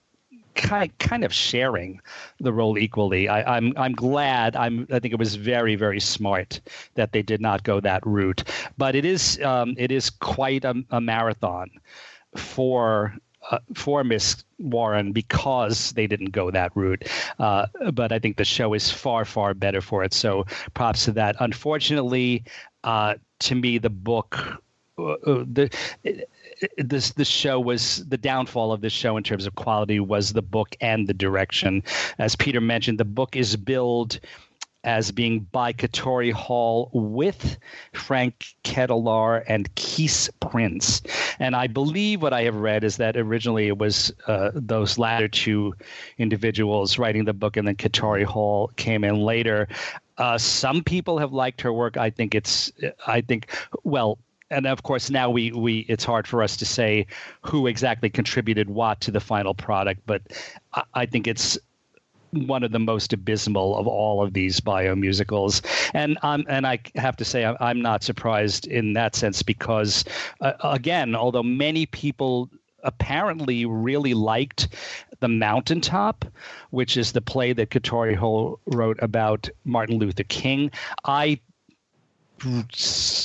kind 0.66 0.97
kind 0.99 1.24
of 1.24 1.34
sharing 1.34 2.01
the 2.39 2.51
role 2.51 2.78
equally. 2.78 3.28
I, 3.30 3.57
am 3.57 3.68
I'm, 3.68 3.74
I'm 3.78 3.93
glad. 3.93 4.55
I'm 4.55 4.88
I 4.91 4.99
think 4.99 5.13
it 5.13 5.20
was 5.20 5.36
very 5.36 5.76
very 5.76 5.99
smart 5.99 6.59
that 6.95 7.11
they 7.11 7.22
did 7.22 7.41
not 7.41 7.63
go 7.63 7.80
that 7.80 8.05
route. 8.05 8.43
But 8.78 8.95
it 8.95 9.05
is 9.05 9.39
um, 9.41 9.76
it 9.78 9.91
is 9.91 10.09
quite 10.09 10.66
a, 10.66 10.76
a 10.89 10.99
marathon 10.99 11.70
for 12.36 13.16
uh, 13.51 13.59
for 13.76 14.03
Miss 14.03 14.43
Warren 14.57 15.11
because 15.11 15.91
they 15.91 16.07
didn't 16.07 16.32
go 16.32 16.49
that 16.51 16.72
route. 16.76 17.07
Uh, 17.38 17.68
but 17.93 18.11
I 18.11 18.20
think 18.20 18.38
the 18.38 18.45
show 18.45 18.74
is 18.74 18.89
far, 18.89 19.24
far 19.24 19.53
better 19.53 19.82
for 19.82 20.03
it. 20.03 20.13
So 20.13 20.45
props 20.74 21.05
to 21.05 21.11
that. 21.13 21.36
Unfortunately, 21.39 22.43
uh, 22.84 23.16
to 23.41 23.55
me, 23.55 23.78
the 23.78 23.91
book, 23.91 24.39
uh, 24.97 25.03
uh, 25.03 25.43
the 25.45 25.70
this 26.77 27.11
the 27.11 27.25
show 27.25 27.59
was 27.59 28.05
the 28.07 28.17
downfall 28.17 28.71
of 28.71 28.81
this 28.81 28.93
show 28.93 29.17
in 29.17 29.23
terms 29.23 29.45
of 29.45 29.55
quality 29.55 29.99
was 29.99 30.33
the 30.33 30.41
book 30.41 30.75
and 30.81 31.07
the 31.07 31.13
direction. 31.13 31.83
As 32.17 32.35
Peter 32.35 32.61
mentioned, 32.61 32.99
the 32.99 33.05
book 33.05 33.35
is 33.35 33.55
billed 33.55 34.19
as 34.85 35.11
being 35.11 35.39
by 35.51 35.73
Katori 35.73 36.31
Hall 36.31 36.91
with 36.93 37.57
Frank 37.93 38.45
Ketelaar 38.63 39.43
and 39.47 39.73
Kees 39.75 40.29
Prince. 40.39 41.01
And 41.39 41.55
I 41.55 41.67
believe 41.67 42.21
what 42.21 42.33
I 42.33 42.43
have 42.43 42.55
read 42.55 42.83
is 42.83 42.97
that 42.97 43.17
originally 43.17 43.67
it 43.67 43.79
was 43.79 44.13
uh, 44.27 44.51
those 44.53 44.99
latter 44.99 45.27
two 45.27 45.73
individuals 46.19 46.99
writing 46.99 47.25
the 47.25 47.33
book, 47.33 47.57
and 47.57 47.67
then 47.67 47.75
Katori 47.75 48.23
Hall 48.23 48.71
came 48.75 49.03
in 49.03 49.21
later. 49.21 49.67
Uh, 50.19 50.37
some 50.37 50.83
people 50.83 51.17
have 51.17 51.33
liked 51.33 51.61
her 51.61 51.73
work. 51.73 51.97
I 51.97 52.11
think 52.11 52.35
it's, 52.35 52.71
I 53.07 53.21
think, 53.21 53.57
well, 53.83 54.19
and 54.49 54.65
of 54.65 54.83
course 54.83 55.09
now 55.09 55.29
we 55.29 55.51
we 55.51 55.79
it's 55.89 56.03
hard 56.03 56.27
for 56.27 56.43
us 56.43 56.55
to 56.57 56.65
say 56.65 57.05
who 57.41 57.67
exactly 57.67 58.09
contributed 58.09 58.69
what 58.69 58.99
to 59.01 59.11
the 59.11 59.19
final 59.19 59.53
product 59.53 60.01
but 60.05 60.21
I, 60.73 60.83
I 60.93 61.05
think 61.05 61.27
it's 61.27 61.57
one 62.31 62.63
of 62.63 62.71
the 62.73 62.79
most 62.79 63.13
abysmal 63.13 63.77
of 63.77 63.87
all 63.87 64.21
of 64.21 64.33
these 64.33 64.59
biomusicals 64.59 65.61
and 65.93 66.17
um, 66.21 66.45
and 66.49 66.67
I 66.67 66.79
have 66.95 67.15
to 67.17 67.25
say 67.25 67.45
I'm 67.45 67.81
not 67.81 68.03
surprised 68.03 68.67
in 68.67 68.93
that 68.93 69.15
sense 69.15 69.41
because 69.41 70.03
uh, 70.41 70.53
again 70.63 71.15
although 71.15 71.43
many 71.43 71.85
people 71.85 72.49
apparently 72.83 73.65
really 73.65 74.13
liked 74.13 74.67
the 75.19 75.27
Mountaintop, 75.27 76.23
which 76.69 76.97
is 76.97 77.11
the 77.11 77.21
play 77.21 77.51
that 77.53 77.71
Katori 77.71 78.15
Hall 78.15 78.59
wrote 78.67 78.97
about 79.01 79.49
Martin 79.63 79.97
Luther 79.97 80.23
King. 80.23 80.69
I 81.03 81.39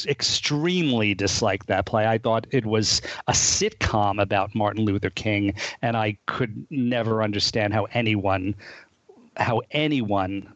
extremely 0.09 1.15
disliked 1.15 1.67
that 1.67 1.87
play. 1.87 2.07
I 2.07 2.19
thought 2.19 2.47
it 2.51 2.65
was 2.65 3.03
a 3.27 3.33
sitcom 3.33 4.21
about 4.21 4.55
Martin 4.55 4.85
Luther 4.85 5.11
King, 5.11 5.55
and 5.83 5.97
I 5.97 6.19
could 6.27 6.67
never 6.71 7.23
understand 7.23 7.73
how 7.73 7.87
anyone 7.93 8.55
how 9.37 9.63
anyone 9.71 10.53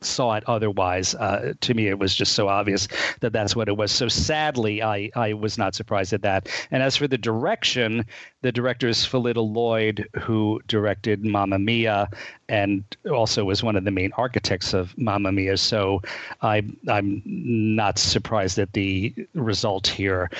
saw 0.00 0.34
it 0.34 0.44
otherwise. 0.46 1.14
Uh, 1.14 1.52
to 1.60 1.74
me, 1.74 1.88
it 1.88 1.98
was 1.98 2.14
just 2.14 2.32
so 2.32 2.48
obvious 2.48 2.88
that 3.20 3.32
that's 3.32 3.54
what 3.54 3.68
it 3.68 3.76
was. 3.76 3.92
So 3.92 4.08
sadly, 4.08 4.82
I, 4.82 5.10
I 5.14 5.32
was 5.32 5.58
not 5.58 5.74
surprised 5.74 6.12
at 6.12 6.22
that. 6.22 6.48
And 6.70 6.82
as 6.82 6.96
for 6.96 7.08
the 7.08 7.18
direction, 7.18 8.04
the 8.42 8.52
director 8.52 8.88
is 8.88 9.04
Phyllida 9.04 9.42
Lloyd, 9.42 10.08
who 10.20 10.60
directed 10.66 11.24
Mamma 11.24 11.58
Mia 11.58 12.08
and 12.48 12.84
also 13.10 13.44
was 13.44 13.62
one 13.62 13.76
of 13.76 13.84
the 13.84 13.90
main 13.90 14.12
architects 14.16 14.74
of 14.74 14.96
Mamma 14.98 15.30
Mia. 15.30 15.56
So 15.56 16.02
I, 16.42 16.62
I'm 16.88 17.22
not 17.24 17.98
surprised 17.98 18.58
at 18.58 18.72
the 18.72 19.14
result 19.34 19.86
here. 19.86 20.30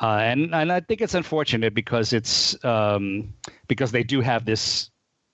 Uh, 0.00 0.18
and, 0.18 0.54
and 0.54 0.72
I 0.72 0.80
think 0.80 1.00
it's 1.00 1.14
unfortunate 1.14 1.74
because 1.74 2.12
it's 2.12 2.62
um, 2.64 3.32
because 3.68 3.92
they 3.92 4.02
do 4.02 4.20
have 4.20 4.44
this 4.44 4.90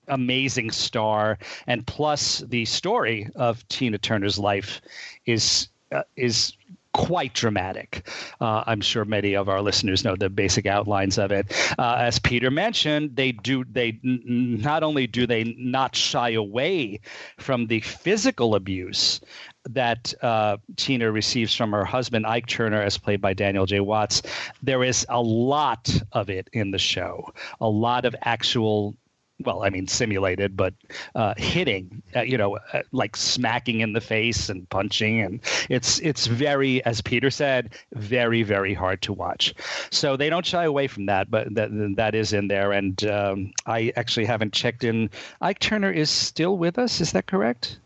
amazing 0.08 0.70
star, 0.70 1.38
and 1.66 1.86
plus 1.86 2.38
the 2.40 2.64
story 2.64 3.28
of 3.34 3.66
Tina 3.68 3.98
Turner's 3.98 4.38
life 4.38 4.80
is 5.26 5.68
uh, 5.92 6.02
is 6.16 6.52
quite 6.92 7.32
dramatic. 7.34 8.08
Uh, 8.40 8.64
I'm 8.66 8.80
sure 8.80 9.04
many 9.04 9.34
of 9.34 9.48
our 9.48 9.62
listeners 9.62 10.04
know 10.04 10.16
the 10.16 10.28
basic 10.28 10.66
outlines 10.66 11.18
of 11.18 11.30
it. 11.30 11.52
Uh, 11.78 11.96
as 11.98 12.18
Peter 12.18 12.50
mentioned, 12.50 13.14
they 13.14 13.32
do 13.32 13.64
they 13.64 14.00
n- 14.04 14.58
not 14.60 14.82
only 14.82 15.06
do 15.06 15.26
they 15.26 15.44
not 15.56 15.94
shy 15.94 16.30
away 16.30 17.00
from 17.38 17.66
the 17.66 17.80
physical 17.80 18.54
abuse 18.54 19.20
that 19.68 20.14
uh, 20.22 20.56
Tina 20.76 21.12
receives 21.12 21.54
from 21.54 21.72
her 21.72 21.84
husband 21.84 22.26
Ike 22.26 22.46
Turner, 22.46 22.80
as 22.80 22.98
played 22.98 23.20
by 23.20 23.34
Daniel 23.34 23.66
J. 23.66 23.80
Watts. 23.80 24.22
There 24.62 24.82
is 24.82 25.06
a 25.08 25.20
lot 25.22 25.90
of 26.12 26.30
it 26.30 26.48
in 26.52 26.70
the 26.70 26.78
show, 26.78 27.28
a 27.60 27.68
lot 27.68 28.04
of 28.04 28.16
actual 28.22 28.96
well, 29.44 29.62
I 29.62 29.70
mean, 29.70 29.86
simulated, 29.86 30.56
but 30.56 30.74
uh, 31.14 31.34
hitting, 31.36 32.02
uh, 32.14 32.22
you 32.22 32.36
know, 32.38 32.58
uh, 32.72 32.82
like 32.92 33.16
smacking 33.16 33.80
in 33.80 33.92
the 33.92 34.00
face 34.00 34.48
and 34.48 34.68
punching, 34.68 35.20
and 35.20 35.40
it's 35.68 35.98
it's 36.00 36.26
very, 36.26 36.84
as 36.84 37.00
Peter 37.00 37.30
said, 37.30 37.70
very 37.92 38.42
very 38.42 38.74
hard 38.74 39.02
to 39.02 39.12
watch. 39.12 39.54
So 39.90 40.16
they 40.16 40.30
don't 40.30 40.46
shy 40.46 40.64
away 40.64 40.86
from 40.86 41.06
that, 41.06 41.30
but 41.30 41.54
that 41.54 41.70
that 41.96 42.14
is 42.14 42.32
in 42.32 42.48
there. 42.48 42.72
And 42.72 43.02
um, 43.04 43.52
I 43.66 43.92
actually 43.96 44.26
haven't 44.26 44.52
checked 44.52 44.84
in. 44.84 45.10
Ike 45.40 45.58
Turner 45.58 45.90
is 45.90 46.10
still 46.10 46.56
with 46.56 46.78
us. 46.78 47.00
Is 47.00 47.12
that 47.12 47.26
correct? 47.26 47.78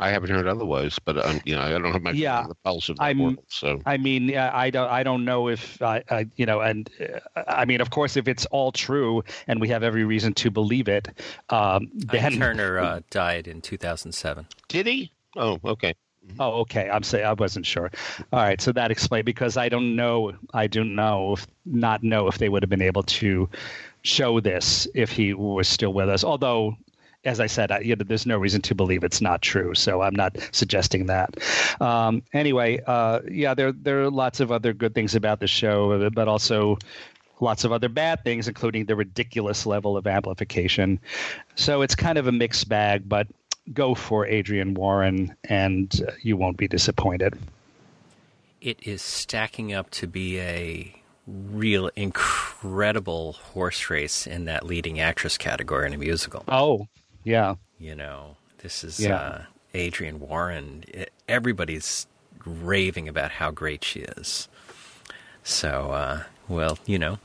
I 0.00 0.10
haven't 0.10 0.30
heard 0.30 0.46
otherwise, 0.46 0.98
but 0.98 1.24
um, 1.24 1.40
you 1.44 1.54
know, 1.54 1.60
I 1.60 1.70
don't 1.70 1.92
have 1.92 2.02
my 2.02 2.12
yeah, 2.12 2.46
the 2.48 2.54
pulse 2.64 2.88
of 2.88 2.96
that 2.96 3.04
I'm, 3.04 3.18
world. 3.18 3.38
So 3.48 3.80
I 3.84 3.98
mean, 3.98 4.36
I 4.36 4.70
don't, 4.70 4.90
I 4.90 5.02
don't 5.02 5.24
know 5.26 5.48
if 5.48 5.80
I, 5.82 6.02
I 6.10 6.26
you 6.36 6.46
know, 6.46 6.60
and 6.60 6.88
uh, 7.36 7.42
I 7.46 7.66
mean, 7.66 7.80
of 7.82 7.90
course, 7.90 8.16
if 8.16 8.26
it's 8.26 8.46
all 8.46 8.72
true, 8.72 9.22
and 9.46 9.60
we 9.60 9.68
have 9.68 9.82
every 9.82 10.04
reason 10.04 10.32
to 10.34 10.50
believe 10.50 10.88
it, 10.88 11.08
um, 11.50 11.90
then 11.94 12.32
Turner 12.32 12.78
uh, 12.78 13.00
died 13.10 13.46
in 13.46 13.60
2007. 13.60 14.46
Did 14.68 14.86
he? 14.86 15.12
Oh, 15.36 15.60
okay. 15.64 15.94
Oh, 16.38 16.60
okay. 16.60 16.88
I'm 16.88 17.02
saying 17.02 17.26
I 17.26 17.32
wasn't 17.32 17.66
sure. 17.66 17.90
All 18.32 18.40
right, 18.40 18.60
so 18.60 18.72
that 18.72 18.90
explains 18.90 19.24
because 19.24 19.56
I 19.56 19.68
don't 19.68 19.96
know. 19.96 20.32
I 20.54 20.66
don't 20.66 20.94
know 20.94 21.34
if 21.34 21.46
not 21.66 22.02
know 22.02 22.26
if 22.28 22.38
they 22.38 22.48
would 22.48 22.62
have 22.62 22.70
been 22.70 22.82
able 22.82 23.02
to 23.02 23.48
show 24.02 24.40
this 24.40 24.88
if 24.94 25.12
he 25.12 25.34
was 25.34 25.68
still 25.68 25.92
with 25.92 26.08
us. 26.08 26.24
Although 26.24 26.76
as 27.24 27.40
I 27.40 27.46
said, 27.46 27.70
I, 27.70 27.80
you 27.80 27.96
know, 27.96 28.04
there's 28.04 28.26
no 28.26 28.38
reason 28.38 28.62
to 28.62 28.74
believe 28.74 29.04
it's 29.04 29.20
not 29.20 29.42
true. 29.42 29.74
So 29.74 30.00
I'm 30.00 30.14
not 30.14 30.36
suggesting 30.52 31.06
that. 31.06 31.36
Um, 31.80 32.22
anyway, 32.32 32.80
uh, 32.86 33.20
yeah, 33.30 33.54
there 33.54 33.72
there 33.72 34.02
are 34.02 34.10
lots 34.10 34.40
of 34.40 34.50
other 34.50 34.72
good 34.72 34.94
things 34.94 35.14
about 35.14 35.40
the 35.40 35.46
show, 35.46 36.10
but 36.10 36.28
also 36.28 36.78
lots 37.40 37.64
of 37.64 37.72
other 37.72 37.88
bad 37.88 38.24
things, 38.24 38.48
including 38.48 38.86
the 38.86 38.96
ridiculous 38.96 39.66
level 39.66 39.96
of 39.96 40.06
amplification. 40.06 40.98
So 41.56 41.82
it's 41.82 41.94
kind 41.94 42.18
of 42.18 42.26
a 42.26 42.32
mixed 42.32 42.68
bag, 42.68 43.08
but 43.08 43.26
go 43.72 43.94
for 43.94 44.26
Adrienne 44.26 44.74
Warren, 44.74 45.34
and 45.44 45.92
you 46.22 46.36
won't 46.36 46.56
be 46.56 46.68
disappointed. 46.68 47.38
It 48.60 48.78
is 48.82 49.00
stacking 49.00 49.72
up 49.72 49.90
to 49.92 50.06
be 50.06 50.38
a 50.40 50.94
real 51.26 51.90
incredible 51.96 53.32
horse 53.32 53.88
race 53.88 54.26
in 54.26 54.46
that 54.46 54.66
leading 54.66 55.00
actress 55.00 55.38
category 55.38 55.86
in 55.86 55.94
a 55.94 55.98
musical. 55.98 56.44
Oh, 56.48 56.88
yeah. 57.24 57.54
You 57.78 57.94
know, 57.94 58.36
this 58.58 58.84
is 58.84 59.00
Yeah. 59.00 59.16
uh, 59.16 59.42
Adrienne 59.74 60.20
Warren. 60.20 60.84
Everybody's 61.28 62.06
raving 62.44 63.08
about 63.08 63.32
how 63.32 63.50
great 63.50 63.84
she 63.84 64.00
is. 64.00 64.48
So, 65.42 65.92
uh, 65.92 66.22
well, 66.48 66.78
you 66.86 66.98
know, 66.98 67.18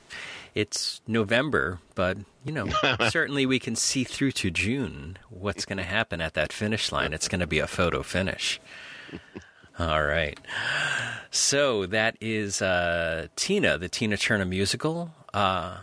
it's 0.54 1.02
November, 1.08 1.80
but, 1.96 2.18
you 2.46 2.52
know, 2.54 2.68
certainly 3.10 3.46
we 3.46 3.60
can 3.60 3.76
see 3.76 4.04
through 4.04 4.32
to 4.34 4.50
June 4.52 5.18
what's 5.30 5.66
going 5.66 5.78
to 5.78 5.84
happen 5.84 6.22
at 6.22 6.34
that 6.36 6.54
finish 6.54 6.91
line. 6.91 7.12
It's 7.14 7.28
going 7.28 7.41
to 7.41 7.48
be 7.48 7.60
a 7.60 7.68
photo 7.68 8.04
finish. 8.04 8.62
All 9.78 10.04
right. 10.04 10.39
So 11.32 11.86
that 11.88 12.16
is 12.22 12.62
uh, 12.62 13.28
Tina, 13.36 13.78
the 13.78 13.89
Tina 13.89 14.16
Turner 14.16 14.46
musical. 14.46 15.12
Uh, 15.34 15.80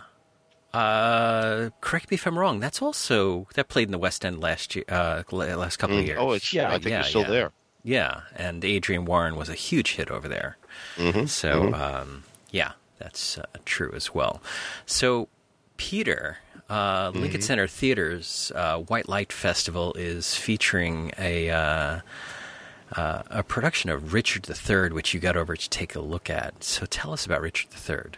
uh, 0.75 1.71
correct 1.81 2.11
me 2.11 2.15
if 2.15 2.27
I'm 2.27 2.39
wrong. 2.39 2.61
That's 2.61 2.81
also 2.83 3.47
that 3.55 3.69
played 3.69 3.89
in 3.89 3.93
the 3.93 3.99
West 3.99 4.25
End 4.25 4.41
last 4.41 4.75
year, 4.75 4.85
uh, 4.89 5.23
last 5.31 5.77
couple 5.79 5.99
of 5.99 6.07
years. 6.07 6.19
oh, 6.21 6.33
it's 6.33 6.53
Yeah, 6.53 6.69
I 6.69 6.73
think 6.75 6.87
yeah, 6.91 7.01
it's 7.01 7.09
still 7.09 7.23
yeah. 7.23 7.29
there. 7.29 7.53
yeah, 7.85 8.21
and 8.37 8.65
Adrienne 8.65 9.05
Warren 9.05 9.37
was 9.37 9.49
a 9.49 9.55
huge 9.55 9.95
hit 9.97 10.11
over 10.11 10.29
there. 10.29 10.57
Mhm, 10.97 11.29
So 11.29 11.73
um, 11.75 12.25
yeah, 12.51 12.73
that's 12.99 13.39
uh, 13.39 13.45
true 13.65 13.93
as 13.95 14.15
well. 14.15 14.43
So, 14.87 15.29
Peter, 15.77 16.39
uh, 16.71 17.11
Lincoln 17.15 17.43
Center 17.43 17.67
Theater's 17.67 18.51
uh, 18.55 18.79
White 18.79 19.09
Light 19.09 19.33
Festival 19.33 19.93
is 19.95 20.35
featuring 20.37 21.13
a 21.19 21.51
uh, 21.51 22.01
uh, 22.97 23.23
a 23.31 23.43
production 23.43 23.91
of 23.91 24.13
Richard 24.13 24.49
III, 24.49 24.91
which 24.91 25.13
you 25.15 25.21
got 25.21 25.37
over 25.37 25.57
to 25.57 25.69
take 25.71 25.95
a 25.95 26.01
look 26.01 26.31
at. 26.31 26.63
So, 26.65 26.87
tell 26.87 27.13
us 27.13 27.27
about 27.27 27.41
Richard 27.43 27.69
III. 27.89 28.13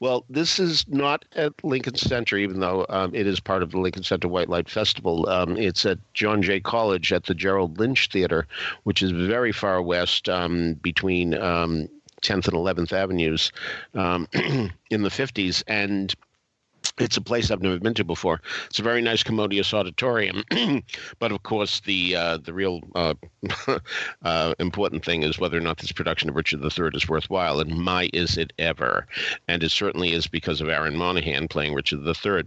Well, 0.00 0.24
this 0.28 0.58
is 0.58 0.86
not 0.88 1.24
at 1.34 1.52
Lincoln 1.64 1.96
Center, 1.96 2.36
even 2.36 2.60
though 2.60 2.86
um, 2.88 3.14
it 3.14 3.26
is 3.26 3.40
part 3.40 3.62
of 3.62 3.70
the 3.70 3.78
Lincoln 3.78 4.02
Center 4.02 4.28
White 4.28 4.48
Light 4.48 4.68
Festival. 4.68 5.28
Um, 5.28 5.56
it's 5.56 5.86
at 5.86 5.98
John 6.14 6.42
Jay 6.42 6.60
College 6.60 7.12
at 7.12 7.24
the 7.24 7.34
Gerald 7.34 7.78
Lynch 7.78 8.08
Theater, 8.08 8.46
which 8.84 9.02
is 9.02 9.10
very 9.10 9.52
far 9.52 9.80
west 9.80 10.28
um, 10.28 10.74
between 10.74 11.34
um, 11.34 11.88
10th 12.22 12.48
and 12.48 12.56
11th 12.56 12.92
Avenues 12.92 13.52
um, 13.94 14.28
in 14.90 15.02
the 15.02 15.08
50s. 15.08 15.62
And 15.66 16.14
it's 16.98 17.16
a 17.16 17.20
place 17.20 17.50
I've 17.50 17.62
never 17.62 17.78
been 17.78 17.94
to 17.94 18.04
before. 18.04 18.40
It's 18.66 18.78
a 18.78 18.82
very 18.82 19.02
nice, 19.02 19.22
commodious 19.22 19.72
auditorium, 19.72 20.44
but 21.18 21.32
of 21.32 21.42
course, 21.42 21.80
the 21.80 22.16
uh, 22.16 22.38
the 22.38 22.52
real 22.52 22.80
uh, 22.94 23.14
uh, 24.22 24.54
important 24.58 25.04
thing 25.04 25.22
is 25.22 25.38
whether 25.38 25.56
or 25.56 25.60
not 25.60 25.78
this 25.78 25.92
production 25.92 26.28
of 26.28 26.36
Richard 26.36 26.62
III 26.62 26.90
is 26.94 27.08
worthwhile. 27.08 27.60
And 27.60 27.78
my, 27.78 28.10
is 28.12 28.36
it 28.36 28.52
ever? 28.58 29.06
And 29.48 29.62
it 29.62 29.70
certainly 29.70 30.12
is 30.12 30.26
because 30.26 30.60
of 30.60 30.68
Aaron 30.68 30.96
Monaghan 30.96 31.48
playing 31.48 31.74
Richard 31.74 32.00
III. 32.06 32.44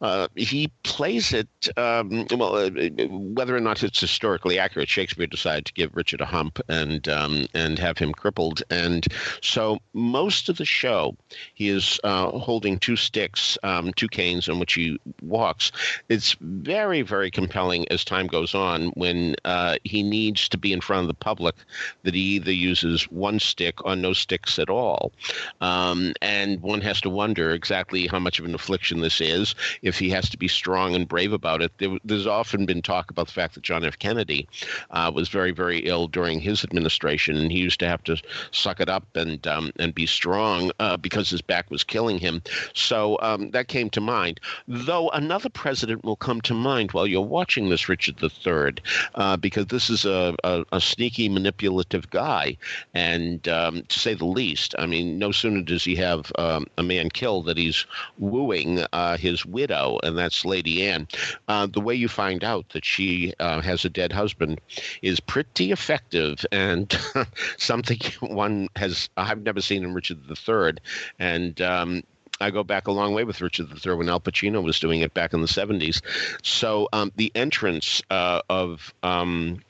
Uh, 0.00 0.28
he 0.36 0.70
plays 0.84 1.32
it 1.32 1.48
um, 1.76 2.26
well, 2.32 2.56
uh, 2.56 2.70
whether 3.08 3.56
or 3.56 3.60
not 3.60 3.82
it's 3.82 4.00
historically 4.00 4.58
accurate. 4.58 4.88
Shakespeare 4.88 5.26
decided 5.26 5.66
to 5.66 5.72
give 5.72 5.94
Richard 5.94 6.20
a 6.20 6.26
hump 6.26 6.60
and 6.68 7.08
um, 7.08 7.46
and 7.54 7.78
have 7.78 7.98
him 7.98 8.12
crippled, 8.12 8.62
and 8.70 9.06
so 9.42 9.78
most 9.92 10.48
of 10.48 10.56
the 10.56 10.64
show 10.64 11.16
he 11.54 11.68
is 11.68 11.98
uh, 12.04 12.30
holding 12.30 12.78
two 12.78 12.96
sticks 12.96 13.55
um, 13.62 13.92
two 13.94 14.08
canes 14.08 14.48
on 14.48 14.58
which 14.58 14.74
he 14.74 14.98
walks. 15.22 15.72
It's 16.08 16.36
very, 16.40 17.02
very 17.02 17.30
compelling 17.30 17.86
as 17.90 18.04
time 18.04 18.26
goes 18.26 18.54
on 18.54 18.88
when 18.90 19.36
uh, 19.44 19.76
he 19.84 20.02
needs 20.02 20.48
to 20.48 20.58
be 20.58 20.72
in 20.72 20.80
front 20.80 21.02
of 21.02 21.08
the 21.08 21.14
public 21.14 21.54
that 22.02 22.14
he 22.14 22.20
either 22.20 22.52
uses 22.52 23.04
one 23.04 23.38
stick 23.38 23.84
or 23.84 23.96
no 23.96 24.12
sticks 24.12 24.58
at 24.58 24.70
all. 24.70 25.12
Um, 25.60 26.12
and 26.22 26.60
one 26.62 26.80
has 26.80 27.00
to 27.02 27.10
wonder 27.10 27.50
exactly 27.50 28.06
how 28.06 28.18
much 28.18 28.38
of 28.38 28.44
an 28.44 28.54
affliction 28.54 29.00
this 29.00 29.20
is, 29.20 29.54
if 29.82 29.98
he 29.98 30.10
has 30.10 30.28
to 30.30 30.38
be 30.38 30.48
strong 30.48 30.94
and 30.94 31.08
brave 31.08 31.32
about 31.32 31.62
it. 31.62 31.72
There, 31.78 31.98
there's 32.04 32.26
often 32.26 32.66
been 32.66 32.82
talk 32.82 33.10
about 33.10 33.26
the 33.26 33.32
fact 33.32 33.54
that 33.54 33.62
John 33.62 33.84
F. 33.84 33.98
Kennedy 33.98 34.48
uh, 34.90 35.10
was 35.14 35.28
very, 35.28 35.50
very 35.50 35.80
ill 35.80 36.08
during 36.08 36.40
his 36.40 36.64
administration, 36.64 37.36
and 37.36 37.50
he 37.50 37.58
used 37.58 37.80
to 37.80 37.88
have 37.88 38.02
to 38.04 38.16
suck 38.50 38.80
it 38.80 38.88
up 38.88 39.04
and 39.14 39.46
um, 39.46 39.72
and 39.78 39.94
be 39.94 40.06
strong 40.06 40.70
uh, 40.80 40.96
because 40.96 41.30
his 41.30 41.42
back 41.42 41.70
was 41.70 41.84
killing 41.84 42.18
him. 42.18 42.42
So 42.74 43.18
um, 43.20 43.45
that 43.52 43.68
came 43.68 43.90
to 43.90 44.00
mind. 44.00 44.40
Though 44.68 45.08
another 45.10 45.48
president 45.48 46.04
will 46.04 46.16
come 46.16 46.40
to 46.42 46.54
mind 46.54 46.92
while 46.92 47.06
you're 47.06 47.20
watching 47.20 47.68
this, 47.68 47.88
Richard 47.88 48.22
III, 48.22 48.82
uh, 49.14 49.36
because 49.36 49.66
this 49.66 49.90
is 49.90 50.04
a, 50.04 50.34
a, 50.44 50.64
a, 50.72 50.80
sneaky, 50.80 51.28
manipulative 51.28 52.10
guy, 52.10 52.56
and 52.94 53.46
um, 53.48 53.82
to 53.88 53.98
say 53.98 54.14
the 54.14 54.24
least. 54.24 54.74
I 54.78 54.86
mean, 54.86 55.18
no 55.18 55.32
sooner 55.32 55.62
does 55.62 55.84
he 55.84 55.96
have 55.96 56.32
um, 56.38 56.66
a 56.78 56.82
man 56.82 57.10
killed 57.10 57.46
that 57.46 57.56
he's 57.56 57.86
wooing 58.18 58.84
uh, 58.92 59.16
his 59.16 59.44
widow, 59.44 59.98
and 60.02 60.16
that's 60.16 60.44
Lady 60.44 60.86
Anne. 60.86 61.08
Uh, 61.48 61.66
the 61.66 61.80
way 61.80 61.94
you 61.94 62.08
find 62.08 62.44
out 62.44 62.68
that 62.70 62.84
she 62.84 63.34
uh, 63.40 63.60
has 63.60 63.84
a 63.84 63.90
dead 63.90 64.12
husband 64.12 64.60
is 65.02 65.20
pretty 65.20 65.72
effective, 65.72 66.44
and 66.52 66.98
something 67.58 67.98
one 68.20 68.68
has 68.76 69.08
I've 69.16 69.42
never 69.42 69.60
seen 69.60 69.84
in 69.84 69.94
Richard 69.94 70.18
III, 70.28 70.74
and 71.18 71.60
um, 71.60 72.02
I 72.40 72.50
go 72.50 72.62
back 72.62 72.86
a 72.86 72.92
long 72.92 73.14
way 73.14 73.24
with 73.24 73.40
Richard 73.40 73.68
III 73.70 73.94
when 73.94 74.08
Al 74.08 74.20
Pacino 74.20 74.62
was 74.62 74.78
doing 74.78 75.00
it 75.00 75.14
back 75.14 75.32
in 75.32 75.40
the 75.40 75.46
70s. 75.46 76.02
So 76.42 76.88
um, 76.92 77.12
the 77.16 77.32
entrance 77.34 78.02
uh, 78.10 78.42
of 78.48 78.94
um, 79.02 79.62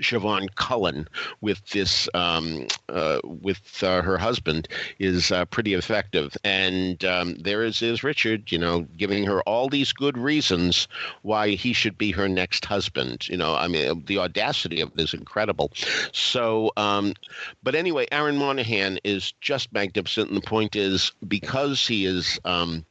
Siobhan 0.00 0.54
Cullen 0.54 1.08
with 1.40 1.64
this 1.68 2.08
um, 2.14 2.66
uh, 2.88 3.20
with 3.24 3.82
uh, 3.82 4.02
her 4.02 4.18
husband 4.18 4.68
is 4.98 5.30
uh, 5.30 5.44
pretty 5.46 5.74
effective, 5.74 6.36
and 6.44 7.04
um, 7.04 7.34
there 7.36 7.62
is 7.62 7.82
is 7.82 8.02
Richard, 8.02 8.50
you 8.52 8.58
know, 8.58 8.82
giving 8.96 9.24
her 9.24 9.42
all 9.42 9.68
these 9.68 9.92
good 9.92 10.16
reasons 10.16 10.88
why 11.22 11.50
he 11.50 11.72
should 11.72 11.98
be 11.98 12.10
her 12.12 12.28
next 12.28 12.64
husband. 12.64 13.28
You 13.28 13.36
know, 13.36 13.54
I 13.54 13.68
mean, 13.68 14.04
the 14.06 14.18
audacity 14.18 14.80
of 14.80 14.92
it 14.94 15.00
is 15.00 15.14
incredible. 15.14 15.72
So, 16.12 16.72
um, 16.76 17.14
but 17.62 17.74
anyway, 17.74 18.06
Aaron 18.12 18.36
Monaghan 18.36 18.98
is 19.04 19.32
just 19.40 19.72
magnificent, 19.72 20.28
and 20.28 20.36
the 20.36 20.46
point 20.46 20.76
is 20.76 21.12
because 21.26 21.86
he 21.86 22.06
is. 22.06 22.38
Um, 22.44 22.84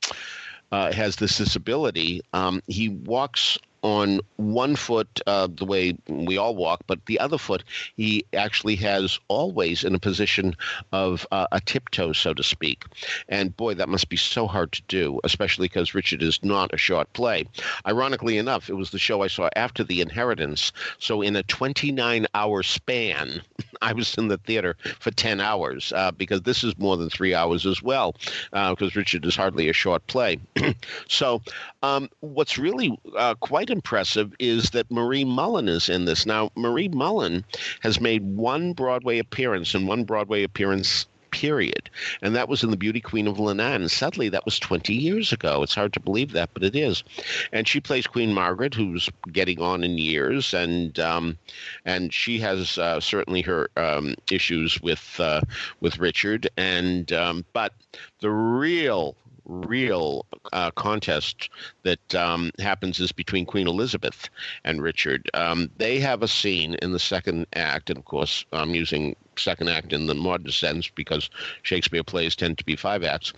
uh, 0.71 0.93
has 0.93 1.15
this 1.15 1.37
disability, 1.37 2.21
um, 2.33 2.61
he 2.67 2.89
walks 2.89 3.57
on 3.81 4.19
one 4.37 4.75
foot 4.75 5.21
uh, 5.27 5.47
the 5.47 5.65
way 5.65 5.95
we 6.07 6.37
all 6.37 6.55
walk, 6.55 6.81
but 6.87 7.05
the 7.05 7.19
other 7.19 7.37
foot 7.37 7.63
he 7.95 8.25
actually 8.33 8.75
has 8.75 9.19
always 9.27 9.83
in 9.83 9.95
a 9.95 9.99
position 9.99 10.55
of 10.91 11.25
uh, 11.31 11.47
a 11.51 11.59
tiptoe, 11.61 12.13
so 12.13 12.33
to 12.33 12.43
speak. 12.43 12.83
And 13.27 13.55
boy, 13.55 13.75
that 13.75 13.89
must 13.89 14.09
be 14.09 14.17
so 14.17 14.47
hard 14.47 14.71
to 14.73 14.81
do, 14.87 15.19
especially 15.23 15.65
because 15.67 15.93
Richard 15.93 16.21
is 16.21 16.39
not 16.43 16.73
a 16.73 16.77
short 16.77 17.11
play. 17.13 17.45
Ironically 17.85 18.37
enough, 18.37 18.69
it 18.69 18.73
was 18.73 18.91
the 18.91 18.99
show 18.99 19.21
I 19.21 19.27
saw 19.27 19.49
after 19.55 19.83
The 19.83 20.01
Inheritance. 20.01 20.71
So 20.99 21.21
in 21.21 21.35
a 21.35 21.43
29 21.43 22.27
hour 22.33 22.63
span, 22.63 23.41
I 23.81 23.93
was 23.93 24.15
in 24.15 24.27
the 24.27 24.37
theater 24.37 24.75
for 24.99 25.11
10 25.11 25.39
hours 25.39 25.93
uh, 25.95 26.11
because 26.11 26.41
this 26.41 26.63
is 26.63 26.77
more 26.77 26.97
than 26.97 27.09
three 27.09 27.33
hours 27.33 27.65
as 27.65 27.81
well, 27.81 28.13
because 28.51 28.95
uh, 28.95 28.99
Richard 28.99 29.25
is 29.25 29.35
hardly 29.35 29.69
a 29.69 29.73
short 29.73 30.05
play. 30.07 30.37
so 31.07 31.41
um, 31.83 32.09
what's 32.19 32.57
really 32.57 32.97
uh, 33.15 33.35
quite 33.35 33.68
quite 33.69 33.75
impressive 33.75 34.33
is 34.39 34.71
that 34.71 34.89
Marie 34.89 35.23
Mullen 35.23 35.67
is 35.67 35.89
in 35.89 36.05
this. 36.05 36.25
Now, 36.25 36.49
Marie 36.55 36.87
Mullen 36.87 37.45
has 37.81 38.01
made 38.01 38.23
one 38.23 38.73
Broadway 38.73 39.19
appearance 39.19 39.75
and 39.75 39.87
one 39.87 40.05
Broadway 40.05 40.41
appearance 40.41 41.05
period. 41.29 41.87
And 42.23 42.35
that 42.35 42.49
was 42.49 42.63
in 42.63 42.71
The 42.71 42.77
Beauty 42.77 42.99
Queen 42.99 43.27
of 43.27 43.37
Leenane. 43.37 43.87
Sadly, 43.91 44.27
that 44.29 44.43
was 44.45 44.57
20 44.57 44.95
years 44.95 45.31
ago. 45.31 45.61
It's 45.61 45.75
hard 45.75 45.93
to 45.93 45.99
believe 45.99 46.31
that, 46.31 46.49
but 46.55 46.63
it 46.63 46.75
is. 46.75 47.03
And 47.51 47.67
she 47.67 47.79
plays 47.79 48.07
Queen 48.07 48.33
Margaret, 48.33 48.73
who's 48.73 49.07
getting 49.31 49.61
on 49.61 49.83
in 49.83 49.99
years, 49.99 50.51
and 50.55 50.97
um, 50.99 51.37
and 51.85 52.11
she 52.11 52.39
has 52.39 52.79
uh, 52.79 52.99
certainly 52.99 53.43
her 53.43 53.69
um, 53.77 54.15
issues 54.31 54.81
with 54.81 55.19
uh, 55.19 55.41
with 55.79 55.99
Richard. 55.99 56.49
And 56.57 57.13
um, 57.13 57.45
but 57.53 57.73
the 58.19 58.31
real 58.31 59.15
real 59.49 60.25
uh, 60.53 60.71
contest 60.71 61.49
that 61.83 62.15
um, 62.15 62.51
happens 62.59 62.99
is 62.99 63.11
between 63.11 63.45
Queen 63.45 63.67
Elizabeth 63.67 64.29
and 64.63 64.81
Richard. 64.81 65.29
Um, 65.33 65.69
they 65.77 65.99
have 65.99 66.21
a 66.21 66.27
scene 66.27 66.75
in 66.75 66.91
the 66.91 66.99
second 66.99 67.47
act, 67.53 67.89
and 67.89 67.97
of 67.97 68.05
course, 68.05 68.45
I'm 68.53 68.75
using 68.75 69.15
second 69.35 69.69
act 69.69 69.91
in 69.91 70.07
the 70.07 70.15
modern 70.15 70.51
sense 70.51 70.87
because 70.87 71.29
Shakespeare 71.63 72.03
plays 72.03 72.35
tend 72.35 72.57
to 72.59 72.65
be 72.65 72.75
five 72.75 73.03
acts. 73.03 73.33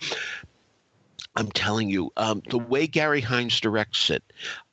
I'm 1.36 1.50
telling 1.52 1.88
you, 1.88 2.12
um, 2.18 2.42
the 2.50 2.58
way 2.58 2.86
Garry 2.86 3.22
Hynes 3.22 3.58
directs 3.58 4.10
it, 4.10 4.22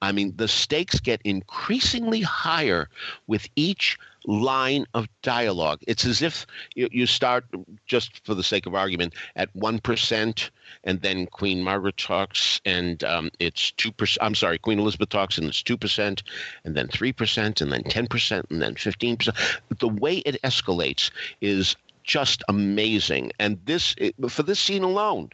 I 0.01 0.11
mean, 0.11 0.33
the 0.35 0.47
stakes 0.47 0.99
get 0.99 1.21
increasingly 1.23 2.19
higher 2.21 2.89
with 3.27 3.47
each 3.55 3.97
line 4.25 4.85
of 4.93 5.07
dialogue. 5.21 5.79
It's 5.87 6.05
as 6.05 6.21
if 6.21 6.45
you, 6.75 6.87
you 6.91 7.05
start, 7.05 7.45
just 7.85 8.25
for 8.25 8.35
the 8.35 8.43
sake 8.43 8.65
of 8.65 8.75
argument, 8.75 9.13
at 9.35 9.53
1%, 9.55 10.49
and 10.83 11.01
then 11.01 11.25
Queen 11.27 11.63
Margaret 11.63 11.97
talks, 11.97 12.61
and 12.65 13.03
um, 13.03 13.29
it's 13.39 13.71
2%. 13.71 14.17
I'm 14.21 14.35
sorry, 14.35 14.57
Queen 14.57 14.79
Elizabeth 14.79 15.09
talks, 15.09 15.37
and 15.37 15.47
it's 15.47 15.63
2%, 15.63 16.21
and 16.63 16.75
then 16.75 16.87
3%, 16.87 17.61
and 17.61 17.71
then 17.71 17.83
10%, 17.83 18.49
and 18.49 18.61
then 18.61 18.75
15%. 18.75 19.59
The 19.79 19.87
way 19.87 20.17
it 20.19 20.41
escalates 20.43 21.11
is 21.41 21.75
just 22.03 22.43
amazing. 22.49 23.31
And 23.39 23.59
this, 23.65 23.95
for 24.29 24.43
this 24.43 24.59
scene 24.59 24.83
alone, 24.83 25.29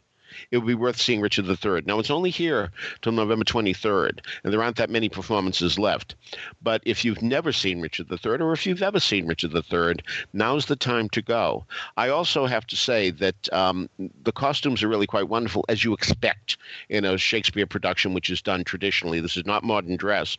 it 0.51 0.57
would 0.57 0.67
be 0.67 0.75
worth 0.75 0.99
seeing 0.99 1.21
Richard 1.21 1.47
III. 1.47 1.81
Now, 1.86 1.99
it's 1.99 2.11
only 2.11 2.29
here 2.29 2.71
till 3.01 3.11
November 3.11 3.45
23rd, 3.45 4.19
and 4.43 4.53
there 4.53 4.61
aren't 4.61 4.77
that 4.77 4.89
many 4.89 5.09
performances 5.09 5.79
left. 5.79 6.15
But 6.61 6.81
if 6.86 7.05
you've 7.05 7.21
never 7.21 7.51
seen 7.51 7.81
Richard 7.81 8.11
III, 8.11 8.38
or 8.39 8.53
if 8.53 8.65
you've 8.65 8.81
ever 8.81 8.99
seen 8.99 9.27
Richard 9.27 9.53
III, 9.55 9.95
now's 10.33 10.65
the 10.65 10.75
time 10.75 11.09
to 11.09 11.21
go. 11.21 11.65
I 11.97 12.09
also 12.09 12.45
have 12.45 12.65
to 12.67 12.75
say 12.75 13.11
that 13.11 13.53
um, 13.53 13.89
the 14.23 14.31
costumes 14.31 14.83
are 14.83 14.88
really 14.88 15.07
quite 15.07 15.29
wonderful, 15.29 15.65
as 15.69 15.83
you 15.83 15.93
expect 15.93 16.57
in 16.89 17.05
a 17.05 17.17
Shakespeare 17.17 17.67
production, 17.67 18.13
which 18.13 18.29
is 18.29 18.41
done 18.41 18.63
traditionally. 18.63 19.19
This 19.19 19.38
is 19.38 19.45
not 19.45 19.63
modern 19.63 19.97
dress, 19.97 20.38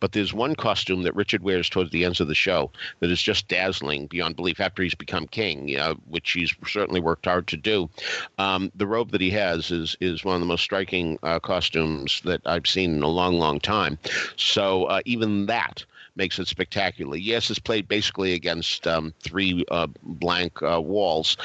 but 0.00 0.12
there's 0.12 0.34
one 0.34 0.54
costume 0.54 1.02
that 1.02 1.14
Richard 1.14 1.42
wears 1.42 1.68
towards 1.68 1.90
the 1.90 2.04
ends 2.04 2.20
of 2.20 2.28
the 2.28 2.34
show 2.34 2.70
that 3.00 3.10
is 3.10 3.22
just 3.22 3.48
dazzling 3.48 4.06
beyond 4.06 4.36
belief 4.36 4.60
after 4.60 4.82
he's 4.82 4.94
become 4.94 5.26
king, 5.26 5.76
uh, 5.76 5.94
which 6.08 6.32
he's 6.32 6.54
certainly 6.66 7.00
worked 7.00 7.26
hard 7.26 7.46
to 7.48 7.56
do. 7.56 7.88
Um, 8.38 8.70
the 8.74 8.86
robe 8.86 9.10
that 9.12 9.20
he 9.20 9.30
has 9.38 9.70
is 9.70 9.96
is 10.00 10.24
one 10.24 10.34
of 10.34 10.40
the 10.40 10.46
most 10.46 10.62
striking 10.62 11.18
uh, 11.22 11.38
costumes 11.38 12.20
that 12.24 12.40
I've 12.44 12.66
seen 12.66 12.96
in 12.96 13.02
a 13.02 13.08
long, 13.08 13.38
long 13.38 13.60
time. 13.60 13.98
So 14.36 14.84
uh, 14.84 15.00
even 15.04 15.46
that 15.46 15.84
makes 16.16 16.38
it 16.38 16.48
spectacular. 16.48 17.16
Yes, 17.16 17.48
it's 17.48 17.60
played 17.60 17.86
basically 17.88 18.34
against 18.34 18.86
um, 18.86 19.14
three 19.20 19.64
uh, 19.70 19.86
blank 20.02 20.60
uh, 20.62 20.80
walls, 20.80 21.36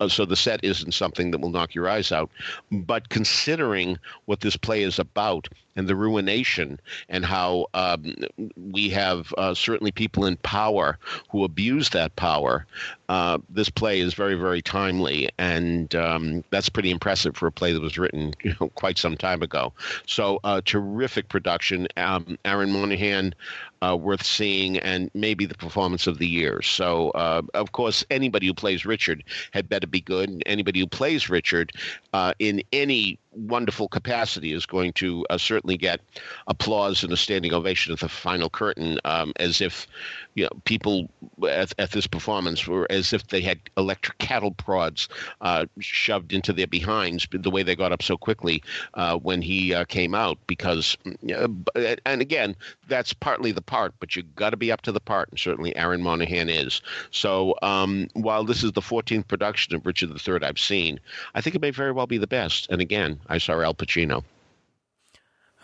uh, 0.00 0.08
so 0.08 0.24
the 0.24 0.36
set 0.36 0.64
isn't 0.64 0.92
something 0.92 1.30
that 1.30 1.40
will 1.40 1.50
knock 1.50 1.74
your 1.74 1.88
eyes 1.88 2.10
out. 2.10 2.30
But 2.72 3.10
considering 3.10 3.98
what 4.24 4.40
this 4.40 4.56
play 4.56 4.82
is 4.82 4.98
about 4.98 5.48
and 5.76 5.88
the 5.88 5.96
ruination 5.96 6.80
and 7.08 7.24
how 7.24 7.66
um, 7.74 8.14
we 8.56 8.88
have 8.90 9.32
uh, 9.38 9.54
certainly 9.54 9.92
people 9.92 10.24
in 10.24 10.36
power 10.38 10.98
who 11.30 11.44
abuse 11.44 11.90
that 11.90 12.14
power, 12.16 12.66
uh, 13.08 13.38
this 13.50 13.68
play 13.68 14.00
is 14.00 14.14
very, 14.14 14.34
very 14.34 14.62
timely, 14.62 15.28
and 15.38 15.94
um, 15.94 16.44
that's 16.50 16.68
pretty 16.68 16.90
impressive 16.90 17.36
for 17.36 17.46
a 17.46 17.52
play 17.52 17.72
that 17.72 17.82
was 17.82 17.98
written 17.98 18.32
you 18.42 18.54
know, 18.60 18.68
quite 18.70 18.98
some 18.98 19.16
time 19.16 19.42
ago. 19.42 19.72
So, 20.06 20.40
uh, 20.44 20.60
terrific 20.64 21.28
production. 21.28 21.86
Um, 21.96 22.38
Aaron 22.44 22.72
Monaghan, 22.72 23.34
uh, 23.82 23.96
worth 23.96 24.24
seeing, 24.24 24.78
and 24.78 25.10
maybe 25.14 25.44
the 25.44 25.54
performance 25.54 26.06
of 26.06 26.18
the 26.18 26.26
year. 26.26 26.62
So, 26.62 27.10
uh, 27.10 27.42
of 27.52 27.72
course, 27.72 28.04
anybody 28.10 28.46
who 28.46 28.54
plays 28.54 28.86
Richard 28.86 29.22
had 29.52 29.68
better 29.68 29.86
be 29.86 30.00
good. 30.00 30.30
And 30.30 30.42
Anybody 30.46 30.80
who 30.80 30.86
plays 30.86 31.28
Richard 31.28 31.72
uh, 32.12 32.32
in 32.38 32.62
any 32.72 33.18
wonderful 33.36 33.88
capacity 33.88 34.52
is 34.52 34.66
going 34.66 34.92
to 34.94 35.26
uh, 35.30 35.38
certainly 35.38 35.76
get 35.76 36.00
applause 36.46 37.02
and 37.02 37.12
a 37.12 37.16
standing 37.16 37.52
ovation 37.52 37.92
at 37.92 38.00
the 38.00 38.08
final 38.08 38.50
curtain, 38.50 38.98
um, 39.04 39.32
as 39.36 39.60
if 39.60 39.86
you 40.34 40.44
know 40.44 40.50
people 40.64 41.08
at, 41.48 41.72
at, 41.78 41.92
this 41.92 42.06
performance 42.06 42.66
were 42.66 42.86
as 42.90 43.12
if 43.12 43.28
they 43.28 43.40
had 43.40 43.58
electric 43.76 44.18
cattle 44.18 44.50
prods 44.50 45.08
uh, 45.40 45.66
shoved 45.78 46.32
into 46.32 46.52
their 46.52 46.66
behinds. 46.66 47.26
The 47.30 47.50
way 47.50 47.62
they 47.62 47.76
got 47.76 47.92
up 47.92 48.02
so 48.02 48.16
quickly 48.16 48.62
uh, 48.94 49.16
when 49.18 49.42
he 49.42 49.74
uh, 49.74 49.84
came 49.84 50.14
out, 50.14 50.38
because 50.46 50.96
and 51.26 52.20
again, 52.20 52.56
that's 52.88 53.12
partly 53.12 53.52
the 53.52 53.62
part, 53.62 53.94
but 54.00 54.16
you 54.16 54.22
got 54.22 54.50
to 54.50 54.56
be 54.56 54.72
up 54.72 54.82
to 54.82 54.92
the 54.92 55.00
part, 55.00 55.30
and 55.30 55.38
certainly 55.38 55.74
Aaron 55.76 56.02
Monaghan 56.02 56.48
is. 56.48 56.80
So 57.10 57.54
um, 57.62 58.08
while 58.14 58.44
this 58.44 58.62
is 58.62 58.72
the 58.72 58.80
14th 58.80 59.28
production 59.28 59.74
of 59.74 59.86
Richard 59.86 60.10
III 60.10 60.42
I've 60.42 60.58
seen, 60.58 61.00
I 61.34 61.40
think 61.40 61.56
it 61.56 61.62
may 61.62 61.70
very 61.70 61.92
well 61.92 62.06
be 62.06 62.18
the 62.18 62.26
best. 62.26 62.68
And 62.70 62.80
again, 62.80 63.20
I 63.28 63.38
saw 63.38 63.60
Al 63.60 63.74
Pacino. 63.74 64.24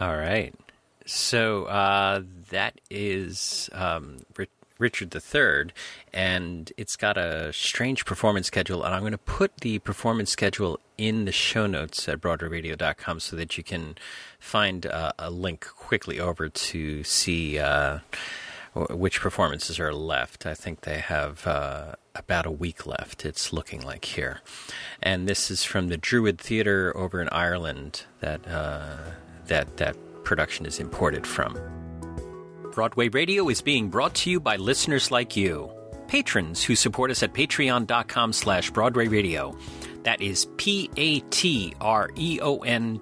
All 0.00 0.16
right. 0.16 0.54
So 1.06 1.64
uh, 1.64 2.22
that 2.50 2.80
is 2.88 3.68
um, 3.72 4.18
Richard 4.80 5.14
III, 5.14 5.72
and 6.12 6.72
it's 6.76 6.96
got 6.96 7.16
a 7.16 7.52
strange 7.52 8.04
performance 8.04 8.46
schedule. 8.46 8.82
And 8.82 8.94
I'm 8.94 9.02
going 9.02 9.12
to 9.12 9.18
put 9.18 9.58
the 9.58 9.78
performance 9.80 10.30
schedule 10.30 10.80
in 10.98 11.26
the 11.26 11.32
show 11.32 11.66
notes 11.66 12.08
at 12.08 12.20
BroadwayRadio.com 12.20 13.20
so 13.20 13.36
that 13.36 13.56
you 13.56 13.62
can 13.62 13.96
find 14.38 14.86
uh, 14.86 15.12
a 15.18 15.30
link 15.30 15.66
quickly 15.66 16.18
over 16.18 16.48
to 16.48 17.04
see 17.04 17.58
uh, 17.58 18.00
which 18.74 19.20
performances 19.20 19.78
are 19.78 19.92
left. 19.92 20.46
I 20.46 20.54
think 20.54 20.82
they 20.82 20.98
have 20.98 21.46
uh, 21.46 21.94
about 22.14 22.46
a 22.46 22.50
week 22.50 22.86
left, 22.86 23.24
it's 23.24 23.52
looking 23.52 23.82
like 23.82 24.04
here. 24.04 24.40
And 25.02 25.28
this 25.28 25.50
is 25.50 25.64
from 25.64 25.88
the 25.88 25.96
Druid 25.96 26.38
Theatre 26.38 26.96
over 26.96 27.20
in 27.20 27.28
Ireland 27.30 28.04
that, 28.20 28.46
uh, 28.46 28.96
that, 29.46 29.76
that 29.78 29.96
production 30.24 30.66
is 30.66 30.78
imported 30.78 31.26
from. 31.26 31.79
Broadway 32.72 33.08
Radio 33.08 33.48
is 33.48 33.60
being 33.60 33.88
brought 33.88 34.14
to 34.14 34.30
you 34.30 34.38
by 34.38 34.56
listeners 34.56 35.10
like 35.10 35.36
you. 35.36 35.70
Patrons 36.06 36.62
who 36.62 36.76
support 36.76 37.10
us 37.10 37.22
at 37.22 37.34
patreon.com 37.34 38.32
slash 38.32 38.70
Broadway 38.70 39.08
Radio. 39.08 39.56
That 40.04 40.22
is 40.22 40.46
P-A-T-R-E-O-N 40.56 41.00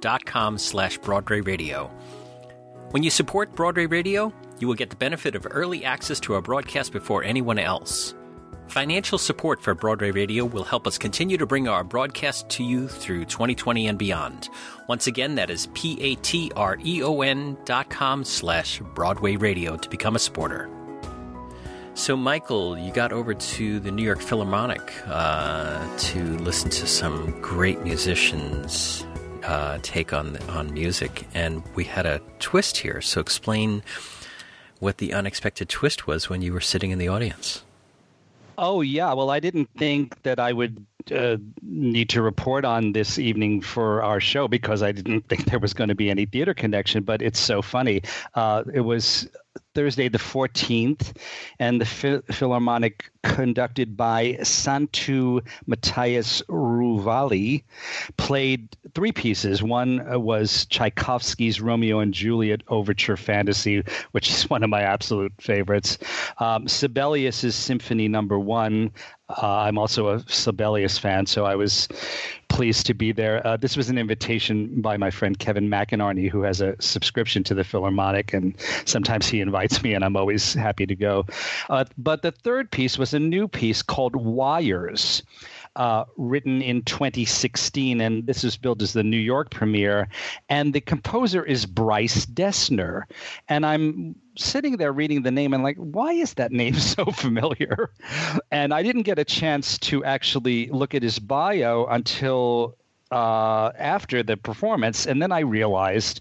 dot 0.00 0.24
com 0.24 0.58
slash 0.58 0.98
Broadway 0.98 1.40
Radio. 1.40 1.90
When 2.90 3.02
you 3.02 3.10
support 3.10 3.54
Broadway 3.54 3.86
Radio, 3.86 4.32
you 4.58 4.66
will 4.66 4.74
get 4.74 4.90
the 4.90 4.96
benefit 4.96 5.36
of 5.36 5.46
early 5.50 5.84
access 5.84 6.18
to 6.20 6.34
our 6.34 6.42
broadcast 6.42 6.92
before 6.92 7.22
anyone 7.22 7.58
else. 7.58 8.14
Financial 8.68 9.16
support 9.16 9.62
for 9.62 9.74
Broadway 9.74 10.10
Radio 10.10 10.44
will 10.44 10.62
help 10.62 10.86
us 10.86 10.98
continue 10.98 11.38
to 11.38 11.46
bring 11.46 11.68
our 11.68 11.82
broadcast 11.82 12.50
to 12.50 12.62
you 12.62 12.86
through 12.86 13.24
2020 13.24 13.88
and 13.88 13.98
beyond. 13.98 14.50
Once 14.88 15.06
again, 15.06 15.36
that 15.36 15.48
is 15.48 15.68
P-A-T-R-E-O-N 15.72 17.56
dot 17.64 17.88
com 17.88 18.24
slash 18.24 18.80
Broadway 18.94 19.36
Radio 19.36 19.78
to 19.78 19.88
become 19.88 20.16
a 20.16 20.18
supporter. 20.18 20.68
So, 21.94 22.14
Michael, 22.14 22.76
you 22.78 22.92
got 22.92 23.10
over 23.10 23.32
to 23.32 23.80
the 23.80 23.90
New 23.90 24.04
York 24.04 24.20
Philharmonic 24.20 24.92
uh, 25.06 25.96
to 25.96 26.22
listen 26.36 26.68
to 26.68 26.86
some 26.86 27.40
great 27.40 27.80
musicians 27.80 29.06
uh, 29.44 29.78
take 29.80 30.12
on 30.12 30.36
on 30.50 30.74
music, 30.74 31.26
and 31.32 31.62
we 31.74 31.84
had 31.84 32.04
a 32.04 32.20
twist 32.38 32.76
here. 32.76 33.00
So, 33.00 33.18
explain 33.20 33.82
what 34.78 34.98
the 34.98 35.14
unexpected 35.14 35.70
twist 35.70 36.06
was 36.06 36.28
when 36.28 36.42
you 36.42 36.52
were 36.52 36.60
sitting 36.60 36.90
in 36.90 36.98
the 36.98 37.08
audience. 37.08 37.64
Oh 38.58 38.80
yeah, 38.82 39.12
well 39.14 39.30
I 39.30 39.40
didn't 39.40 39.70
think 39.78 40.22
that 40.22 40.38
I 40.40 40.52
would 40.52 40.84
uh, 41.12 41.36
need 41.62 42.08
to 42.10 42.22
report 42.22 42.64
on 42.64 42.92
this 42.92 43.18
evening 43.18 43.60
for 43.60 44.02
our 44.02 44.20
show 44.20 44.48
because 44.48 44.82
I 44.82 44.92
didn't 44.92 45.28
think 45.28 45.46
there 45.46 45.58
was 45.58 45.74
going 45.74 45.88
to 45.88 45.94
be 45.94 46.10
any 46.10 46.26
theater 46.26 46.54
connection. 46.54 47.02
But 47.02 47.22
it's 47.22 47.40
so 47.40 47.62
funny. 47.62 48.02
Uh, 48.34 48.64
it 48.72 48.80
was 48.80 49.28
Thursday 49.74 50.08
the 50.08 50.18
14th, 50.18 51.16
and 51.58 51.80
the 51.80 52.22
Philharmonic, 52.32 53.10
conducted 53.22 53.96
by 53.96 54.36
Santu 54.40 55.40
Matthias 55.66 56.42
Ruvali, 56.48 57.62
played 58.16 58.76
three 58.94 59.12
pieces. 59.12 59.62
One 59.62 60.00
uh, 60.10 60.18
was 60.18 60.66
Tchaikovsky's 60.66 61.60
Romeo 61.60 62.00
and 62.00 62.14
Juliet 62.14 62.62
Overture 62.68 63.16
Fantasy, 63.16 63.82
which 64.12 64.30
is 64.30 64.50
one 64.50 64.62
of 64.62 64.70
my 64.70 64.82
absolute 64.82 65.32
favorites. 65.40 65.98
Um, 66.38 66.66
Sibelius's 66.66 67.54
Symphony 67.54 68.08
Number 68.08 68.38
One, 68.38 68.90
uh, 69.30 69.46
I'm 69.46 69.78
also 69.78 70.08
a 70.08 70.20
Sibelius 70.28 70.96
fan, 70.98 71.26
so 71.26 71.44
I 71.44 71.54
was 71.54 71.88
pleased 72.48 72.86
to 72.86 72.94
be 72.94 73.12
there. 73.12 73.46
Uh, 73.46 73.56
this 73.56 73.76
was 73.76 73.90
an 73.90 73.98
invitation 73.98 74.80
by 74.80 74.96
my 74.96 75.10
friend 75.10 75.38
Kevin 75.38 75.68
McInerney, 75.68 76.30
who 76.30 76.42
has 76.42 76.60
a 76.60 76.74
subscription 76.80 77.44
to 77.44 77.54
the 77.54 77.62
Philharmonic, 77.62 78.32
and 78.32 78.54
sometimes 78.86 79.28
he 79.28 79.40
invites 79.40 79.82
me, 79.82 79.92
and 79.92 80.04
I'm 80.04 80.16
always 80.16 80.54
happy 80.54 80.86
to 80.86 80.94
go. 80.94 81.26
Uh, 81.68 81.84
but 81.98 82.22
the 82.22 82.32
third 82.32 82.70
piece 82.70 82.96
was 82.96 83.12
a 83.12 83.18
new 83.18 83.48
piece 83.48 83.82
called 83.82 84.16
Wires. 84.16 85.22
Uh, 85.76 86.04
written 86.16 86.60
in 86.60 86.82
2016, 86.82 88.00
and 88.00 88.26
this 88.26 88.42
is 88.42 88.56
billed 88.56 88.82
as 88.82 88.92
the 88.92 89.02
New 89.04 89.18
York 89.18 89.50
premiere. 89.50 90.08
And 90.48 90.74
the 90.74 90.80
composer 90.80 91.44
is 91.44 91.66
Bryce 91.66 92.26
Dessner. 92.26 93.04
And 93.48 93.64
I'm 93.64 94.16
sitting 94.36 94.76
there 94.76 94.92
reading 94.92 95.22
the 95.22 95.30
name 95.30 95.54
and 95.54 95.62
like, 95.62 95.76
why 95.76 96.12
is 96.12 96.34
that 96.34 96.52
name 96.52 96.74
so 96.94 97.04
familiar? 97.06 97.90
And 98.50 98.74
I 98.74 98.82
didn't 98.82 99.02
get 99.02 99.18
a 99.18 99.24
chance 99.24 99.78
to 99.78 100.04
actually 100.04 100.68
look 100.68 100.94
at 100.94 101.02
his 101.02 101.18
bio 101.18 101.86
until 101.86 102.76
uh, 103.10 103.70
after 103.78 104.22
the 104.22 104.36
performance, 104.36 105.06
and 105.06 105.22
then 105.22 105.32
I 105.32 105.40
realized 105.40 106.20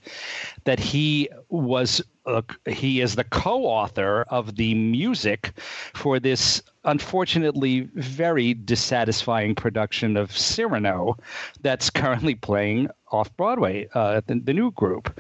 that 0.63 0.79
he 0.79 1.29
was 1.49 2.01
uh, 2.25 2.41
he 2.65 3.01
is 3.01 3.15
the 3.15 3.23
co-author 3.23 4.25
of 4.29 4.55
the 4.55 4.73
music 4.73 5.53
for 5.93 6.19
this 6.19 6.61
unfortunately 6.87 7.81
very 7.93 8.53
dissatisfying 8.53 9.53
production 9.53 10.17
of 10.17 10.35
Cyrano 10.35 11.17
that's 11.61 11.89
currently 11.89 12.33
playing 12.33 12.89
off 13.11 13.35
Broadway, 13.37 13.87
uh, 13.93 14.21
the, 14.25 14.35
the, 14.35 14.53
new 14.53 14.71
group. 14.71 15.19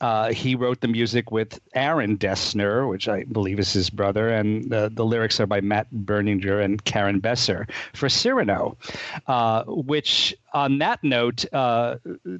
Uh, 0.00 0.32
he 0.32 0.54
wrote 0.54 0.80
the 0.80 0.88
music 0.88 1.30
with 1.30 1.60
Aaron 1.74 2.16
Dessner, 2.16 2.88
which 2.88 3.08
I 3.08 3.24
believe 3.24 3.58
is 3.58 3.72
his 3.72 3.90
brother, 3.90 4.28
and 4.28 4.72
uh, 4.72 4.88
the 4.90 5.04
lyrics 5.04 5.38
are 5.38 5.46
by 5.46 5.60
Matt 5.60 5.86
Berninger 5.92 6.64
and 6.64 6.82
Carin 6.84 7.20
Besser 7.20 7.66
for 7.92 8.08
Cyrano. 8.08 8.78
Uh, 9.26 9.64
which, 9.66 10.34
on 10.54 10.78
that 10.78 11.04
note, 11.04 11.44
uh, 11.52 11.96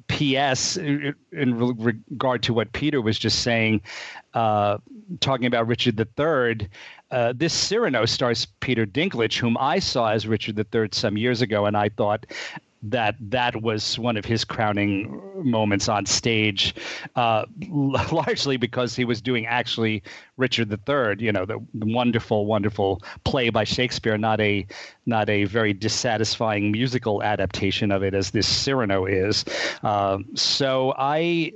P.S. 0.07 0.77
in 0.77 1.13
regard 1.31 2.43
to 2.43 2.53
what 2.53 2.73
Peter 2.73 2.99
was 2.99 3.19
just 3.19 3.43
saying, 3.43 3.81
talking 4.33 5.45
about 5.45 5.67
Richard 5.67 5.99
III. 5.99 6.67
Uh, 7.09 7.33
this 7.35 7.53
Cyrano 7.53 8.05
stars 8.05 8.47
Peter 8.59 8.85
Dinklage, 8.85 9.37
whom 9.37 9.57
I 9.59 9.79
saw 9.79 10.11
as 10.11 10.27
Richard 10.27 10.59
III 10.59 10.89
some 10.91 11.17
years 11.17 11.41
ago, 11.41 11.65
and 11.65 11.77
I 11.77 11.89
thought 11.89 12.25
that 12.83 13.15
that 13.19 13.61
was 13.61 13.97
one 13.97 14.17
of 14.17 14.25
his 14.25 14.43
crowning 14.43 15.19
moments 15.35 15.89
on 15.89 16.05
stage, 16.05 16.75
uh, 17.15 17.45
largely 17.69 18.57
because 18.57 18.95
he 18.95 19.03
was 19.05 19.21
doing 19.21 19.45
actually 19.45 20.03
Richard 20.37 20.71
III, 20.71 21.15
you 21.19 21.31
know, 21.31 21.45
the, 21.45 21.59
wonderful, 21.73 22.45
wonderful 22.45 23.01
play 23.23 23.49
by 23.49 23.63
Shakespeare, 23.63 24.17
not 24.17 24.39
a 24.39 24.65
not 25.05 25.29
a 25.29 25.45
very 25.45 25.73
dissatisfying 25.73 26.71
musical 26.71 27.23
adaptation 27.23 27.91
of 27.91 28.03
it 28.03 28.13
as 28.13 28.31
this 28.31 28.47
Cyrano 28.47 29.05
is. 29.05 29.45
Uh, 29.83 30.19
so 30.35 30.93
I 30.97 31.53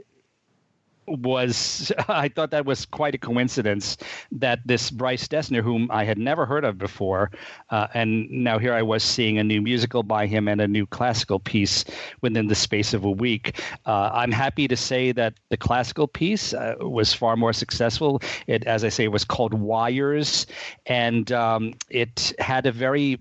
was 1.20 1.91
I 2.07 2.30
thought 2.30 2.51
that 2.51 2.66
was 2.66 2.86
quite 2.86 3.16
a 3.16 3.18
coincidence 3.18 3.97
that 4.32 4.59
this 4.66 4.91
Bryce 4.91 5.28
Dessner, 5.28 5.62
whom 5.62 5.89
I 5.91 6.03
had 6.03 6.18
never 6.18 6.45
heard 6.45 6.64
of 6.64 6.78
before, 6.78 7.32
uh, 7.70 7.88
and 7.93 8.30
now 8.30 8.59
here 8.59 8.74
I 8.74 8.82
was 8.82 9.03
seeing 9.03 9.38
a 9.38 9.43
new 9.43 9.62
musical 9.62 10.03
by 10.03 10.28
him 10.28 10.47
and 10.47 10.62
a 10.62 10.68
new 10.68 10.86
classical 10.86 11.39
piece 11.39 11.86
within 12.22 12.47
the 12.47 12.55
space 12.55 12.93
of 12.93 13.03
a 13.03 13.12
week. 13.12 13.62
Uh, 13.86 14.09
I'm 14.14 14.32
happy 14.32 14.68
to 14.68 14.78
say 14.78 15.12
that 15.12 15.36
the 15.49 15.57
classical 15.57 16.07
piece 16.07 16.53
uh, 16.53 16.76
was 16.80 17.14
far 17.14 17.36
more 17.36 17.53
successful. 17.53 18.22
It, 18.47 18.66
as 18.66 18.84
I 18.84 18.89
say, 18.89 19.07
was 19.07 19.24
called 19.24 19.53
Wires, 19.53 20.45
and 20.86 21.32
um, 21.32 21.74
it 21.89 22.34
had 22.39 22.66
a 22.66 22.72
very 22.72 23.20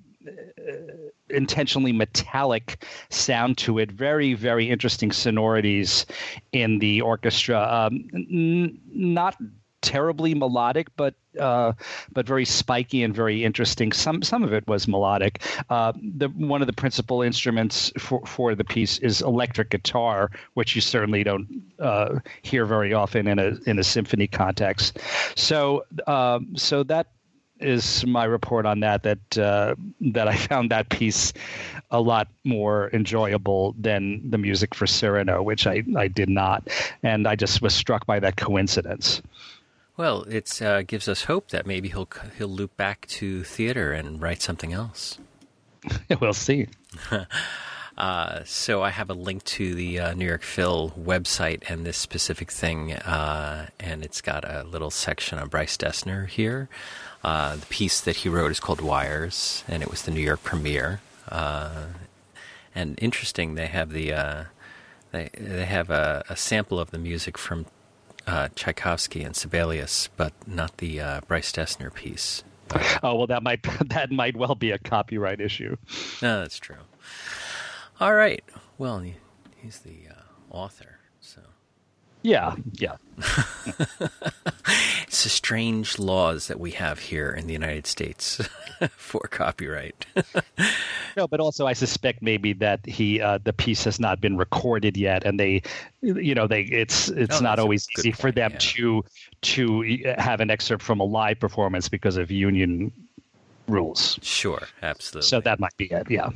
intentionally 1.30 1.92
metallic 1.92 2.84
sound 3.10 3.58
to 3.58 3.78
it. 3.78 3.90
Very, 3.90 4.34
very 4.34 4.70
interesting 4.70 5.12
sonorities 5.12 6.06
in 6.52 6.78
the 6.78 7.00
orchestra. 7.00 7.60
Um, 7.60 8.08
n- 8.14 8.78
not 8.92 9.36
terribly 9.82 10.34
melodic, 10.34 10.88
but 10.96 11.14
uh, 11.38 11.72
but 12.12 12.26
very 12.26 12.44
spiky 12.44 13.02
and 13.02 13.14
very 13.14 13.44
interesting. 13.44 13.92
Some 13.92 14.22
some 14.22 14.42
of 14.42 14.52
it 14.52 14.66
was 14.66 14.88
melodic. 14.88 15.42
Uh, 15.68 15.92
the 16.16 16.28
one 16.28 16.60
of 16.60 16.66
the 16.66 16.72
principal 16.72 17.22
instruments 17.22 17.92
for 17.98 18.24
for 18.26 18.54
the 18.54 18.64
piece 18.64 18.98
is 18.98 19.22
electric 19.22 19.70
guitar, 19.70 20.30
which 20.54 20.74
you 20.74 20.80
certainly 20.80 21.24
don't 21.24 21.48
uh, 21.78 22.18
hear 22.42 22.66
very 22.66 22.92
often 22.92 23.26
in 23.26 23.38
a 23.38 23.56
in 23.66 23.78
a 23.78 23.84
symphony 23.84 24.26
context. 24.26 24.98
So 25.36 25.84
um, 26.06 26.56
so 26.56 26.82
that 26.84 27.08
is 27.61 28.04
my 28.06 28.24
report 28.24 28.66
on 28.66 28.80
that. 28.80 29.02
That 29.02 29.38
uh, 29.38 29.74
that 30.00 30.28
I 30.28 30.36
found 30.36 30.70
that 30.70 30.88
piece 30.88 31.32
a 31.90 32.00
lot 32.00 32.28
more 32.44 32.90
enjoyable 32.92 33.74
than 33.78 34.30
the 34.30 34.38
music 34.38 34.74
for 34.74 34.86
Cyrano, 34.86 35.42
which 35.42 35.66
I 35.66 35.82
I 35.96 36.08
did 36.08 36.28
not, 36.28 36.68
and 37.02 37.26
I 37.26 37.36
just 37.36 37.62
was 37.62 37.74
struck 37.74 38.06
by 38.06 38.20
that 38.20 38.36
coincidence. 38.36 39.22
Well, 39.96 40.22
it 40.22 40.62
uh, 40.62 40.82
gives 40.82 41.08
us 41.08 41.24
hope 41.24 41.50
that 41.50 41.66
maybe 41.66 41.88
he'll 41.88 42.08
he'll 42.38 42.48
loop 42.48 42.76
back 42.76 43.06
to 43.08 43.44
theater 43.44 43.92
and 43.92 44.20
write 44.20 44.42
something 44.42 44.72
else. 44.72 45.18
we'll 46.20 46.32
see. 46.32 46.68
Uh, 47.98 48.42
so 48.46 48.82
I 48.82 48.88
have 48.88 49.11
a 49.11 49.14
link 49.14 49.44
to 49.44 49.74
the 49.74 49.98
uh, 49.98 50.14
New 50.14 50.24
York 50.24 50.42
Phil 50.42 50.90
website 50.98 51.68
and 51.68 51.84
this 51.84 51.98
specific 51.98 52.50
thing, 52.50 52.94
uh, 52.94 53.66
and 53.78 54.02
it's 54.02 54.22
got 54.22 54.42
a 54.50 54.64
little 54.64 54.90
section 54.90 55.38
on 55.38 55.48
Bryce 55.48 55.76
Dessner 55.76 56.26
here. 56.26 56.70
Uh, 57.22 57.56
the 57.56 57.66
piece 57.66 58.00
that 58.00 58.16
he 58.16 58.28
wrote 58.28 58.50
is 58.50 58.60
called 58.60 58.80
Wires, 58.80 59.62
and 59.68 59.82
it 59.82 59.90
was 59.90 60.02
the 60.02 60.10
New 60.10 60.20
York 60.20 60.42
premiere. 60.42 61.00
Uh, 61.28 61.86
and 62.74 62.98
interesting, 63.02 63.54
they 63.54 63.66
have 63.66 63.90
the 63.90 64.12
uh, 64.12 64.44
they 65.12 65.28
they 65.38 65.66
have 65.66 65.90
a, 65.90 66.24
a, 66.28 66.36
sample 66.36 66.80
of 66.80 66.90
the 66.92 66.98
music 66.98 67.36
from 67.36 67.66
Tchaikovsky 68.54 69.22
and 69.22 69.36
Sibelius, 69.36 70.08
but 70.16 70.32
not 70.46 70.78
the 70.78 71.20
Bryce 71.28 71.52
Dessner 71.52 71.92
piece. 71.92 72.42
oh 73.02 73.16
well, 73.16 73.26
that 73.26 73.42
might 73.42 73.62
that 73.88 74.10
might 74.10 74.36
well 74.36 74.54
be 74.54 74.70
a 74.70 74.78
copyright 74.78 75.40
issue. 75.40 75.76
No, 76.22 76.40
that's 76.40 76.58
true. 76.58 76.76
All 78.00 78.14
right. 78.14 78.42
Well, 78.78 79.04
he's 79.56 79.80
the 79.80 80.08
uh, 80.10 80.54
author, 80.54 80.98
so. 81.20 81.40
Yeah, 82.22 82.56
yeah. 82.74 82.96
it's 85.11 85.24
the 85.24 85.28
strange 85.28 85.98
laws 85.98 86.46
that 86.46 86.61
we 86.61 86.70
have 86.70 87.00
here 87.00 87.32
in 87.32 87.48
the 87.48 87.52
United 87.52 87.84
States 87.84 88.40
for 88.96 89.18
copyright. 89.22 90.06
no, 91.16 91.26
but 91.26 91.40
also 91.40 91.66
I 91.66 91.72
suspect 91.72 92.22
maybe 92.22 92.52
that 92.52 92.86
he 92.86 93.20
uh, 93.20 93.40
the 93.42 93.52
piece 93.52 93.82
has 93.82 93.98
not 93.98 94.20
been 94.20 94.36
recorded 94.36 94.96
yet, 94.96 95.24
and 95.24 95.40
they, 95.40 95.62
you 96.00 96.32
know, 96.32 96.46
they 96.46 96.61
it's 96.62 97.08
it's 97.08 97.40
oh, 97.40 97.42
not 97.42 97.58
always 97.58 97.88
easy 97.98 98.11
point, 98.11 98.20
for 98.20 98.30
them 98.30 98.52
yeah. 98.52 98.58
to 98.61 99.04
to 99.40 100.14
have 100.16 100.40
an 100.40 100.48
excerpt 100.48 100.80
from 100.80 101.00
a 101.00 101.04
live 101.04 101.40
performance 101.40 101.88
because 101.88 102.16
of 102.16 102.30
union 102.30 102.92
rules. 103.66 104.16
Sure, 104.22 104.62
absolutely. 104.80 105.26
So 105.26 105.40
that 105.40 105.58
might 105.58 105.76
be 105.76 105.86
it. 105.86 106.08
Yeah. 106.08 106.30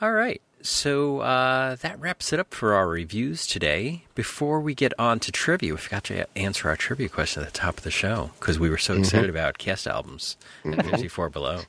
All 0.00 0.12
right. 0.12 0.40
So 0.62 1.20
uh, 1.20 1.76
that 1.76 2.00
wraps 2.00 2.32
it 2.32 2.40
up 2.40 2.54
for 2.54 2.72
our 2.72 2.88
reviews 2.88 3.46
today. 3.46 4.04
Before 4.20 4.60
we 4.60 4.74
get 4.74 4.92
on 4.98 5.18
to 5.20 5.32
trivia, 5.32 5.72
we 5.72 5.78
forgot 5.78 6.04
to 6.04 6.26
answer 6.36 6.68
our 6.68 6.76
trivia 6.76 7.08
question 7.08 7.42
at 7.42 7.50
the 7.54 7.58
top 7.58 7.78
of 7.78 7.84
the 7.84 7.90
show 7.90 8.32
because 8.38 8.58
we 8.58 8.68
were 8.68 8.76
so 8.76 8.92
mm-hmm. 8.92 9.00
excited 9.00 9.30
about 9.30 9.56
cast 9.56 9.86
albums 9.86 10.36
mm-hmm. 10.62 10.78
at 10.78 10.84
54 10.84 11.30
Below. 11.30 11.60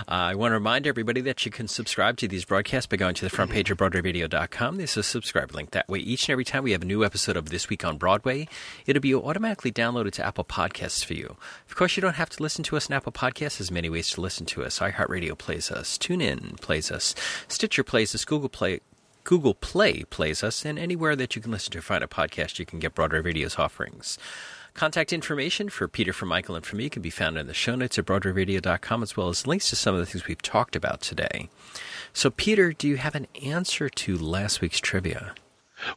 Uh, 0.00 0.02
I 0.06 0.34
want 0.34 0.50
to 0.50 0.56
remind 0.56 0.86
everybody 0.86 1.22
that 1.22 1.46
you 1.46 1.50
can 1.50 1.66
subscribe 1.66 2.18
to 2.18 2.28
these 2.28 2.44
broadcasts 2.44 2.86
by 2.86 2.98
going 2.98 3.14
to 3.14 3.24
the 3.24 3.30
front 3.30 3.52
page 3.52 3.70
of 3.70 3.78
BroadwayRadio.com. 3.78 4.76
There's 4.76 4.98
a 4.98 5.02
subscribe 5.02 5.54
link. 5.54 5.70
That 5.70 5.88
way, 5.88 6.00
each 6.00 6.28
and 6.28 6.32
every 6.32 6.44
time 6.44 6.62
we 6.62 6.72
have 6.72 6.82
a 6.82 6.84
new 6.84 7.06
episode 7.06 7.38
of 7.38 7.48
This 7.48 7.70
Week 7.70 7.86
on 7.86 7.96
Broadway, 7.96 8.48
it'll 8.84 9.00
be 9.00 9.14
automatically 9.14 9.72
downloaded 9.72 10.12
to 10.12 10.26
Apple 10.26 10.44
Podcasts 10.44 11.02
for 11.02 11.14
you. 11.14 11.38
Of 11.70 11.74
course, 11.74 11.96
you 11.96 12.02
don't 12.02 12.16
have 12.16 12.28
to 12.28 12.42
listen 12.42 12.64
to 12.64 12.76
us 12.76 12.90
on 12.90 12.96
Apple 12.98 13.12
Podcasts. 13.12 13.56
There's 13.56 13.70
many 13.70 13.88
ways 13.88 14.10
to 14.10 14.20
listen 14.20 14.44
to 14.44 14.62
us. 14.62 14.78
iHeartRadio 14.80 15.38
plays 15.38 15.70
us. 15.70 15.96
TuneIn 15.96 16.60
plays 16.60 16.90
us. 16.90 17.14
Stitcher 17.48 17.82
plays 17.82 18.14
us. 18.14 18.26
Google 18.26 18.50
Play 18.50 18.80
Google 19.28 19.52
Play 19.52 20.04
plays 20.04 20.42
us, 20.42 20.64
and 20.64 20.78
anywhere 20.78 21.14
that 21.14 21.36
you 21.36 21.42
can 21.42 21.52
listen 21.52 21.70
to 21.72 21.82
find 21.82 22.02
a 22.02 22.06
podcast, 22.06 22.58
you 22.58 22.64
can 22.64 22.78
get 22.78 22.94
Broadway 22.94 23.20
Radio's 23.20 23.58
offerings. 23.58 24.16
Contact 24.72 25.12
information 25.12 25.68
for 25.68 25.86
Peter, 25.86 26.14
for 26.14 26.24
Michael, 26.24 26.56
and 26.56 26.64
for 26.64 26.76
me 26.76 26.88
can 26.88 27.02
be 27.02 27.10
found 27.10 27.36
in 27.36 27.46
the 27.46 27.52
show 27.52 27.74
notes 27.74 27.98
at 27.98 28.06
BroadwayRadio.com, 28.06 29.02
as 29.02 29.18
well 29.18 29.28
as 29.28 29.46
links 29.46 29.68
to 29.68 29.76
some 29.76 29.94
of 29.94 30.00
the 30.00 30.06
things 30.06 30.26
we've 30.26 30.40
talked 30.40 30.74
about 30.74 31.02
today. 31.02 31.50
So, 32.14 32.30
Peter, 32.30 32.72
do 32.72 32.88
you 32.88 32.96
have 32.96 33.14
an 33.14 33.26
answer 33.44 33.90
to 33.90 34.16
last 34.16 34.62
week's 34.62 34.80
trivia? 34.80 35.34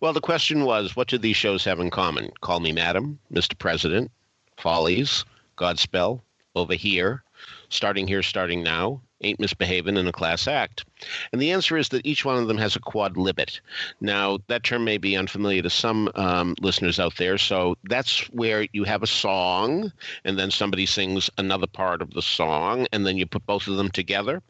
Well, 0.02 0.12
the 0.12 0.20
question 0.20 0.66
was 0.66 0.98
what 0.98 1.08
do 1.08 1.18
these 1.18 1.38
shows 1.38 1.64
have 1.64 1.80
in 1.80 1.90
common? 1.90 2.34
Call 2.42 2.60
Me 2.60 2.74
Madam, 2.74 3.18
Mr. 3.34 3.58
President, 3.58 4.12
Follies, 4.58 5.24
Godspell, 5.58 6.20
Over 6.54 6.74
Here, 6.74 7.24
Starting 7.70 8.10
Here, 8.10 8.24
Starting 8.24 8.62
Now, 8.62 9.00
ain't 9.22 9.40
misbehaving 9.40 9.98
in 9.98 10.08
a 10.08 10.12
class 10.12 10.48
act? 10.48 10.86
And 11.32 11.42
the 11.42 11.52
answer 11.52 11.78
is 11.78 11.90
that 11.90 12.06
each 12.06 12.26
one 12.26 12.38
of 12.38 12.48
them 12.48 12.58
has 12.58 12.76
a 12.76 12.80
quodlibet. 12.80 13.60
Now, 14.00 14.40
that 14.48 14.64
term 14.64 14.84
may 14.84 14.98
be 14.98 15.18
unfamiliar 15.18 15.62
to 15.62 15.70
some 15.70 16.10
um, 16.16 16.56
listeners 16.62 17.00
out 17.00 17.18
there. 17.18 17.38
So 17.38 17.76
that's 17.86 18.30
where 18.30 18.68
you 18.74 18.84
have 18.84 19.04
a 19.04 19.08
song, 19.08 19.92
and 20.26 20.38
then 20.38 20.52
somebody 20.52 20.86
sings 20.86 21.30
another 21.38 21.68
part 21.68 22.02
of 22.02 22.12
the 22.14 22.22
song, 22.22 22.88
and 22.92 23.06
then 23.06 23.18
you 23.18 23.26
put 23.26 23.46
both 23.46 23.68
of 23.68 23.78
them 23.78 23.90
together. 23.90 24.42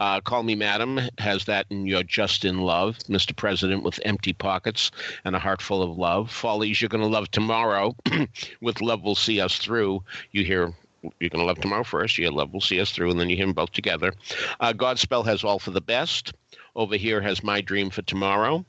Uh, 0.00 0.20
Call 0.20 0.42
Me 0.42 0.54
Madam 0.54 1.00
has 1.18 1.44
that 1.46 1.66
in 1.70 1.86
You're 1.86 2.02
Just 2.02 2.44
in 2.44 2.60
Love, 2.60 2.98
Mr. 3.08 3.34
President 3.34 3.82
with 3.82 4.00
Empty 4.04 4.32
Pockets 4.32 4.90
and 5.24 5.34
a 5.34 5.38
Heart 5.38 5.62
Full 5.62 5.82
of 5.82 5.96
Love. 5.96 6.30
Follies 6.30 6.80
You're 6.80 6.88
Gonna 6.88 7.06
Love 7.06 7.30
Tomorrow 7.30 7.94
with 8.60 8.80
Love 8.80 9.02
Will 9.02 9.14
See 9.14 9.40
Us 9.40 9.58
Through. 9.58 10.02
You 10.32 10.44
hear 10.44 10.74
you're 11.20 11.30
going 11.30 11.40
to 11.40 11.46
love 11.46 11.60
tomorrow 11.60 11.84
first. 11.84 12.18
You 12.18 12.30
love 12.30 12.52
will 12.52 12.60
see 12.60 12.80
us 12.80 12.92
through, 12.92 13.10
and 13.10 13.20
then 13.20 13.28
you 13.30 13.36
hear 13.36 13.46
them 13.46 13.54
both 13.54 13.72
together. 13.72 14.12
Uh, 14.60 14.72
Godspell 14.72 15.24
has 15.26 15.44
all 15.44 15.58
for 15.58 15.70
the 15.70 15.80
best. 15.80 16.32
Over 16.76 16.96
here 16.96 17.20
has 17.20 17.42
my 17.42 17.60
dream 17.60 17.90
for 17.90 18.02
tomorrow. 18.02 18.64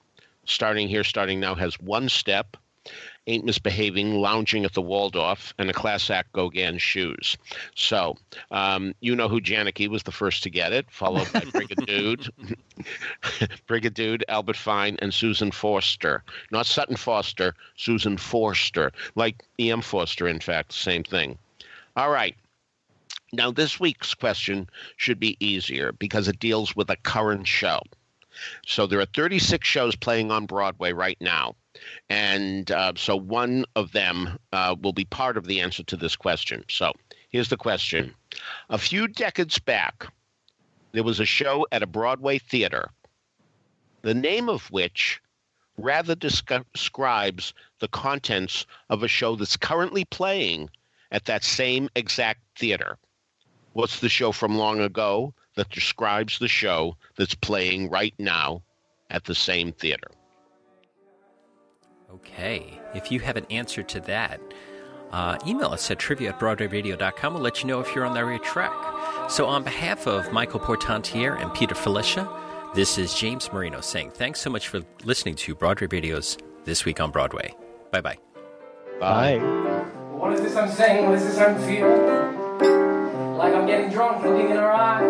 Starting 0.45 0.87
here, 0.87 1.03
starting 1.03 1.39
now 1.39 1.55
has 1.55 1.79
one 1.79 2.09
step. 2.09 2.57
Ain't 3.27 3.43
misbehaving, 3.43 4.13
lounging 4.13 4.65
at 4.65 4.73
the 4.73 4.81
Waldorf, 4.83 5.55
and 5.57 5.67
a 5.67 5.73
class 5.73 6.11
act 6.11 6.31
Gauguin 6.33 6.77
shoes. 6.77 7.35
So, 7.73 8.15
um, 8.51 8.93
you 8.99 9.15
know 9.15 9.27
who 9.27 9.41
Janicki 9.41 9.87
was 9.87 10.03
the 10.03 10.11
first 10.11 10.43
to 10.43 10.51
get 10.51 10.71
it, 10.71 10.85
followed 10.91 11.33
by 11.33 11.39
Brigadude, 11.39 12.29
Brigadude, 13.67 14.21
Albert 14.29 14.57
Fine, 14.57 14.97
and 15.01 15.11
Susan 15.11 15.49
Forster. 15.49 16.23
Not 16.51 16.67
Sutton 16.67 16.97
Foster, 16.97 17.55
Susan 17.75 18.17
Forster. 18.17 18.91
Like 19.15 19.43
E.M. 19.59 19.81
Forster, 19.81 20.27
in 20.27 20.39
fact, 20.39 20.71
same 20.73 21.03
thing. 21.03 21.39
All 21.95 22.09
right. 22.09 22.35
Now, 23.31 23.51
this 23.51 23.79
week's 23.79 24.13
question 24.13 24.69
should 24.97 25.19
be 25.19 25.37
easier 25.39 25.91
because 25.93 26.27
it 26.27 26.39
deals 26.39 26.75
with 26.75 26.89
a 26.89 26.95
current 26.97 27.47
show. 27.47 27.81
So 28.65 28.85
there 28.85 28.99
are 28.99 29.05
36 29.05 29.65
shows 29.65 29.95
playing 29.95 30.29
on 30.29 30.45
Broadway 30.45 30.91
right 30.91 31.17
now. 31.21 31.55
And 32.09 32.69
uh, 32.71 32.93
so 32.95 33.15
one 33.15 33.65
of 33.75 33.91
them 33.91 34.37
uh, 34.51 34.75
will 34.81 34.93
be 34.93 35.05
part 35.05 35.37
of 35.37 35.45
the 35.45 35.61
answer 35.61 35.83
to 35.83 35.97
this 35.97 36.15
question. 36.15 36.63
So 36.69 36.93
here's 37.29 37.49
the 37.49 37.57
question 37.57 38.13
A 38.69 38.77
few 38.77 39.07
decades 39.07 39.59
back, 39.59 40.07
there 40.91 41.03
was 41.03 41.19
a 41.19 41.25
show 41.25 41.65
at 41.71 41.83
a 41.83 41.87
Broadway 41.87 42.39
theater, 42.39 42.89
the 44.01 44.13
name 44.13 44.49
of 44.49 44.69
which 44.71 45.21
rather 45.77 46.15
describes 46.15 47.53
the 47.79 47.87
contents 47.89 48.65
of 48.89 49.03
a 49.03 49.07
show 49.07 49.35
that's 49.35 49.57
currently 49.57 50.05
playing 50.05 50.69
at 51.11 51.25
that 51.25 51.43
same 51.43 51.89
exact 51.95 52.41
theater. 52.57 52.97
What's 53.73 53.99
the 53.99 54.09
show 54.09 54.31
from 54.31 54.57
long 54.57 54.79
ago 54.79 55.33
that 55.55 55.69
describes 55.69 56.39
the 56.39 56.47
show 56.47 56.95
that's 57.17 57.35
playing 57.35 57.89
right 57.89 58.13
now 58.17 58.63
at 59.09 59.25
the 59.25 59.35
same 59.35 59.71
theater? 59.73 60.09
Okay. 62.13 62.79
If 62.93 63.11
you 63.11 63.19
have 63.19 63.35
an 63.35 63.45
answer 63.49 63.83
to 63.83 63.99
that, 64.01 64.39
uh, 65.11 65.37
email 65.45 65.67
us 65.67 65.89
at 65.91 65.99
trivia 65.99 66.29
at 66.29 66.39
broadwayradio.com. 66.39 67.33
We'll 67.33 67.43
let 67.43 67.61
you 67.61 67.67
know 67.67 67.79
if 67.79 67.93
you're 67.93 68.05
on 68.05 68.13
the 68.13 68.23
right 68.25 68.43
track. 68.43 68.73
So, 69.29 69.45
on 69.45 69.63
behalf 69.63 70.07
of 70.07 70.31
Michael 70.31 70.59
Portantiere 70.59 71.35
and 71.35 71.53
Peter 71.53 71.75
Filichia, 71.75 72.27
this 72.75 72.97
is 72.97 73.13
James 73.13 73.51
Marino 73.53 73.81
saying 73.81 74.11
thanks 74.11 74.41
so 74.41 74.49
much 74.49 74.67
for 74.67 74.81
listening 75.03 75.35
to 75.35 75.55
Broadway 75.55 75.87
Radio's 75.89 76.37
This 76.65 76.85
Week 76.85 76.99
on 76.99 77.11
Broadway. 77.11 77.55
Bye 77.91 78.01
bye. 78.01 78.17
Bye. 78.99 79.91
What 80.25 80.33
is 80.33 80.41
this 80.41 80.55
I'm 80.55 80.71
saying? 80.71 81.05
What 81.05 81.13
is 81.13 81.23
this 81.23 81.37
I'm 81.37 81.55
feeling? 81.67 83.37
Like 83.37 83.53
I'm 83.53 83.67
getting 83.67 83.91
drunk, 83.91 84.23
looking 84.23 84.49
in 84.49 84.57
her 84.57 84.71
eyes. 84.71 85.03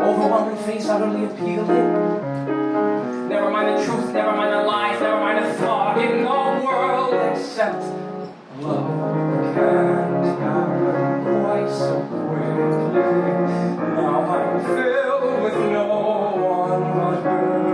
Overwhelming 0.00 0.56
face, 0.64 0.88
utterly 0.88 1.26
appealing. 1.26 1.68
Never 3.28 3.52
mind 3.52 3.78
the 3.78 3.84
truth, 3.84 4.12
never 4.12 4.32
mind 4.32 4.52
the 4.52 4.62
lies, 4.64 5.00
never 5.00 5.20
mind 5.20 5.44
the 5.46 5.54
thought. 5.60 5.96
In 5.96 6.24
the 6.24 6.64
world 6.66 7.14
except 7.36 7.84
love 8.58 9.54
can 9.54 10.40
happen 10.40 11.22
quite 11.44 11.70
so 11.70 12.00
quickly. 12.10 13.00
Now 13.94 14.24
I'm 14.28 14.60
filled 14.64 15.42
with 15.44 15.54
no 15.70 15.86
one 16.34 16.82
but 16.98 17.22
her. 17.22 17.71